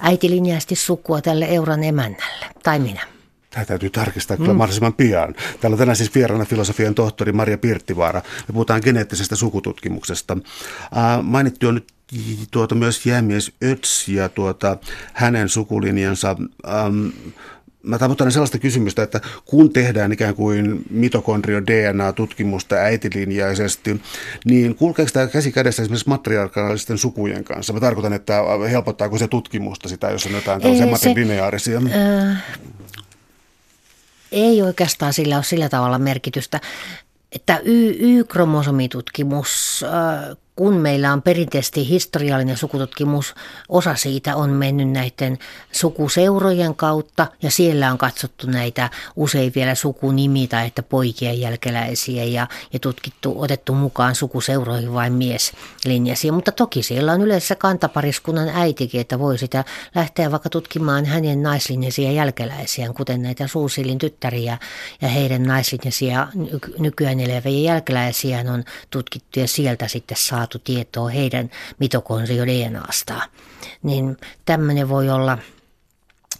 äitilinjaisesti 0.00 0.74
sukua 0.74 1.20
tälle 1.20 1.44
euron 1.44 1.84
emännälle, 1.84 2.46
tai 2.62 2.78
minä. 2.78 3.15
Tämä 3.50 3.64
täytyy 3.64 3.90
tarkistaa 3.90 4.36
kyllä 4.36 4.52
mm. 4.52 4.56
mahdollisimman 4.56 4.94
pian. 4.94 5.34
Täällä 5.60 5.74
on 5.74 5.78
tänään 5.78 5.96
siis 5.96 6.14
vieraana 6.14 6.44
filosofian 6.44 6.94
tohtori 6.94 7.32
Maria 7.32 7.58
Pirttivaara. 7.58 8.22
Me 8.48 8.52
puhutaan 8.52 8.80
geneettisestä 8.84 9.36
sukututkimuksesta. 9.36 10.36
Äh, 10.96 11.22
mainittu 11.22 11.68
on 11.68 11.74
nyt 11.74 11.92
tuota 12.50 12.74
myös 12.74 13.06
jäämies 13.06 13.52
Öts 13.64 14.08
ja 14.08 14.28
tuota, 14.28 14.76
hänen 15.12 15.48
sukulinjansa. 15.48 16.36
Ähm, 16.68 17.08
mä 17.82 17.98
tavoittelen 17.98 18.32
sellaista 18.32 18.58
kysymystä, 18.58 19.02
että 19.02 19.20
kun 19.44 19.72
tehdään 19.72 20.12
ikään 20.12 20.34
kuin 20.34 20.82
mitokondrio 20.90 21.62
DNA-tutkimusta 21.62 22.74
äitilinjaisesti, 22.74 24.00
niin 24.44 24.74
kulkeeko 24.74 25.10
tämä 25.12 25.26
käsi 25.26 25.52
kädessä 25.52 25.82
esimerkiksi 25.82 26.08
matriarkaalisten 26.08 26.98
sukujen 26.98 27.44
kanssa? 27.44 27.72
Mä 27.72 27.80
tarkoitan, 27.80 28.12
että 28.12 28.42
helpottaako 28.70 29.18
se 29.18 29.28
tutkimusta 29.28 29.88
sitä, 29.88 30.10
jos 30.10 30.26
on 30.26 30.32
jotain 30.32 30.60
tällaisia 30.60 30.86
matrilineaarisia? 30.86 31.78
Äh, 31.78 32.42
ei 34.32 34.62
oikeastaan 34.62 35.12
sillä 35.12 35.36
ole 35.36 35.44
sillä 35.44 35.68
tavalla 35.68 35.98
merkitystä, 35.98 36.60
että 37.32 37.60
Y-kromosomitutkimus 37.64 39.84
kun 40.56 40.74
meillä 40.74 41.12
on 41.12 41.22
perinteisesti 41.22 41.88
historiallinen 41.88 42.56
sukututkimus, 42.56 43.34
osa 43.68 43.94
siitä 43.94 44.36
on 44.36 44.50
mennyt 44.50 44.88
näiden 44.88 45.38
sukuseurojen 45.72 46.74
kautta 46.74 47.26
ja 47.42 47.50
siellä 47.50 47.90
on 47.90 47.98
katsottu 47.98 48.46
näitä 48.46 48.90
usein 49.16 49.52
vielä 49.54 49.74
sukunimi 49.74 50.46
tai 50.48 50.66
että 50.66 50.82
poikien 50.82 51.40
jälkeläisiä 51.40 52.24
ja, 52.24 52.46
ja 52.72 52.78
tutkittu, 52.78 53.42
otettu 53.42 53.74
mukaan 53.74 54.14
sukuseuroihin 54.14 54.92
vain 54.92 55.12
mieslinjaisia. 55.12 56.32
Mutta 56.32 56.52
toki 56.52 56.82
siellä 56.82 57.12
on 57.12 57.22
yleensä 57.22 57.54
kantapariskunnan 57.54 58.48
äitikin, 58.48 59.00
että 59.00 59.18
voi 59.18 59.38
sitä 59.38 59.64
lähteä 59.94 60.30
vaikka 60.30 60.50
tutkimaan 60.50 61.04
hänen 61.04 61.42
naislinjaisia 61.42 62.12
jälkeläisiään, 62.12 62.94
kuten 62.94 63.22
näitä 63.22 63.46
suusilin 63.46 63.98
tyttäriä 63.98 64.58
ja 65.02 65.08
heidän 65.08 65.42
naislinjaisia 65.42 66.28
nykyään 66.78 67.20
eläviä 67.20 67.72
jälkeläisiään 67.72 68.48
on 68.48 68.64
tutkittu 68.90 69.40
ja 69.40 69.48
sieltä 69.48 69.88
sitten 69.88 70.16
saa 70.20 70.45
saatu 70.46 70.58
tietoa 70.58 71.08
heidän 71.08 71.50
mitokondrio-DNAstaan. 71.78 73.28
Niin 73.82 74.16
tämmöinen 74.44 74.88
voi 74.88 75.10
olla 75.10 75.38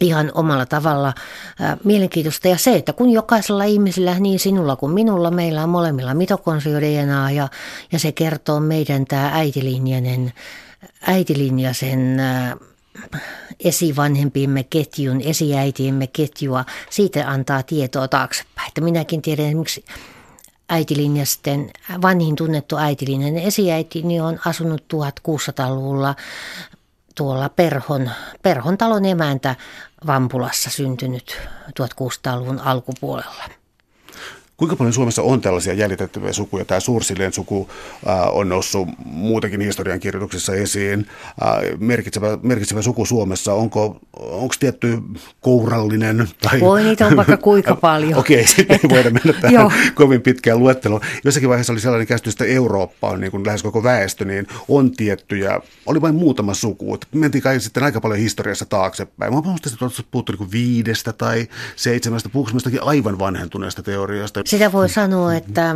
ihan 0.01 0.31
omalla 0.33 0.65
tavalla 0.65 1.13
ää, 1.59 1.77
mielenkiintoista. 1.83 2.47
Ja 2.47 2.57
se, 2.57 2.75
että 2.75 2.93
kun 2.93 3.09
jokaisella 3.09 3.63
ihmisellä, 3.63 4.19
niin 4.19 4.39
sinulla 4.39 4.75
kuin 4.75 4.91
minulla, 4.91 5.31
meillä 5.31 5.63
on 5.63 5.69
molemmilla 5.69 6.13
mitokondrio-DNA 6.13 7.31
ja, 7.31 7.47
ja 7.91 7.99
se 7.99 8.11
kertoo 8.11 8.59
meidän 8.59 9.05
tämä 9.05 9.31
äitilinjainen, 9.33 10.33
äitilinjaisen 11.07 12.19
ää, 12.19 12.57
esivanhempiimme 13.59 14.63
ketjun, 14.63 15.21
esiäitiimme 15.21 16.07
ketjua, 16.07 16.65
siitä 16.89 17.29
antaa 17.29 17.63
tietoa 17.63 18.07
taaksepäin. 18.07 18.67
Että 18.67 18.81
minäkin 18.81 19.21
tiedän 19.21 19.57
miksi 19.57 19.85
äitilinjasten, 20.69 21.71
vanhin 22.01 22.35
tunnettu 22.35 22.77
äitilinjan 22.77 23.37
niin 24.03 24.21
on 24.21 24.39
asunut 24.45 24.83
1600-luvulla 24.93 26.15
tuolla 27.15 27.49
Perhon, 27.49 28.11
Perhon 28.41 28.77
talon 28.77 29.05
emäntä 29.05 29.55
Vampulassa 30.07 30.69
syntynyt 30.69 31.37
1600-luvun 31.69 32.59
alkupuolella. 32.59 33.56
Kuinka 34.57 34.75
paljon 34.75 34.93
Suomessa 34.93 35.21
on 35.21 35.41
tällaisia 35.41 35.73
jäljitettäviä 35.73 36.33
sukuja? 36.33 36.65
Tämä 36.65 36.79
Suursilien 36.79 37.33
suku 37.33 37.69
äh, 38.07 38.35
on 38.35 38.49
noussut 38.49 38.87
muutenkin 39.05 39.61
historiankirjoituksissa 39.61 40.55
esiin. 40.55 41.07
Äh, 41.41 41.79
merkitsevä, 41.79 42.37
merkitsevä 42.41 42.81
suku 42.81 43.05
Suomessa, 43.05 43.53
onko 43.53 43.99
onko 44.19 44.55
tietty 44.59 44.97
kourallinen? 45.41 46.27
Tai... 46.41 46.59
Voi 46.59 46.83
niitä 46.83 47.07
on 47.07 47.15
vaikka 47.15 47.37
kuinka 47.37 47.75
paljon. 47.89 48.19
Okei, 48.19 48.41
okay, 48.41 48.47
sitten 48.55 48.79
ei 48.83 48.89
voida 48.89 49.09
mennä 49.09 49.33
tähän 49.41 49.71
kovin 49.95 50.21
pitkään 50.21 50.59
luetteloon. 50.59 51.01
Jossakin 51.23 51.49
vaiheessa 51.49 51.73
oli 51.73 51.79
sellainen 51.79 52.07
käsitys, 52.07 52.33
että 52.33 52.45
Eurooppa 52.45 53.09
on 53.09 53.21
niin 53.21 53.31
kuin 53.31 53.45
lähes 53.45 53.63
koko 53.63 53.83
väestö, 53.83 54.25
niin 54.25 54.47
on 54.67 54.91
tiettyjä, 54.91 55.61
oli 55.85 56.01
vain 56.01 56.15
muutama 56.15 56.53
suku. 56.53 56.97
Mentiin 57.11 57.41
kai 57.41 57.59
sitten 57.59 57.83
aika 57.83 58.01
paljon 58.01 58.19
historiassa 58.19 58.65
taaksepäin. 58.65 59.33
Mä 59.33 59.39
että 59.39 60.03
puhuttu 60.11 60.31
niin 60.31 60.51
viidestä 60.51 61.13
tai 61.13 61.47
seitsemästä, 61.75 62.29
puhuiko 62.29 62.51
aivan 62.81 63.19
vanhentuneesta 63.19 63.83
teoriasta. 63.83 64.39
Sitä 64.47 64.71
voi 64.71 64.89
sanoa, 64.89 65.35
että 65.35 65.75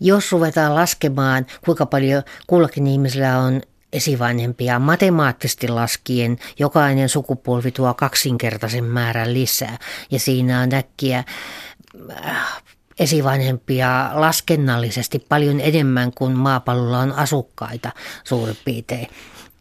jos 0.00 0.32
ruvetaan 0.32 0.74
laskemaan, 0.74 1.46
kuinka 1.64 1.86
paljon 1.86 2.22
kullakin 2.46 2.86
ihmisellä 2.86 3.38
on 3.38 3.62
esivanhempia 3.92 4.78
matemaattisesti 4.78 5.68
laskien, 5.68 6.38
jokainen 6.58 7.08
sukupolvi 7.08 7.70
tuo 7.70 7.94
kaksinkertaisen 7.94 8.84
määrän 8.84 9.34
lisää. 9.34 9.78
Ja 10.10 10.18
siinä 10.18 10.60
on 10.60 10.74
äkkiä 10.74 11.24
äh, 12.24 12.62
esivanhempia 12.98 14.10
laskennallisesti 14.12 15.18
paljon 15.18 15.60
enemmän 15.60 16.12
kuin 16.14 16.32
maapallolla 16.32 16.98
on 16.98 17.12
asukkaita 17.12 17.92
suurin 18.24 18.58
piirtein 18.64 19.08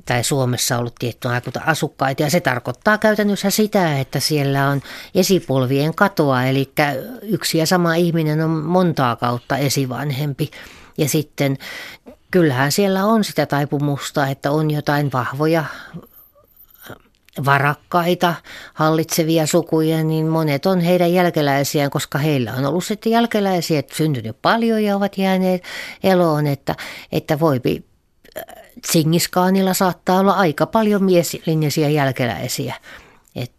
tai 0.05 0.23
Suomessa 0.23 0.77
ollut 0.77 0.95
tietty 0.99 1.27
aikuta 1.27 1.61
asukkaita. 1.65 2.23
Ja 2.23 2.29
se 2.29 2.39
tarkoittaa 2.39 2.97
käytännössä 2.97 3.49
sitä, 3.49 3.99
että 3.99 4.19
siellä 4.19 4.69
on 4.69 4.81
esipolvien 5.15 5.95
katoa, 5.95 6.43
eli 6.43 6.71
yksi 7.21 7.57
ja 7.57 7.65
sama 7.65 7.95
ihminen 7.95 8.41
on 8.41 8.49
montaa 8.49 9.15
kautta 9.15 9.57
esivanhempi. 9.57 10.51
Ja 10.97 11.09
sitten 11.09 11.57
kyllähän 12.31 12.71
siellä 12.71 13.05
on 13.05 13.23
sitä 13.23 13.45
taipumusta, 13.45 14.27
että 14.27 14.51
on 14.51 14.71
jotain 14.71 15.11
vahvoja 15.13 15.65
varakkaita, 17.45 18.33
hallitsevia 18.73 19.47
sukuja, 19.47 20.03
niin 20.03 20.27
monet 20.27 20.65
on 20.65 20.79
heidän 20.79 21.13
jälkeläisiään, 21.13 21.91
koska 21.91 22.17
heillä 22.17 22.53
on 22.53 22.65
ollut 22.65 22.85
sitten 22.85 23.11
jälkeläisiä, 23.11 23.83
syntynyt 23.93 24.37
paljon 24.41 24.83
ja 24.83 24.95
ovat 24.95 25.17
jääneet 25.17 25.63
eloon, 26.03 26.47
että, 26.47 26.75
että 27.11 27.39
voipi 27.39 27.90
Tsingiskaanilla 28.81 29.73
saattaa 29.73 30.19
olla 30.19 30.31
aika 30.31 30.65
paljon 30.65 31.03
mieslinjaisia 31.03 31.89
jälkeläisiä. 31.89 32.75
Et 33.35 33.51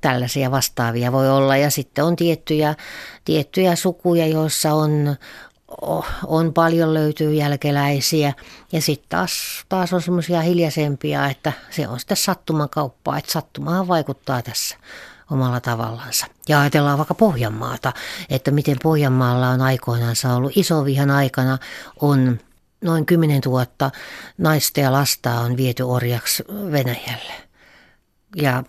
tällaisia 0.00 0.50
vastaavia 0.50 1.12
voi 1.12 1.30
olla. 1.30 1.56
Ja 1.56 1.70
sitten 1.70 2.04
on 2.04 2.16
tiettyjä, 2.16 2.74
tiettyjä 3.24 3.76
sukuja, 3.76 4.26
joissa 4.26 4.74
on, 4.74 5.16
on 6.26 6.54
paljon 6.54 6.94
löytyy 6.94 7.34
jälkeläisiä. 7.34 8.32
Ja 8.72 8.80
sitten 8.80 9.08
taas, 9.08 9.32
taas 9.68 9.92
on 9.92 10.02
semmoisia 10.02 10.40
hiljaisempia, 10.40 11.26
että 11.26 11.52
se 11.70 11.88
on 11.88 11.98
sitten 11.98 12.16
sattumakauppaa. 12.16 13.18
Että 13.18 13.32
sattumahan 13.32 13.88
vaikuttaa 13.88 14.42
tässä 14.42 14.76
omalla 15.30 15.60
tavallansa. 15.60 16.26
Ja 16.48 16.60
ajatellaan 16.60 16.98
vaikka 16.98 17.14
Pohjanmaata, 17.14 17.92
että 18.30 18.50
miten 18.50 18.76
Pohjanmaalla 18.82 19.48
on 19.48 19.60
aikoinaan 19.60 20.16
ollut 20.36 20.56
iso 20.56 20.84
vihan 20.84 21.10
aikana 21.10 21.58
on 22.00 22.38
noin 22.80 23.06
10 23.06 23.40
000 23.46 23.66
naista 24.38 24.80
ja 24.80 24.92
lasta 24.92 25.40
on 25.40 25.56
viety 25.56 25.82
orjaksi 25.82 26.44
Venäjälle. 26.48 27.32
Ja 28.36 28.64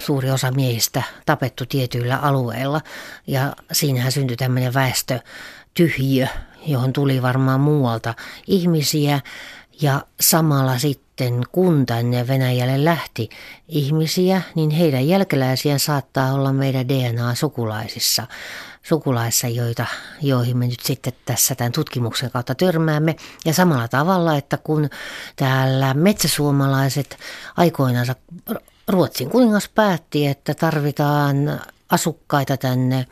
suuri 0.00 0.30
osa 0.30 0.50
miehistä 0.50 1.02
tapettu 1.26 1.66
tietyillä 1.66 2.16
alueilla. 2.16 2.80
Ja 3.26 3.56
siinähän 3.72 4.12
syntyi 4.12 4.36
tämmöinen 4.36 4.74
väestötyhjiö, 4.74 6.26
johon 6.66 6.92
tuli 6.92 7.22
varmaan 7.22 7.60
muualta 7.60 8.14
ihmisiä. 8.46 9.20
Ja 9.82 10.04
samalla 10.20 10.78
sitten 10.78 11.42
kun 11.52 11.86
tänne 11.86 12.26
Venäjälle 12.26 12.84
lähti 12.84 13.28
ihmisiä, 13.68 14.42
niin 14.54 14.70
heidän 14.70 15.08
jälkeläisiään 15.08 15.80
saattaa 15.80 16.32
olla 16.32 16.52
meidän 16.52 16.88
DNA-sukulaisissa 16.88 18.26
sukulaissa, 18.82 19.48
joita, 19.48 19.86
joihin 20.22 20.56
me 20.58 20.66
nyt 20.66 20.80
sitten 20.80 21.12
tässä 21.24 21.54
tämän 21.54 21.72
tutkimuksen 21.72 22.30
kautta 22.30 22.54
törmäämme. 22.54 23.16
Ja 23.44 23.54
samalla 23.54 23.88
tavalla, 23.88 24.36
että 24.36 24.56
kun 24.56 24.90
täällä 25.36 25.94
metsäsuomalaiset 25.94 27.18
aikoinaan 27.56 28.06
Ruotsin 28.88 29.30
kuningas 29.30 29.68
päätti, 29.68 30.26
että 30.26 30.54
tarvitaan 30.54 31.60
asukkaita 31.90 32.56
tänne 32.56 33.06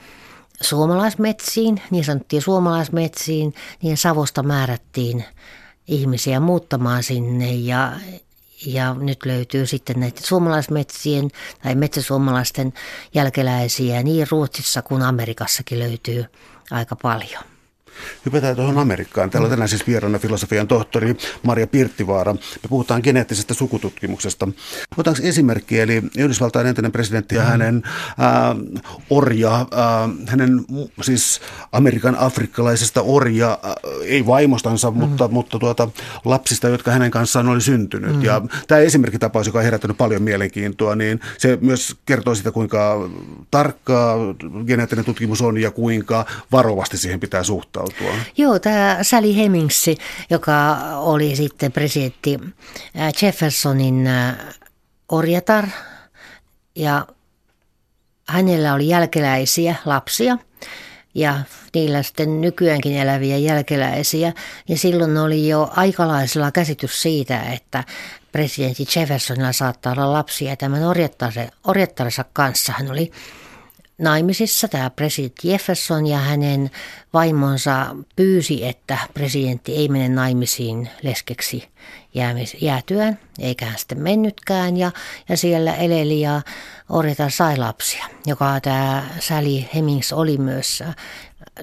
suomalaismetsiin, 0.61 1.83
niin 1.91 2.05
sanottiin 2.05 2.43
suomalaismetsiin, 2.43 3.55
niin 3.83 3.97
Savosta 3.97 4.43
määrättiin 4.43 5.25
ihmisiä 5.89 6.41
muuttamaan 6.41 7.03
sinne 7.03 7.53
ja 7.53 7.93
ja 8.67 8.95
nyt 8.95 9.25
löytyy 9.25 9.67
sitten 9.67 10.01
näitä 10.01 10.21
suomalaismetsien 10.25 11.31
tai 11.63 11.75
metsäsuomalaisten 11.75 12.73
jälkeläisiä 13.15 14.03
niin 14.03 14.27
Ruotsissa 14.31 14.83
kuin 14.83 15.03
Amerikassakin 15.03 15.79
löytyy 15.79 16.25
aika 16.71 16.97
paljon. 16.97 17.58
Hypätään 18.27 18.57
tuohon 18.57 18.79
Amerikkaan. 18.79 19.31
Täällä 19.31 19.47
on 19.47 19.51
tänään 19.51 19.69
siis 19.69 19.87
vieraana 19.87 20.19
filosofian 20.19 20.69
tohtori 20.69 21.17
Maria 21.43 21.67
Pirttivaara. 21.67 22.33
Me 22.33 22.69
puhutaan 22.69 23.01
geneettisestä 23.05 23.55
sukututkimuksesta. 23.55 24.49
Otetaanko 24.97 25.23
esimerkki, 25.29 25.81
eli 25.81 26.03
Yhdysvaltain 26.19 26.67
entinen 26.67 26.93
presidentti 26.93 27.35
ja 27.35 27.43
hänen 27.43 27.83
äh, 27.85 28.97
orja, 29.11 29.55
äh, 29.55 29.67
hänen 30.27 30.65
siis 31.03 31.41
Amerikan 31.73 32.17
afrikkalaisesta 32.19 33.03
orja, 33.03 33.59
äh, 33.65 33.73
ei 34.03 34.27
vaimostansa, 34.27 34.91
mm. 34.91 34.97
mutta, 34.97 35.29
mutta 35.29 35.59
tuota, 35.59 35.89
lapsista, 36.25 36.69
jotka 36.69 36.91
hänen 36.91 37.11
kanssaan 37.11 37.49
oli 37.49 37.61
syntynyt. 37.61 38.17
Mm. 38.17 38.23
Ja 38.23 38.43
tämä 38.69 38.81
esimerkkitapaus, 38.81 39.47
joka 39.47 39.59
on 39.59 39.65
herättänyt 39.65 39.97
paljon 39.97 40.23
mielenkiintoa, 40.23 40.95
niin 40.95 41.21
se 41.39 41.59
myös 41.61 41.97
kertoo 42.07 42.35
sitä, 42.35 42.53
kuinka 42.53 43.11
tarkkaa 43.51 44.17
geneettinen 44.67 45.05
tutkimus 45.05 45.43
on 45.43 45.59
ja 45.59 45.71
kuinka 45.71 46.27
varovasti 46.53 46.99
siihen 46.99 47.21
pitää 47.21 47.43
suhtautua. 47.43 47.88
Joo, 48.37 48.59
tämä 48.59 48.99
Sally 49.03 49.37
Hemingsi, 49.37 49.97
joka 50.31 50.77
oli 50.97 51.37
sitten 51.37 51.73
presidentti 51.73 52.39
Jeffersonin 53.23 54.09
orjatar 55.09 55.67
ja 56.75 57.07
hänellä 58.29 58.75
oli 58.75 58.89
jälkeläisiä 58.89 59.75
lapsia 59.85 60.39
ja 61.15 61.41
niillä 61.75 62.03
sitten 62.03 62.41
nykyäänkin 62.41 62.97
eläviä 62.97 63.37
jälkeläisiä. 63.37 64.33
Ja 64.69 64.79
silloin 64.79 65.17
oli 65.17 65.49
jo 65.49 65.71
aikalaisella 65.77 66.53
käsitys 66.53 67.03
siitä, 67.03 67.43
että 67.43 67.85
presidentti 68.33 68.87
Jeffersonilla 68.97 69.53
saattaa 69.53 69.93
olla 69.93 70.13
lapsia 70.13 70.57
tämän 70.57 70.83
orjattarensa 71.65 72.25
kanssa. 72.33 72.73
Hän 72.79 72.91
oli 72.91 73.11
naimisissa 73.99 74.69
tämä 74.69 74.91
presidentti 74.91 75.51
Jefferson 75.51 76.07
ja 76.07 76.19
hänen 76.19 76.71
vaimonsa 77.13 77.97
pyysi, 78.17 78.67
että 78.67 78.99
presidentti 79.15 79.77
ei 79.77 79.89
mene 79.89 80.09
naimisiin 80.09 80.89
leskeksi 81.03 81.69
jäätyään, 82.61 83.19
eikä 83.39 83.67
hän 83.67 83.79
sitten 83.79 84.03
mennytkään 84.03 84.77
ja, 84.77 84.91
ja 85.29 85.37
siellä 85.37 85.75
eleli 85.75 86.21
ja 86.21 86.43
orjata 86.89 87.31
sai 87.31 87.57
lapsia, 87.57 88.07
joka 88.27 88.61
tämä 88.61 89.05
Sally 89.21 89.65
Hemings 89.75 90.13
oli 90.13 90.39
myös 90.39 90.83
äh, 90.83 90.97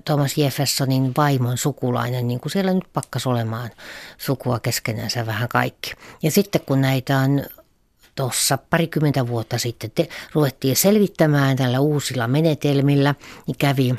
Thomas 0.05 0.37
Jeffersonin 0.37 1.11
vaimon 1.17 1.57
sukulainen, 1.57 2.27
niin 2.27 2.39
kuin 2.39 2.51
siellä 2.51 2.73
nyt 2.73 2.93
pakkas 2.93 3.27
olemaan 3.27 3.69
sukua 4.17 4.59
keskenänsä 4.59 5.25
vähän 5.25 5.49
kaikki. 5.49 5.93
Ja 6.23 6.31
sitten 6.31 6.61
kun 6.61 6.81
näitä 6.81 7.17
on 7.17 7.45
tuossa 8.15 8.57
parikymmentä 8.57 9.27
vuotta 9.27 9.57
sitten 9.57 9.91
te, 9.91 10.09
ruvettiin 10.33 10.75
selvittämään 10.75 11.57
tällä 11.57 11.79
uusilla 11.79 12.27
menetelmillä, 12.27 13.15
niin 13.47 13.57
kävi 13.57 13.95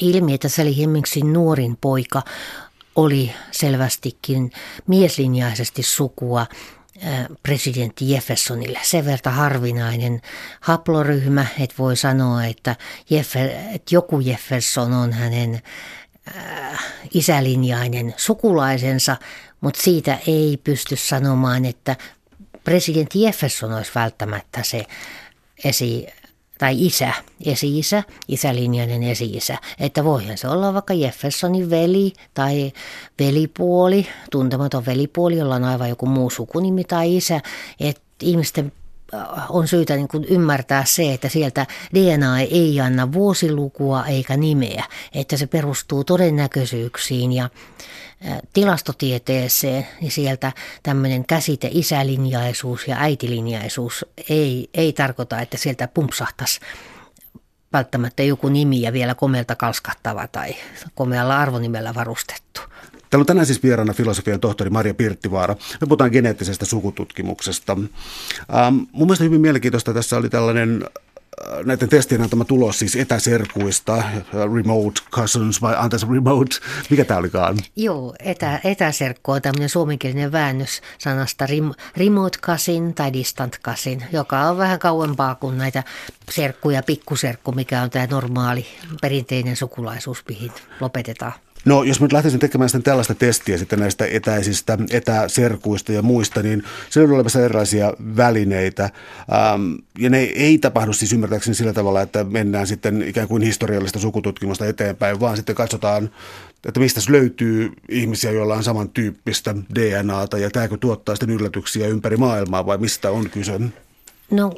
ilmi, 0.00 0.34
että 0.34 0.48
Sally 0.48 0.76
Hemmingsin 0.78 1.32
nuorin 1.32 1.76
poika 1.80 2.22
oli 2.96 3.32
selvästikin 3.50 4.52
mieslinjaisesti 4.86 5.82
sukua 5.82 6.46
presidentti 7.42 8.10
Jeffersonille. 8.10 8.78
Sen 8.82 9.04
verta 9.04 9.30
harvinainen 9.30 10.20
haploryhmä, 10.60 11.46
että 11.60 11.74
voi 11.78 11.96
sanoa, 11.96 12.44
että, 12.44 12.76
Jeffer, 13.10 13.50
että 13.74 13.94
joku 13.94 14.20
Jefferson 14.20 14.92
on 14.92 15.12
hänen 15.12 15.62
äh, 16.36 16.84
isälinjainen 17.14 18.14
sukulaisensa, 18.16 19.16
mutta 19.60 19.82
siitä 19.82 20.18
ei 20.26 20.60
pysty 20.64 20.96
sanomaan, 20.96 21.64
että 21.64 21.96
presidentti 22.66 23.22
Jefferson 23.22 23.72
olisi 23.72 23.90
välttämättä 23.94 24.62
se 24.62 24.86
esi, 25.64 26.06
tai 26.58 26.86
isä, 26.86 27.12
esi-isä, 27.44 28.02
isälinjainen 28.28 29.02
esi-isä. 29.02 29.58
Että 29.80 30.04
voihan 30.04 30.38
se 30.38 30.48
olla 30.48 30.74
vaikka 30.74 30.94
Jeffersonin 30.94 31.70
veli 31.70 32.12
tai 32.34 32.72
velipuoli, 33.18 34.06
tuntematon 34.30 34.86
velipuoli, 34.86 35.36
jolla 35.36 35.54
on 35.54 35.64
aivan 35.64 35.88
joku 35.88 36.06
muu 36.06 36.30
sukunimi 36.30 36.84
tai 36.84 37.16
isä. 37.16 37.40
Että 37.80 38.02
ihmisten 38.22 38.72
äh, 39.14 39.20
on 39.48 39.68
syytä 39.68 39.96
niin 39.96 40.08
kuin 40.08 40.24
ymmärtää 40.24 40.84
se, 40.84 41.12
että 41.12 41.28
sieltä 41.28 41.66
DNA 41.94 42.40
ei 42.40 42.80
anna 42.80 43.12
vuosilukua 43.12 44.04
eikä 44.06 44.36
nimeä, 44.36 44.84
että 45.14 45.36
se 45.36 45.46
perustuu 45.46 46.04
todennäköisyyksiin 46.04 47.32
ja 47.32 47.50
tilastotieteeseen, 48.52 49.86
niin 50.00 50.10
sieltä 50.10 50.52
tämmöinen 50.82 51.26
käsite 51.26 51.68
isälinjaisuus 51.72 52.88
ja 52.88 52.96
äitilinjaisuus 52.98 54.04
ei, 54.30 54.70
ei 54.74 54.92
tarkoita, 54.92 55.40
että 55.40 55.56
sieltä 55.56 55.88
pumpsahtaisi 55.88 56.60
välttämättä 57.72 58.22
joku 58.22 58.48
nimi 58.48 58.82
ja 58.82 58.92
vielä 58.92 59.14
komealta 59.14 59.54
kalskattava 59.54 60.28
tai 60.28 60.54
komealla 60.94 61.38
arvonimellä 61.38 61.94
varustettu. 61.94 62.60
Täällä 63.10 63.22
on 63.22 63.26
tänään 63.26 63.46
siis 63.46 63.62
vieraana 63.62 63.92
filosofian 63.92 64.40
tohtori 64.40 64.70
Maria 64.70 64.94
Pirttivaara. 64.94 65.54
Me 65.54 65.86
puhutaan 65.86 66.10
geneettisestä 66.10 66.64
sukututkimuksesta. 66.64 67.72
Ähm, 67.72 68.76
mun 68.92 69.06
mielestä 69.06 69.24
hyvin 69.24 69.40
mielenkiintoista 69.40 69.94
tässä 69.94 70.16
oli 70.16 70.28
tällainen 70.28 70.84
näiden 71.64 71.88
testien 71.88 72.22
antama 72.22 72.44
tulos 72.44 72.78
siis 72.78 72.96
etäserkuista, 72.96 74.02
remote 74.54 75.00
cousins 75.10 75.62
vai 75.62 75.74
anteeksi 75.78 76.06
remote, 76.10 76.56
mikä 76.90 77.04
tämä 77.04 77.20
olikaan? 77.20 77.56
Joo, 77.76 78.14
etä, 78.18 78.60
etäserkku 78.64 79.32
on 79.32 79.42
tämmöinen 79.42 79.68
suomenkielinen 79.68 80.32
väännös 80.32 80.82
sanasta 80.98 81.46
rim, 81.46 81.72
remote 81.96 82.38
cousin 82.38 82.94
tai 82.94 83.12
distant 83.12 83.58
cousin, 83.64 84.04
joka 84.12 84.40
on 84.40 84.58
vähän 84.58 84.78
kauempaa 84.78 85.34
kuin 85.34 85.58
näitä 85.58 85.82
serkku 86.30 86.70
ja 86.70 86.82
pikkuserkku, 86.82 87.52
mikä 87.52 87.82
on 87.82 87.90
tämä 87.90 88.06
normaali 88.06 88.66
perinteinen 89.00 89.56
sukulaisuus, 89.56 90.24
mihin 90.28 90.52
lopetetaan. 90.80 91.45
No 91.66 91.82
jos 91.82 92.00
nyt 92.00 92.12
lähtisin 92.12 92.40
tekemään 92.40 92.68
sitten 92.68 92.82
tällaista 92.82 93.14
testiä 93.14 93.58
sitten 93.58 93.78
näistä 93.78 94.06
etäisistä 94.06 94.78
etäserkuista 94.90 95.92
ja 95.92 96.02
muista, 96.02 96.42
niin 96.42 96.62
siellä 96.90 97.08
on 97.08 97.14
olemassa 97.14 97.40
erilaisia 97.40 97.94
välineitä. 98.16 98.84
Ähm, 98.84 99.74
ja 99.98 100.10
ne 100.10 100.18
ei 100.18 100.58
tapahdu 100.58 100.92
siis 100.92 101.12
ymmärtääkseni 101.12 101.54
sillä 101.54 101.72
tavalla, 101.72 102.02
että 102.02 102.24
mennään 102.24 102.66
sitten 102.66 103.02
ikään 103.02 103.28
kuin 103.28 103.42
historiallista 103.42 103.98
sukututkimusta 103.98 104.66
eteenpäin, 104.66 105.20
vaan 105.20 105.36
sitten 105.36 105.54
katsotaan, 105.54 106.10
että 106.66 106.80
mistä 106.80 107.00
löytyy 107.08 107.72
ihmisiä, 107.88 108.30
joilla 108.30 108.54
on 108.54 108.64
samantyyppistä 108.64 109.54
DNAta 109.74 110.38
ja 110.38 110.50
tämäkö 110.50 110.76
tuottaa 110.80 111.14
sitten 111.14 111.30
yllätyksiä 111.30 111.86
ympäri 111.86 112.16
maailmaa 112.16 112.66
vai 112.66 112.78
mistä 112.78 113.10
on 113.10 113.30
kyse? 113.30 113.60
No 114.30 114.52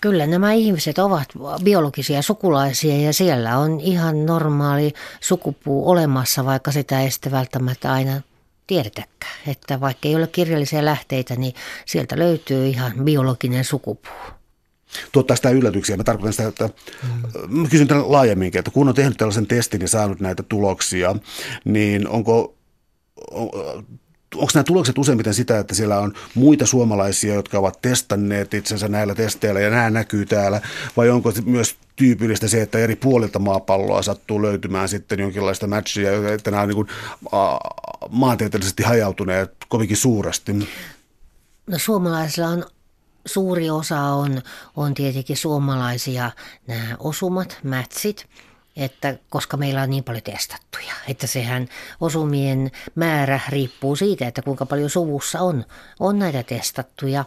Kyllä 0.00 0.26
nämä 0.26 0.52
ihmiset 0.52 0.98
ovat 0.98 1.28
biologisia 1.64 2.22
sukulaisia 2.22 2.96
ja 2.96 3.12
siellä 3.12 3.58
on 3.58 3.80
ihan 3.80 4.26
normaali 4.26 4.92
sukupuu 5.20 5.90
olemassa, 5.90 6.44
vaikka 6.44 6.72
sitä 6.72 7.00
ei 7.00 7.10
sitten 7.10 7.32
välttämättä 7.32 7.92
aina 7.92 8.20
tiedetäkään. 8.66 9.36
Että 9.46 9.80
vaikka 9.80 10.08
ei 10.08 10.16
ole 10.16 10.26
kirjallisia 10.26 10.84
lähteitä, 10.84 11.36
niin 11.36 11.54
sieltä 11.86 12.18
löytyy 12.18 12.66
ihan 12.66 12.92
biologinen 13.04 13.64
sukupuu. 13.64 14.12
Tuottaa 15.12 15.36
sitä 15.36 15.50
yllätyksiä. 15.50 15.96
Mä 15.96 16.04
tarkoitan 16.04 16.32
sitä, 16.32 16.48
että 16.48 16.70
mm. 17.02 17.60
mä 17.60 17.68
kysyn 17.68 17.88
tämän 17.88 18.12
laajemminkin, 18.12 18.58
että 18.58 18.70
kun 18.70 18.88
on 18.88 18.94
tehnyt 18.94 19.16
tällaisen 19.16 19.46
testin 19.46 19.80
ja 19.80 19.88
saanut 19.88 20.20
näitä 20.20 20.42
tuloksia, 20.42 21.16
niin 21.64 22.08
onko 22.08 22.54
onko 24.34 24.50
nämä 24.54 24.64
tulokset 24.64 24.98
useimmiten 24.98 25.34
sitä, 25.34 25.58
että 25.58 25.74
siellä 25.74 25.98
on 25.98 26.14
muita 26.34 26.66
suomalaisia, 26.66 27.34
jotka 27.34 27.58
ovat 27.58 27.78
testanneet 27.82 28.54
itsensä 28.54 28.88
näillä 28.88 29.14
testeillä 29.14 29.60
ja 29.60 29.70
nämä 29.70 29.90
näkyy 29.90 30.26
täällä, 30.26 30.60
vai 30.96 31.10
onko 31.10 31.32
myös 31.44 31.76
tyypillistä 31.96 32.48
se, 32.48 32.62
että 32.62 32.78
eri 32.78 32.96
puolilta 32.96 33.38
maapalloa 33.38 34.02
sattuu 34.02 34.42
löytymään 34.42 34.88
sitten 34.88 35.20
jonkinlaista 35.20 35.66
matchia, 35.66 36.32
että 36.34 36.50
nämä 36.50 36.62
on 36.62 36.68
niin 36.68 36.76
kuin, 36.76 36.88
maantieteellisesti 38.08 38.82
hajautuneet 38.82 39.52
kovinkin 39.68 39.96
suuresti? 39.96 40.52
No 41.66 41.78
suomalaisilla 41.78 42.48
on 42.48 42.64
suuri 43.26 43.70
osa 43.70 44.00
on, 44.00 44.42
on 44.76 44.94
tietenkin 44.94 45.36
suomalaisia 45.36 46.30
nämä 46.66 46.96
osumat, 46.98 47.58
matchit– 47.64 48.26
että 48.78 49.16
koska 49.30 49.56
meillä 49.56 49.82
on 49.82 49.90
niin 49.90 50.04
paljon 50.04 50.22
testattuja, 50.22 50.92
että 51.08 51.26
sehän 51.26 51.68
osumien 52.00 52.70
määrä 52.94 53.40
riippuu 53.48 53.96
siitä, 53.96 54.28
että 54.28 54.42
kuinka 54.42 54.66
paljon 54.66 54.90
suvussa 54.90 55.40
on, 55.40 55.64
on 56.00 56.18
näitä 56.18 56.42
testattuja. 56.42 57.24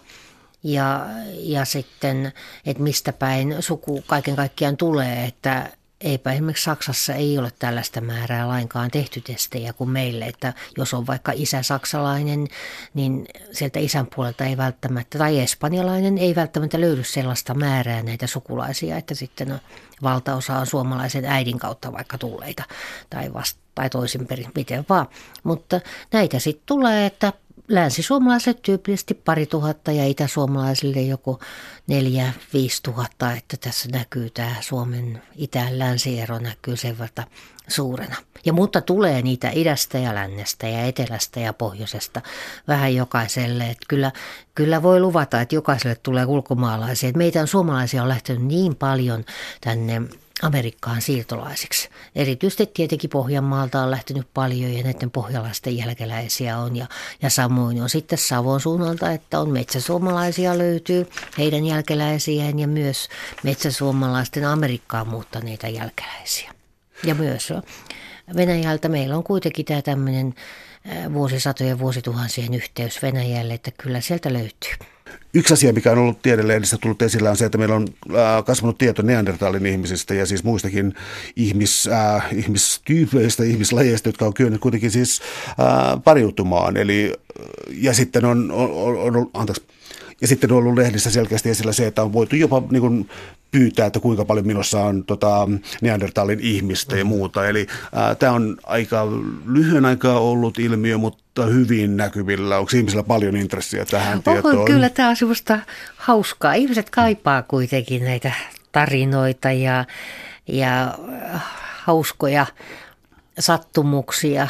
Ja, 0.64 1.06
ja 1.34 1.66
sitten, 1.66 2.34
että 2.66 2.84
mistä 2.84 3.14
päin 3.14 3.56
suku 3.60 4.04
kaiken 4.08 4.36
kaikkiaan 4.36 4.78
tulee, 4.78 5.26
että 5.26 5.70
eipä 6.04 6.34
esimerkiksi 6.34 6.64
Saksassa 6.64 7.14
ei 7.14 7.38
ole 7.38 7.52
tällaista 7.60 8.02
määrää 8.02 8.47
lainkaan 8.47 8.91
tehty 8.91 9.22
testejä 9.22 9.74
kuin 9.74 9.89
meille, 9.89 10.26
että 10.26 10.54
jos 10.78 10.93
on 10.93 11.08
vaikka 11.08 11.32
isä 11.36 11.64
saksalainen, 11.64 12.47
niin 12.93 13.26
sieltä 13.52 13.80
isän 13.80 14.08
puolelta 14.16 14.45
ei 14.45 14.58
välttämättä, 14.58 15.18
tai 15.18 15.39
espanjalainen 15.39 16.18
ei 16.18 16.36
välttämättä 16.36 16.82
löydy 16.82 17.04
sellaista 17.04 17.54
määrää 17.54 18.04
näitä 18.04 18.28
sukulaisia, 18.28 18.97
että 18.97 19.16
sitten 19.16 19.62
valtaosa 20.04 20.58
on 20.58 20.68
suomalaisen 20.68 21.26
äidin 21.26 21.60
kautta 21.60 21.93
vaikka 21.93 22.18
tulleita 22.18 22.64
tai, 23.10 23.34
vasta, 23.34 23.60
tai 23.76 23.89
toisin 23.89 24.28
perin, 24.28 24.52
miten 24.56 24.86
vaan. 24.89 25.08
Mutta 25.43 25.82
näitä 26.12 26.39
sitten 26.39 26.64
tulee, 26.66 27.06
että 27.06 27.34
länsisuomalaisille 27.72 28.59
tyypillisesti 28.61 29.13
pari 29.13 29.45
tuhatta 29.45 29.91
ja 29.91 30.07
itäsuomalaisille 30.07 31.01
joku 31.01 31.39
neljä, 31.88 32.34
viisi 32.53 32.84
tuhatta, 32.84 33.32
että 33.32 33.57
tässä 33.57 33.89
näkyy 33.91 34.30
tämä 34.30 34.55
Suomen 34.61 35.22
itä-länsiero 35.36 36.39
näkyy 36.39 36.78
sen 36.78 36.99
verran 36.99 37.28
suurena. 37.67 38.15
Ja 38.45 38.53
mutta 38.53 38.82
tulee 38.82 39.22
niitä 39.22 39.49
idästä 39.53 39.97
ja 39.97 40.15
lännestä 40.15 40.67
ja 40.67 40.86
etelästä 40.86 41.39
ja 41.39 41.53
pohjoisesta 41.53 42.22
vähän 42.67 42.95
jokaiselle. 42.95 43.63
Että 43.63 43.86
kyllä, 43.88 44.11
kyllä 44.55 44.84
voi 44.84 44.99
luvata, 44.99 45.41
että 45.41 45.55
jokaiselle 45.55 45.95
tulee 46.03 46.26
ulkomaalaisia. 46.26 47.11
Meitä 47.15 47.41
on 47.41 47.47
suomalaisia 47.47 48.03
on 48.03 48.09
lähtenyt 48.09 48.43
niin 48.43 48.76
paljon 48.76 49.26
tänne 49.61 50.01
Amerikkaan 50.42 51.02
siirtolaisiksi. 51.02 51.89
Erityisesti 52.16 52.66
tietenkin 52.66 53.10
Pohjanmaalta 53.10 53.82
on 53.82 53.92
lähtenyt 53.92 54.28
paljon 54.34 54.74
ja 54.74 54.84
näiden 54.84 55.12
pohjalaisten 55.12 55.78
jälkeläisiä 55.78 56.58
on. 56.58 56.76
Ja, 56.76 56.88
ja 57.22 57.30
samoin 57.30 57.82
on 57.82 57.89
sitten 57.89 58.18
Savon 58.18 58.62
suunnalta, 58.62 59.12
että 59.12 59.39
on 59.39 59.50
metsäsuomalaisia 59.50 60.58
löytyy, 60.58 61.10
heidän 61.38 61.66
jälkeläisiään 61.66 62.60
ja 62.60 62.68
myös 62.68 63.10
metsäsuomalaisten 63.44 64.46
Amerikkaan 64.46 65.08
muuttaneita 65.08 65.68
jälkeläisiä. 65.68 66.54
Ja 67.04 67.16
myös 67.16 67.54
Venäjältä 68.36 68.89
meillä 68.89 69.18
on 69.18 69.24
kuitenkin 69.24 69.66
tämä 69.66 69.82
tämmöinen 69.82 70.36
vuosisatojen 71.14 71.80
vuosituhansien 71.80 72.54
yhteys 72.54 73.02
Venäjälle, 73.02 73.54
että 73.54 73.72
kyllä 73.72 74.02
sieltä 74.02 74.34
löytyy. 74.34 74.72
Yksi 75.34 75.54
asia, 75.54 75.74
mikä 75.74 75.92
on 75.92 75.98
ollut 75.98 76.22
tiedelehdissä 76.22 76.78
tullut 76.78 77.02
esillä, 77.02 77.30
on 77.30 77.38
se, 77.38 77.46
että 77.46 77.58
meillä 77.58 77.76
on 77.76 77.88
äh, 78.10 78.44
kasvanut 78.46 78.78
tieto 78.78 79.02
Neandertalin 79.02 79.66
ihmisistä 79.66 80.14
ja 80.14 80.26
siis 80.26 80.44
muistakin 80.44 80.94
ihmis, 81.36 81.88
äh, 81.88 82.26
ihmistyypeistä, 82.32 83.44
ihmislajeista, 83.44 84.10
jotka 84.10 84.26
on 84.26 84.34
kyennyt 84.34 84.62
kuitenkin 84.62 84.92
siis 84.92 85.22
äh, 85.50 86.04
pariutumaan. 86.04 86.78
Eli, 86.78 87.14
ja 87.70 87.94
sitten 87.94 88.26
on, 88.26 88.52
on, 88.52 88.72
on, 88.72 89.16
on 89.16 89.30
anteeksi, 89.34 89.64
ja 90.22 90.28
sitten 90.28 90.52
on 90.52 90.58
ollut 90.58 90.76
lehdissä 90.76 91.12
selkeästi 91.12 91.50
esillä 91.50 91.72
se, 91.72 91.88
että 91.88 92.04
on 92.04 92.14
voitu 92.14 92.36
jopa 92.36 92.64
niin 92.72 92.82
kuin, 92.82 93.10
pyytää, 93.52 93.86
että 93.86 93.99
kuinka 93.99 94.26
paljon 94.26 94.47
minussa 94.47 94.84
on 94.84 95.04
tota, 95.06 95.47
Neandertalin 95.82 96.39
ihmistä 96.39 96.97
ja 96.97 97.06
muuta. 97.06 97.47
Eli 97.47 97.68
tämä 98.20 98.32
on 98.32 98.58
aika 98.64 99.08
lyhyen 99.45 99.86
aikaa 99.86 100.20
ollut 100.20 100.60
ilmiö, 100.60 100.97
mutta 100.97 101.45
hyvin 101.45 101.97
näkyvillä. 101.97 102.58
Onko 102.58 102.72
ihmisillä 102.76 103.04
paljon 103.04 103.36
intressiä 103.36 103.86
tähän 103.86 104.18
Onko 104.18 104.32
tietoon? 104.32 104.66
Kyllä 104.66 104.89
tämä 104.89 105.10
on 105.10 105.16
semmoista 105.16 105.60
hauskaa. 105.97 106.54
Ihmiset 106.54 106.89
kaipaa 106.89 107.41
kuitenkin 107.41 108.04
näitä 108.04 108.32
tarinoita 108.72 109.52
ja, 109.52 109.86
ja 110.47 110.97
hauskoja 111.84 112.45
sattumuksia. 113.39 114.47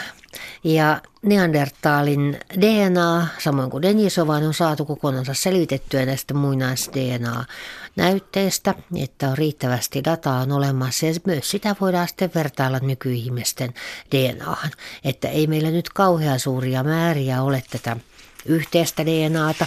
Ja 0.63 1.01
Neandertalin 1.21 2.39
DNA, 2.61 3.27
samoin 3.39 3.69
kuin 3.69 3.81
Denisovan, 3.81 4.43
on 4.43 4.53
saatu 4.53 4.85
kokonaan 4.85 5.25
selvitettyä 5.33 6.05
näistä 6.05 6.33
muinais-DNA-näytteistä, 6.33 8.75
että 9.03 9.29
on 9.29 9.37
riittävästi 9.37 10.03
dataa 10.03 10.41
on 10.41 10.51
olemassa 10.51 11.05
ja 11.05 11.13
myös 11.25 11.51
sitä 11.51 11.75
voidaan 11.81 12.07
sitten 12.07 12.31
vertailla 12.35 12.79
nykyihmisten 12.79 13.73
DNAhan. 14.11 14.71
Että 15.03 15.29
ei 15.29 15.47
meillä 15.47 15.71
nyt 15.71 15.89
kauhean 15.89 16.39
suuria 16.39 16.83
määriä 16.83 17.43
ole 17.43 17.63
tätä 17.71 17.97
yhteistä 18.45 19.05
DNAta, 19.05 19.65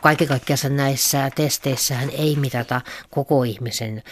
kaiken 0.00 0.28
kaikkiaan 0.28 0.76
näissä 0.76 1.30
testeissähän 1.34 2.10
ei 2.10 2.36
mitata 2.36 2.80
koko 3.10 3.42
ihmisen 3.44 4.02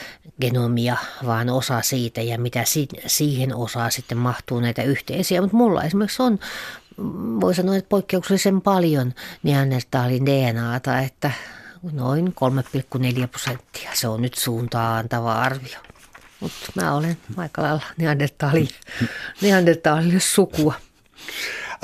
genomia, 0.40 0.96
vaan 1.26 1.50
osa 1.50 1.82
siitä 1.82 2.20
ja 2.22 2.38
mitä 2.38 2.64
si- 2.64 2.88
siihen 3.06 3.54
osaa 3.54 3.90
sitten 3.90 4.18
mahtuu 4.18 4.60
näitä 4.60 4.82
yhteisiä. 4.82 5.40
Mutta 5.40 5.56
mulla 5.56 5.82
esimerkiksi 5.82 6.22
on, 6.22 6.38
voi 7.40 7.54
sanoa, 7.54 7.76
että 7.76 7.88
poikkeuksellisen 7.88 8.60
paljon 8.60 9.14
Neandertalin 9.42 10.26
DNAta, 10.26 10.98
että 10.98 11.30
noin 11.92 12.34
3,4 12.34 13.28
prosenttia. 13.28 13.90
Se 13.94 14.08
on 14.08 14.22
nyt 14.22 14.34
suuntaan 14.34 14.98
antava 14.98 15.32
arvio. 15.32 15.78
Mutta 16.40 16.72
mä 16.74 16.94
olen 16.94 17.16
aika 17.36 17.62
lailla 17.62 17.82
Neandertalin, 17.96 18.68
Neandertalille 19.40 20.20
sukua. 20.20 20.74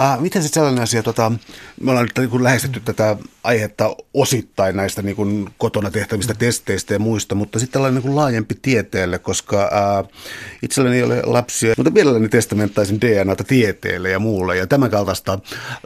Äh, 0.00 0.20
miten 0.20 0.42
se 0.42 0.48
sellainen 0.48 0.82
asia, 0.82 1.02
tota, 1.02 1.32
me 1.80 1.90
ollaan 1.90 2.08
nyt 2.16 2.30
niin 2.30 2.44
lähestytty 2.44 2.80
tätä 2.80 3.16
aihetta 3.44 3.96
osittain 4.14 4.76
näistä 4.76 5.02
niin 5.02 5.16
kuin 5.16 5.48
kotona 5.58 5.90
tehtävistä 5.90 6.34
testeistä 6.34 6.94
ja 6.94 6.98
muista, 6.98 7.34
mutta 7.34 7.58
sitten 7.58 7.72
tällainen 7.72 8.02
niin 8.02 8.16
laajempi 8.16 8.54
tieteelle, 8.62 9.18
koska 9.18 9.62
äh, 9.62 10.08
itselläni 10.62 10.96
ei 10.96 11.02
ole 11.02 11.22
lapsia, 11.24 11.74
mutta 11.76 11.90
mielelläni 11.90 12.28
testamenttaisin 12.28 13.00
DNAta 13.00 13.44
tieteelle 13.44 14.10
ja 14.10 14.18
muulle, 14.18 14.56
ja 14.56 14.66
tämän 14.66 14.90
kaltaista 14.90 15.38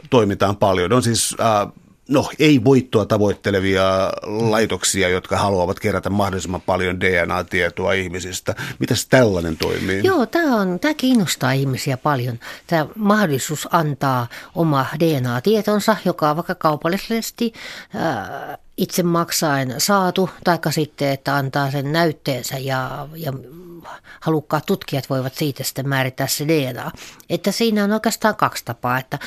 toimitaan 0.09 0.57
paljon. 0.57 0.93
On 0.93 1.03
siis 1.03 1.35
äh, 1.39 1.73
no 2.11 2.29
ei 2.39 2.63
voittoa 2.63 3.05
tavoittelevia 3.05 3.83
laitoksia, 4.23 5.09
jotka 5.09 5.37
haluavat 5.37 5.79
kerätä 5.79 6.09
mahdollisimman 6.09 6.61
paljon 6.61 6.99
DNA-tietoa 6.99 7.93
ihmisistä. 7.93 8.55
Mitäs 8.79 9.07
tällainen 9.07 9.57
toimii? 9.57 10.01
Joo, 10.03 10.25
tämä, 10.25 10.55
on, 10.55 10.79
tämä 10.79 10.93
kiinnostaa 10.93 11.51
ihmisiä 11.51 11.97
paljon. 11.97 12.39
Tämä 12.67 12.85
mahdollisuus 12.95 13.67
antaa 13.71 14.27
oma 14.55 14.85
DNA-tietonsa, 14.99 15.95
joka 16.05 16.29
on 16.29 16.35
vaikka 16.35 16.55
kaupallisesti 16.55 17.53
ää, 17.95 18.57
itse 18.77 19.03
maksaen 19.03 19.75
saatu, 19.77 20.29
taikka 20.43 20.71
sitten, 20.71 21.09
että 21.09 21.35
antaa 21.35 21.71
sen 21.71 21.91
näytteensä 21.91 22.57
ja, 22.57 23.07
ja 23.15 23.33
halukkaat 24.21 24.65
tutkijat 24.65 25.09
voivat 25.09 25.35
siitä 25.35 25.63
sitten 25.63 25.89
määrittää 25.89 26.27
se 26.27 26.47
DNA. 26.47 26.91
Että 27.29 27.51
siinä 27.51 27.83
on 27.83 27.91
oikeastaan 27.91 28.35
kaksi 28.35 28.65
tapaa, 28.65 28.99
että, 28.99 29.19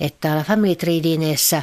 että 0.00 0.18
täällä 0.20 0.44
Family 0.44 0.74
Tree 0.74 1.02
DNAssä 1.02 1.62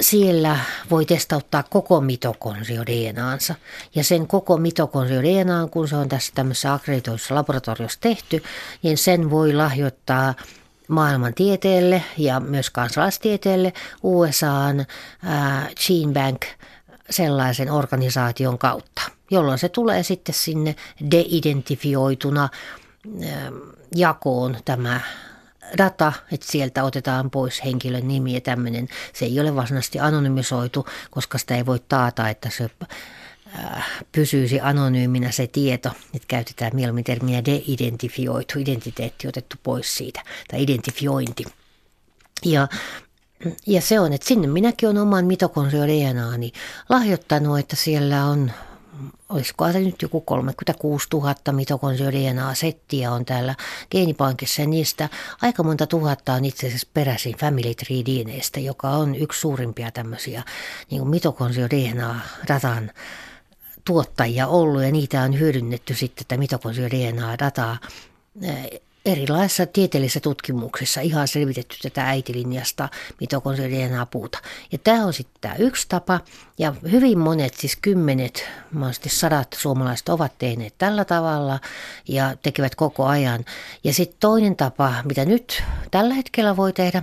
siellä 0.00 0.58
voi 0.90 1.06
testauttaa 1.06 1.62
koko 1.62 2.00
mitokondrio 2.00 2.82
DNAnsa. 2.86 3.54
Ja 3.94 4.04
sen 4.04 4.26
koko 4.26 4.56
mitokondrio 4.56 5.22
DNAn, 5.22 5.70
kun 5.70 5.88
se 5.88 5.96
on 5.96 6.08
tässä 6.08 6.32
tämmöisessä 6.34 6.72
akkreditoidussa 6.72 7.34
laboratoriossa 7.34 8.00
tehty, 8.00 8.42
niin 8.82 8.98
sen 8.98 9.30
voi 9.30 9.52
lahjoittaa 9.52 10.34
maailman 10.88 11.34
tieteelle 11.34 12.02
ja 12.18 12.40
myös 12.40 12.70
kansalaistieteelle 12.70 13.72
USAn 14.02 14.80
äh, 14.80 15.68
Gene 15.86 16.12
Bank 16.12 16.40
sellaisen 17.10 17.70
organisaation 17.70 18.58
kautta, 18.58 19.02
jolloin 19.30 19.58
se 19.58 19.68
tulee 19.68 20.02
sitten 20.02 20.34
sinne 20.34 20.76
de-identifioituna 21.10 22.48
jakoon 23.94 24.56
tämä 24.64 25.00
data, 25.78 26.12
että 26.32 26.46
sieltä 26.46 26.84
otetaan 26.84 27.30
pois 27.30 27.64
henkilön 27.64 28.08
nimi 28.08 28.34
ja 28.34 28.40
tämmöinen. 28.40 28.88
Se 29.12 29.24
ei 29.24 29.40
ole 29.40 29.56
varsinaisesti 29.56 30.00
anonymisoitu, 30.00 30.86
koska 31.10 31.38
sitä 31.38 31.56
ei 31.56 31.66
voi 31.66 31.78
taata, 31.88 32.28
että 32.28 32.50
se 32.50 32.70
äh, 33.58 33.86
pysyisi 34.12 34.60
anonyyminä 34.60 35.30
se 35.30 35.46
tieto, 35.46 35.88
että 36.14 36.28
käytetään 36.28 36.72
mieluummin 36.74 37.04
termiä 37.04 37.44
de-identifioitu, 37.44 38.58
identiteetti 38.58 39.28
otettu 39.28 39.56
pois 39.62 39.96
siitä, 39.96 40.22
tai 40.50 40.62
identifiointi. 40.62 41.44
Ja 42.44 42.68
ja 43.66 43.80
se 43.80 44.00
on, 44.00 44.12
että 44.12 44.28
sinne 44.28 44.46
minäkin 44.46 44.88
olen 44.88 45.02
oman 45.02 45.24
mitokondrio 45.24 45.86
DNAni 45.86 46.52
lahjoittanut, 46.88 47.58
että 47.58 47.76
siellä 47.76 48.24
on 48.24 48.52
olisiko 49.28 49.72
se 49.72 49.80
nyt 49.80 50.02
joku 50.02 50.20
36 50.20 51.08
000 51.12 51.34
mitokondrio 51.52 52.12
DNA-settiä 52.12 53.12
on 53.12 53.24
täällä 53.24 53.54
geenipankissa 53.90 54.62
ja 54.62 54.68
niistä 54.68 55.08
aika 55.42 55.62
monta 55.62 55.86
tuhatta 55.86 56.32
on 56.32 56.44
itse 56.44 56.66
asiassa 56.66 56.88
peräisin 56.94 57.36
Family 57.36 57.74
Tree 57.74 58.02
DNAstä, 58.04 58.60
joka 58.60 58.88
on 58.88 59.14
yksi 59.14 59.40
suurimpia 59.40 59.90
tämmöisiä 59.90 60.42
niin 60.90 61.08
mitokondrio 61.08 61.68
DNA-datan 61.68 62.90
tuottajia 63.84 64.46
ollut 64.46 64.82
ja 64.82 64.92
niitä 64.92 65.22
on 65.22 65.38
hyödynnetty 65.38 65.94
sitten 65.94 66.26
tätä 66.26 66.38
mitokondrio 66.38 66.88
DNA-dataa 66.88 67.78
erilaisissa 69.04 69.66
tieteellisissä 69.66 70.20
tutkimuksissa 70.20 71.00
ihan 71.00 71.28
selvitetty 71.28 71.76
tätä 71.82 72.06
äitilinjasta 72.06 72.88
mitokondria 73.20 73.68
DNA-puuta. 73.68 74.38
Ja 74.72 74.78
tämä 74.78 75.04
on 75.04 75.12
sitten 75.12 75.40
tämä 75.40 75.54
yksi 75.54 75.86
tapa, 75.88 76.20
ja 76.58 76.74
hyvin 76.90 77.18
monet, 77.18 77.54
siis 77.54 77.76
kymmenet, 77.82 78.48
mahdollisesti 78.72 79.08
sadat 79.08 79.56
suomalaiset 79.58 80.08
ovat 80.08 80.32
tehneet 80.38 80.74
tällä 80.78 81.04
tavalla 81.04 81.60
ja 82.08 82.36
tekevät 82.42 82.74
koko 82.74 83.04
ajan. 83.06 83.44
Ja 83.84 83.94
sitten 83.94 84.16
toinen 84.20 84.56
tapa, 84.56 84.94
mitä 85.04 85.24
nyt 85.24 85.62
tällä 85.90 86.14
hetkellä 86.14 86.56
voi 86.56 86.72
tehdä, 86.72 87.02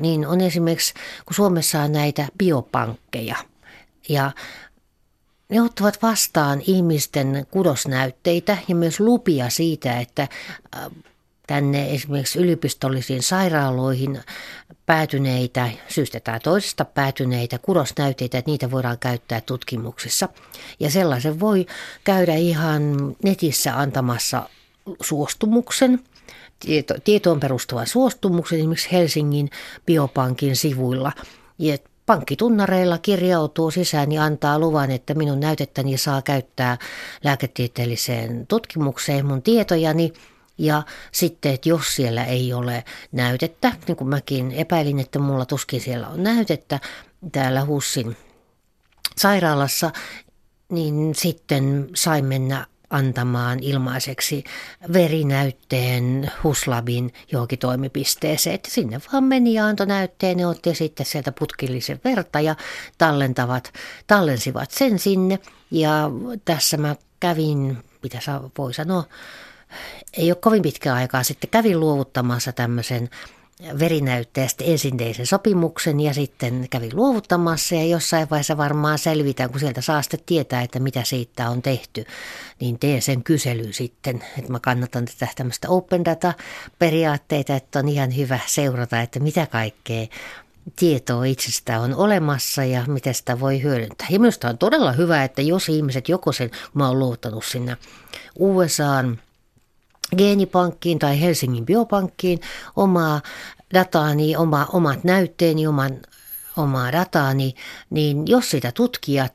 niin 0.00 0.26
on 0.26 0.40
esimerkiksi, 0.40 0.94
kun 1.26 1.34
Suomessa 1.34 1.80
on 1.80 1.92
näitä 1.92 2.28
biopankkeja, 2.38 3.36
ja 4.08 4.32
ne 5.48 5.62
ottavat 5.62 6.02
vastaan 6.02 6.62
ihmisten 6.66 7.46
kudosnäytteitä 7.50 8.58
ja 8.68 8.74
myös 8.74 9.00
lupia 9.00 9.50
siitä, 9.50 10.00
että 10.00 10.28
tänne 11.46 11.94
esimerkiksi 11.94 12.38
yliopistollisiin 12.38 13.22
sairaaloihin 13.22 14.20
päätyneitä, 14.86 15.70
syystä 15.88 16.20
tai 16.20 16.40
toisesta 16.40 16.84
päätyneitä 16.84 17.58
kudosnäytteitä, 17.58 18.38
että 18.38 18.50
niitä 18.50 18.70
voidaan 18.70 18.98
käyttää 18.98 19.40
tutkimuksissa. 19.40 20.28
Ja 20.80 20.90
sellaisen 20.90 21.40
voi 21.40 21.66
käydä 22.04 22.34
ihan 22.34 22.96
netissä 23.24 23.78
antamassa 23.78 24.48
suostumuksen 25.02 26.00
tieto, 26.60 26.94
tietoon 27.04 27.40
perustuvan 27.40 27.86
suostumuksen 27.86 28.58
esimerkiksi 28.58 28.92
Helsingin 28.92 29.50
biopankin 29.86 30.56
sivuilla. 30.56 31.12
Ja 31.58 31.78
pankkitunnareilla 32.06 32.98
kirjautuu 32.98 33.70
sisään 33.70 34.12
ja 34.12 34.24
antaa 34.24 34.58
luvan, 34.58 34.90
että 34.90 35.14
minun 35.14 35.40
näytettäni 35.40 35.98
saa 35.98 36.22
käyttää 36.22 36.78
lääketieteelliseen 37.24 38.46
tutkimukseen 38.46 39.26
mun 39.26 39.42
tietojani. 39.42 40.12
Ja 40.58 40.82
sitten, 41.12 41.54
että 41.54 41.68
jos 41.68 41.94
siellä 41.96 42.24
ei 42.24 42.52
ole 42.52 42.84
näytettä, 43.12 43.72
niin 43.86 43.96
kuin 43.96 44.08
mäkin 44.08 44.52
epäilin, 44.52 44.98
että 44.98 45.18
mulla 45.18 45.46
tuskin 45.46 45.80
siellä 45.80 46.08
on 46.08 46.22
näytettä 46.22 46.80
täällä 47.32 47.64
Hussin 47.64 48.16
sairaalassa, 49.16 49.90
niin 50.68 51.14
sitten 51.14 51.88
sain 51.94 52.24
mennä 52.24 52.66
antamaan 52.90 53.58
ilmaiseksi 53.62 54.44
verinäytteen 54.92 56.30
Huslabin 56.44 57.12
johonkin 57.32 57.58
toimipisteeseen. 57.58 58.54
Että 58.54 58.70
sinne 58.70 59.00
vaan 59.12 59.24
meni 59.24 59.54
ja 59.54 59.66
antoi 59.66 59.86
näytteen, 59.86 60.36
ne 60.36 60.46
otti 60.46 60.74
sitten 60.74 61.06
sieltä 61.06 61.32
putkillisen 61.32 62.00
verta 62.04 62.40
ja 62.40 62.56
tallentavat, 62.98 63.72
tallensivat 64.06 64.70
sen 64.70 64.98
sinne. 64.98 65.38
Ja 65.70 66.10
tässä 66.44 66.76
mä 66.76 66.96
kävin, 67.20 67.78
mitä 68.02 68.18
voi 68.58 68.74
sanoa, 68.74 69.04
ei 70.12 70.30
ole 70.30 70.38
kovin 70.40 70.62
pitkä 70.62 70.94
aikaa 70.94 71.22
sitten, 71.22 71.50
kävin 71.50 71.80
luovuttamassa 71.80 72.52
tämmöisen 72.52 73.10
verinäytteestä 73.78 74.64
ensin 74.64 74.98
sopimuksen 75.24 76.00
ja 76.00 76.14
sitten 76.14 76.66
kävin 76.70 76.96
luovuttamassa 76.96 77.74
ja 77.74 77.84
jossain 77.84 78.30
vaiheessa 78.30 78.56
varmaan 78.56 78.98
selvitään, 78.98 79.50
kun 79.50 79.60
sieltä 79.60 79.80
saa 79.80 80.02
sitten 80.02 80.20
tietää, 80.26 80.62
että 80.62 80.80
mitä 80.80 81.04
siitä 81.04 81.50
on 81.50 81.62
tehty, 81.62 82.04
niin 82.60 82.78
teen 82.78 83.02
sen 83.02 83.24
kyselyn 83.24 83.72
sitten, 83.72 84.24
että 84.38 84.52
mä 84.52 84.60
kannatan 84.60 85.04
tätä 85.04 85.32
tämmöistä 85.36 85.68
open 85.68 86.04
data-periaatteita, 86.04 87.56
että 87.56 87.78
on 87.78 87.88
ihan 87.88 88.16
hyvä 88.16 88.38
seurata, 88.46 89.00
että 89.00 89.20
mitä 89.20 89.46
kaikkea 89.46 90.06
tietoa 90.76 91.24
itsestä 91.24 91.80
on 91.80 91.94
olemassa 91.94 92.64
ja 92.64 92.84
miten 92.86 93.14
sitä 93.14 93.40
voi 93.40 93.62
hyödyntää. 93.62 94.06
Ja 94.10 94.20
minusta 94.20 94.48
on 94.48 94.58
todella 94.58 94.92
hyvä, 94.92 95.24
että 95.24 95.42
jos 95.42 95.68
ihmiset 95.68 96.08
joko 96.08 96.32
sen, 96.32 96.50
mä 96.74 96.88
oon 96.88 96.98
luottanut 96.98 97.44
sinne 97.44 97.76
USAan 98.38 99.18
geenipankkiin 100.16 100.98
tai 100.98 101.20
Helsingin 101.20 101.66
biopankkiin 101.66 102.40
omaa 102.76 103.20
dataani, 103.74 104.36
oma, 104.36 104.66
omat 104.72 105.04
näytteeni, 105.04 105.66
oman, 105.66 106.00
omaa 106.56 106.92
dataani, 106.92 107.54
niin 107.90 108.26
jos 108.26 108.50
sitä 108.50 108.72
tutkijat 108.72 109.34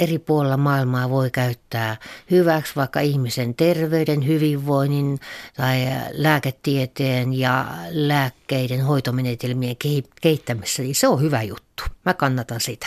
eri 0.00 0.18
puolilla 0.18 0.56
maailmaa 0.56 1.10
voi 1.10 1.30
käyttää 1.30 1.96
hyväksi 2.30 2.72
vaikka 2.76 3.00
ihmisen 3.00 3.54
terveyden, 3.54 4.26
hyvinvoinnin 4.26 5.20
tai 5.56 5.86
lääketieteen 6.12 7.32
ja 7.34 7.66
lääkkeiden 7.90 8.84
hoitomenetelmien 8.84 9.76
kehittämisessä, 10.20 10.82
niin 10.82 10.94
se 10.94 11.08
on 11.08 11.20
hyvä 11.20 11.42
juttu. 11.42 11.82
Mä 12.04 12.14
kannatan 12.14 12.60
sitä. 12.60 12.86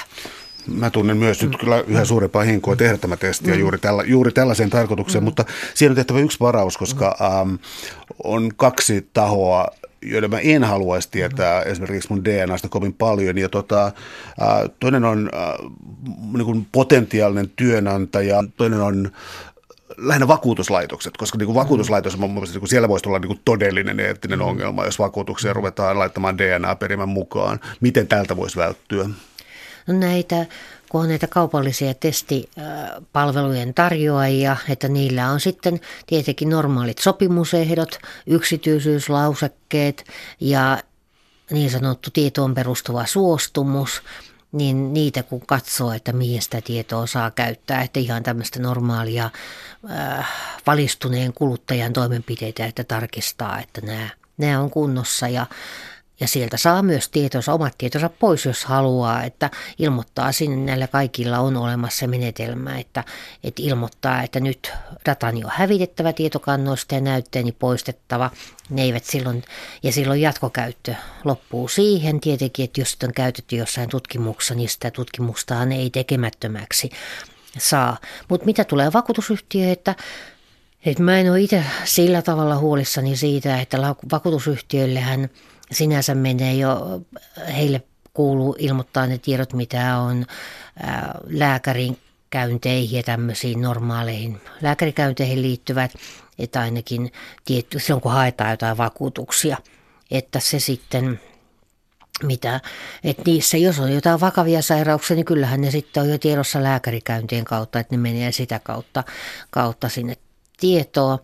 Mä 0.73 0.89
tunnen 0.89 1.17
myös 1.17 1.43
nyt 1.43 1.57
kyllä 1.57 1.83
yhä 1.87 2.05
suurempaa 2.05 2.43
hinkoa 2.43 2.75
tehdä 2.75 2.97
tämä 2.97 3.17
testiä 3.17 3.53
mm. 3.53 3.59
juuri, 3.59 3.77
tällä, 3.77 4.03
juuri 4.03 4.31
tällaiseen 4.31 4.69
tarkoitukseen, 4.69 5.23
mm. 5.23 5.25
mutta 5.25 5.45
siihen 5.73 5.91
on 5.91 5.95
tehtävä 5.95 6.19
yksi 6.19 6.39
varaus, 6.39 6.77
koska 6.77 7.17
ähm, 7.21 7.55
on 8.23 8.51
kaksi 8.55 9.09
tahoa, 9.13 9.67
joiden 10.01 10.29
mä 10.29 10.39
en 10.39 10.63
haluaisi 10.63 11.07
tietää 11.11 11.63
mm. 11.63 11.71
esimerkiksi 11.71 12.09
mun 12.09 12.25
DNAsta 12.25 12.69
kovin 12.69 12.93
paljon. 12.93 13.37
Ja 13.37 13.49
tota, 13.49 13.85
äh, 13.85 13.93
toinen 14.79 15.05
on 15.05 15.29
äh, 15.33 15.69
niin 16.33 16.45
kuin 16.45 16.67
potentiaalinen 16.71 17.51
työnantaja, 17.55 18.43
toinen 18.57 18.81
on 18.81 19.11
lähinnä 19.97 20.27
vakuutuslaitokset, 20.27 21.17
koska 21.17 21.37
niin 21.37 21.45
kuin 21.45 21.55
vakuutuslaitos, 21.55 22.17
mm. 22.17 22.23
niin 22.23 22.59
kuin 22.59 22.69
siellä 22.69 22.89
voisi 22.89 23.09
olla 23.09 23.19
niin 23.19 23.27
kuin 23.27 23.41
todellinen 23.45 23.99
eettinen 23.99 24.39
mm. 24.39 24.45
ongelma, 24.45 24.85
jos 24.85 24.99
vakuutuksia 24.99 25.53
ruvetaan 25.53 25.99
laittamaan 25.99 26.37
DNA-perimän 26.37 27.09
mukaan. 27.09 27.59
Miten 27.81 28.07
tältä 28.07 28.37
voisi 28.37 28.57
välttyä? 28.57 29.09
Näitä, 29.93 30.45
kun 30.89 31.01
on 31.01 31.07
näitä 31.09 31.27
kaupallisia 31.27 31.93
testipalvelujen 31.93 33.73
tarjoajia, 33.73 34.57
että 34.69 34.87
niillä 34.87 35.29
on 35.31 35.39
sitten 35.39 35.79
tietenkin 36.07 36.49
normaalit 36.49 36.97
sopimusehdot, 36.97 37.99
yksityisyyslausekkeet 38.27 40.05
ja 40.39 40.83
niin 41.51 41.69
sanottu 41.71 42.09
tietoon 42.13 42.55
perustuva 42.55 43.05
suostumus, 43.05 44.01
niin 44.51 44.93
niitä 44.93 45.23
kun 45.23 45.45
katsoo, 45.45 45.91
että 45.91 46.13
mihin 46.13 46.41
sitä 46.41 46.61
tietoa 46.61 47.07
saa 47.07 47.31
käyttää, 47.31 47.81
että 47.81 47.99
ihan 47.99 48.23
tämmöistä 48.23 48.59
normaalia 48.59 49.29
äh, 49.91 50.27
valistuneen 50.67 51.33
kuluttajan 51.33 51.93
toimenpiteitä, 51.93 52.65
että 52.65 52.83
tarkistaa, 52.83 53.59
että 53.59 53.81
nämä, 53.81 54.09
nämä 54.37 54.59
on 54.59 54.69
kunnossa. 54.69 55.27
Ja 55.27 55.45
ja 56.19 56.27
sieltä 56.27 56.57
saa 56.57 56.81
myös 56.81 57.09
tietonsa, 57.09 57.53
omat 57.53 57.77
tietonsa 57.77 58.09
pois, 58.09 58.45
jos 58.45 58.65
haluaa, 58.65 59.23
että 59.23 59.49
ilmoittaa 59.79 60.31
sinne 60.31 60.65
näillä 60.65 60.87
kaikilla 60.87 61.39
on 61.39 61.57
olemassa 61.57 62.07
menetelmä, 62.07 62.79
että, 62.79 63.03
että 63.43 63.61
ilmoittaa, 63.65 64.23
että 64.23 64.39
nyt 64.39 64.71
datani 65.05 65.43
on 65.43 65.51
hävitettävä 65.53 66.13
tietokannoista 66.13 66.95
ja 66.95 67.01
näytteeni 67.01 67.51
poistettava. 67.51 68.31
Ne 68.69 68.81
eivät 68.81 69.05
silloin, 69.05 69.43
ja 69.83 69.91
silloin 69.91 70.21
jatkokäyttö 70.21 70.95
loppuu 71.23 71.67
siihen 71.67 72.19
tietenkin, 72.19 72.65
että 72.65 72.81
jos 72.81 72.97
on 73.03 73.13
käytetty 73.13 73.55
jossain 73.55 73.89
tutkimuksessa, 73.89 74.55
niin 74.55 74.69
sitä 74.69 74.91
tutkimustaan 74.91 75.71
ei 75.71 75.89
tekemättömäksi 75.89 76.89
saa. 77.57 77.97
Mutta 78.29 78.45
mitä 78.45 78.63
tulee 78.63 78.93
vakuutusyhtiöön, 78.93 79.71
että 79.71 79.95
et 80.85 80.99
mä 80.99 81.19
en 81.19 81.31
ole 81.31 81.41
itse 81.41 81.63
sillä 81.83 82.21
tavalla 82.21 82.57
huolissani 82.57 83.15
siitä, 83.15 83.61
että 83.61 83.77
vakuutusyhtiöillehän 84.11 85.29
sinänsä 85.71 86.15
menee 86.15 86.53
jo, 86.53 87.01
heille 87.55 87.81
kuuluu 88.13 88.55
ilmoittaa 88.59 89.07
ne 89.07 89.17
tiedot, 89.17 89.53
mitä 89.53 89.97
on 89.97 90.25
lääkärin 91.27 91.97
käynteihin 92.29 92.97
ja 92.97 93.03
tämmöisiin 93.03 93.61
normaaleihin 93.61 94.41
lääkärikäynteihin 94.61 95.41
liittyvät, 95.41 95.91
että 96.39 96.59
ainakin 96.59 97.11
tietty, 97.45 97.79
silloin 97.79 98.01
kun 98.01 98.11
haetaan 98.11 98.51
jotain 98.51 98.77
vakuutuksia, 98.77 99.57
että 100.11 100.39
se 100.39 100.59
sitten 100.59 101.19
mitä, 102.23 102.61
että 103.03 103.23
niissä, 103.25 103.57
jos 103.57 103.79
on 103.79 103.93
jotain 103.93 104.19
vakavia 104.19 104.61
sairauksia, 104.61 105.15
niin 105.15 105.25
kyllähän 105.25 105.61
ne 105.61 105.71
sitten 105.71 106.03
on 106.03 106.09
jo 106.09 106.17
tiedossa 106.17 106.63
lääkärikäyntien 106.63 107.45
kautta, 107.45 107.79
että 107.79 107.95
ne 107.95 108.01
menee 108.01 108.31
sitä 108.31 108.59
kautta, 108.59 109.03
kautta 109.49 109.89
sinne 109.89 110.17
tietoa. 110.59 111.19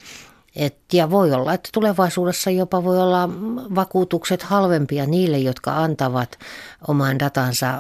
Et, 0.56 0.78
ja 0.94 1.10
voi 1.10 1.34
olla, 1.34 1.54
että 1.54 1.70
tulevaisuudessa 1.74 2.50
jopa 2.50 2.84
voi 2.84 3.00
olla 3.00 3.30
vakuutukset 3.76 4.44
halvempia 4.44 5.06
niille, 5.06 5.38
jotka 5.38 5.84
antavat 5.84 6.40
oman 6.88 7.20
datansa 7.20 7.74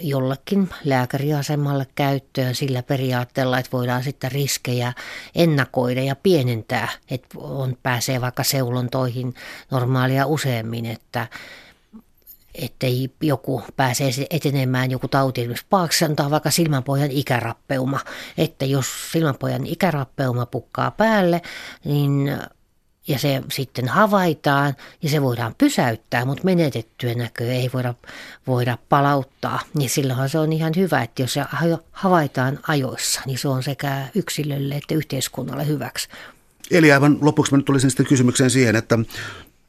jollekin 0.00 0.68
lääkäriasemalle 0.84 1.86
käyttöön 1.94 2.54
sillä 2.54 2.82
periaatteella, 2.82 3.58
että 3.58 3.72
voidaan 3.72 4.02
sitten 4.02 4.32
riskejä 4.32 4.92
ennakoida 5.34 6.02
ja 6.02 6.16
pienentää, 6.16 6.88
että 7.10 7.38
on, 7.38 7.76
pääsee 7.82 8.20
vaikka 8.20 8.44
seulontoihin 8.44 9.34
normaalia 9.70 10.26
useammin, 10.26 10.86
että 10.86 11.26
ettei 12.58 13.10
joku 13.22 13.62
pääse 13.76 14.10
etenemään 14.30 14.90
joku 14.90 15.08
tauti, 15.08 15.40
esimerkiksi 15.40 15.66
paaksi 15.70 16.04
antaa 16.04 16.30
vaikka 16.30 16.50
silmänpohjan 16.50 17.10
ikärappeuma, 17.10 18.00
että 18.38 18.64
jos 18.64 18.86
silmänpohjan 19.12 19.66
ikärappeuma 19.66 20.46
pukkaa 20.46 20.90
päälle, 20.90 21.42
niin 21.84 22.38
ja 23.08 23.18
se 23.18 23.42
sitten 23.52 23.88
havaitaan 23.88 24.76
ja 25.02 25.08
se 25.08 25.22
voidaan 25.22 25.54
pysäyttää, 25.58 26.24
mutta 26.24 26.44
menetettyä 26.44 27.14
näköä 27.14 27.52
ei 27.52 27.70
voida, 27.74 27.94
voida 28.46 28.78
palauttaa. 28.88 29.60
Niin 29.74 29.90
silloinhan 29.90 30.28
se 30.28 30.38
on 30.38 30.52
ihan 30.52 30.72
hyvä, 30.76 31.02
että 31.02 31.22
jos 31.22 31.32
se 31.32 31.44
havaitaan 31.92 32.58
ajoissa, 32.68 33.20
niin 33.26 33.38
se 33.38 33.48
on 33.48 33.62
sekä 33.62 34.08
yksilölle 34.14 34.74
että 34.74 34.94
yhteiskunnalle 34.94 35.66
hyväksi. 35.66 36.08
Eli 36.70 36.92
aivan 36.92 37.18
lopuksi 37.20 37.52
mä 37.52 37.56
nyt 37.56 37.66
tulisin 37.66 37.90
sitten 37.90 38.06
kysymykseen 38.06 38.50
siihen, 38.50 38.76
että 38.76 38.98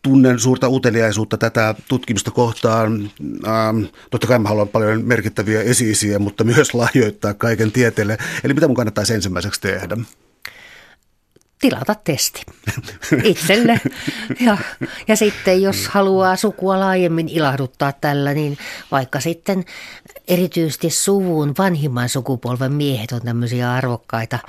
tunnen 0.02 0.40
suurta 0.40 0.70
uteliaisuutta 0.70 1.38
tätä 1.38 1.76
tutkimusta 1.88 2.32
kohtaan. 2.32 3.12
Ähm, 3.48 3.84
totta 4.12 4.28
kai 4.28 4.40
mä 4.40 4.50
haluan 4.50 4.68
paljon 4.68 5.06
merkittäviä 5.06 5.62
esiisiä, 5.62 6.20
mutta 6.20 6.44
myös 6.44 6.74
lahjoittaa 6.74 7.34
kaiken 7.34 7.72
tieteelle. 7.72 8.18
Eli 8.44 8.54
mitä 8.54 8.68
mun 8.68 8.76
kannattaisi 8.76 9.14
ensimmäiseksi 9.14 9.62
tehdä? 9.62 9.98
tilata 11.60 11.96
testi 11.96 12.42
itselle. 13.24 13.82
Ja, 14.40 14.58
ja 15.08 15.16
sitten 15.16 15.62
jos 15.62 15.88
haluaa 15.88 16.36
sukua 16.36 16.80
laajemmin 16.80 17.30
ilahduttaa 17.30 17.92
tällä, 17.92 18.34
niin 18.34 18.58
vaikka 18.92 19.20
sitten 19.20 19.66
erityisesti 20.28 20.90
suvun 20.90 21.54
vanhimman 21.58 22.10
sukupolven 22.10 22.74
miehet 22.74 23.12
on 23.12 23.22
tämmöisiä 23.22 23.74
arvokkaita 23.74 24.40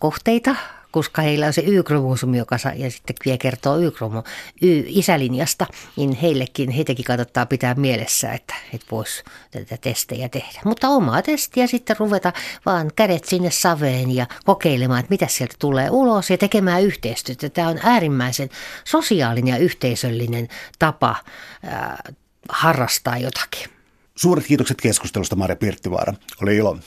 kohteita 0.00 0.56
koska 0.90 1.22
heillä 1.22 1.46
on 1.46 1.52
se 1.52 1.62
Y-kromosomi, 1.66 2.38
joka 2.38 2.58
saa, 2.58 2.72
ja 2.74 2.90
sitten 2.90 3.16
vie 3.24 3.38
kertoo 3.38 3.78
Y-kromo, 3.78 4.24
Y-isälinjasta, 4.62 5.66
niin 5.96 6.12
heillekin, 6.12 6.70
heitäkin 6.70 7.04
kannattaa 7.04 7.46
pitää 7.46 7.74
mielessä, 7.74 8.32
että, 8.32 8.54
että 8.74 8.86
voisi 8.90 9.24
tätä 9.50 9.76
testejä 9.76 10.28
tehdä. 10.28 10.60
Mutta 10.64 10.88
omaa 10.88 11.22
testiä 11.22 11.66
sitten 11.66 11.96
ruveta 11.98 12.32
vaan 12.66 12.90
kädet 12.96 13.24
sinne 13.24 13.50
saveen 13.50 14.14
ja 14.14 14.26
kokeilemaan, 14.44 15.00
että 15.00 15.10
mitä 15.10 15.26
sieltä 15.26 15.54
tulee 15.58 15.90
ulos 15.90 16.30
ja 16.30 16.38
tekemään 16.38 16.82
yhteistyötä. 16.82 17.48
Tämä 17.48 17.68
on 17.68 17.80
äärimmäisen 17.82 18.48
sosiaalinen 18.84 19.54
ja 19.54 19.58
yhteisöllinen 19.58 20.48
tapa 20.78 21.10
äh, 21.10 22.14
harrastaa 22.48 23.18
jotakin. 23.18 23.70
Suuret 24.16 24.46
kiitokset 24.46 24.80
keskustelusta, 24.80 25.36
Maria 25.36 25.56
Pirttivaara. 25.56 26.14
Oli 26.42 26.56
ilo. 26.56 26.78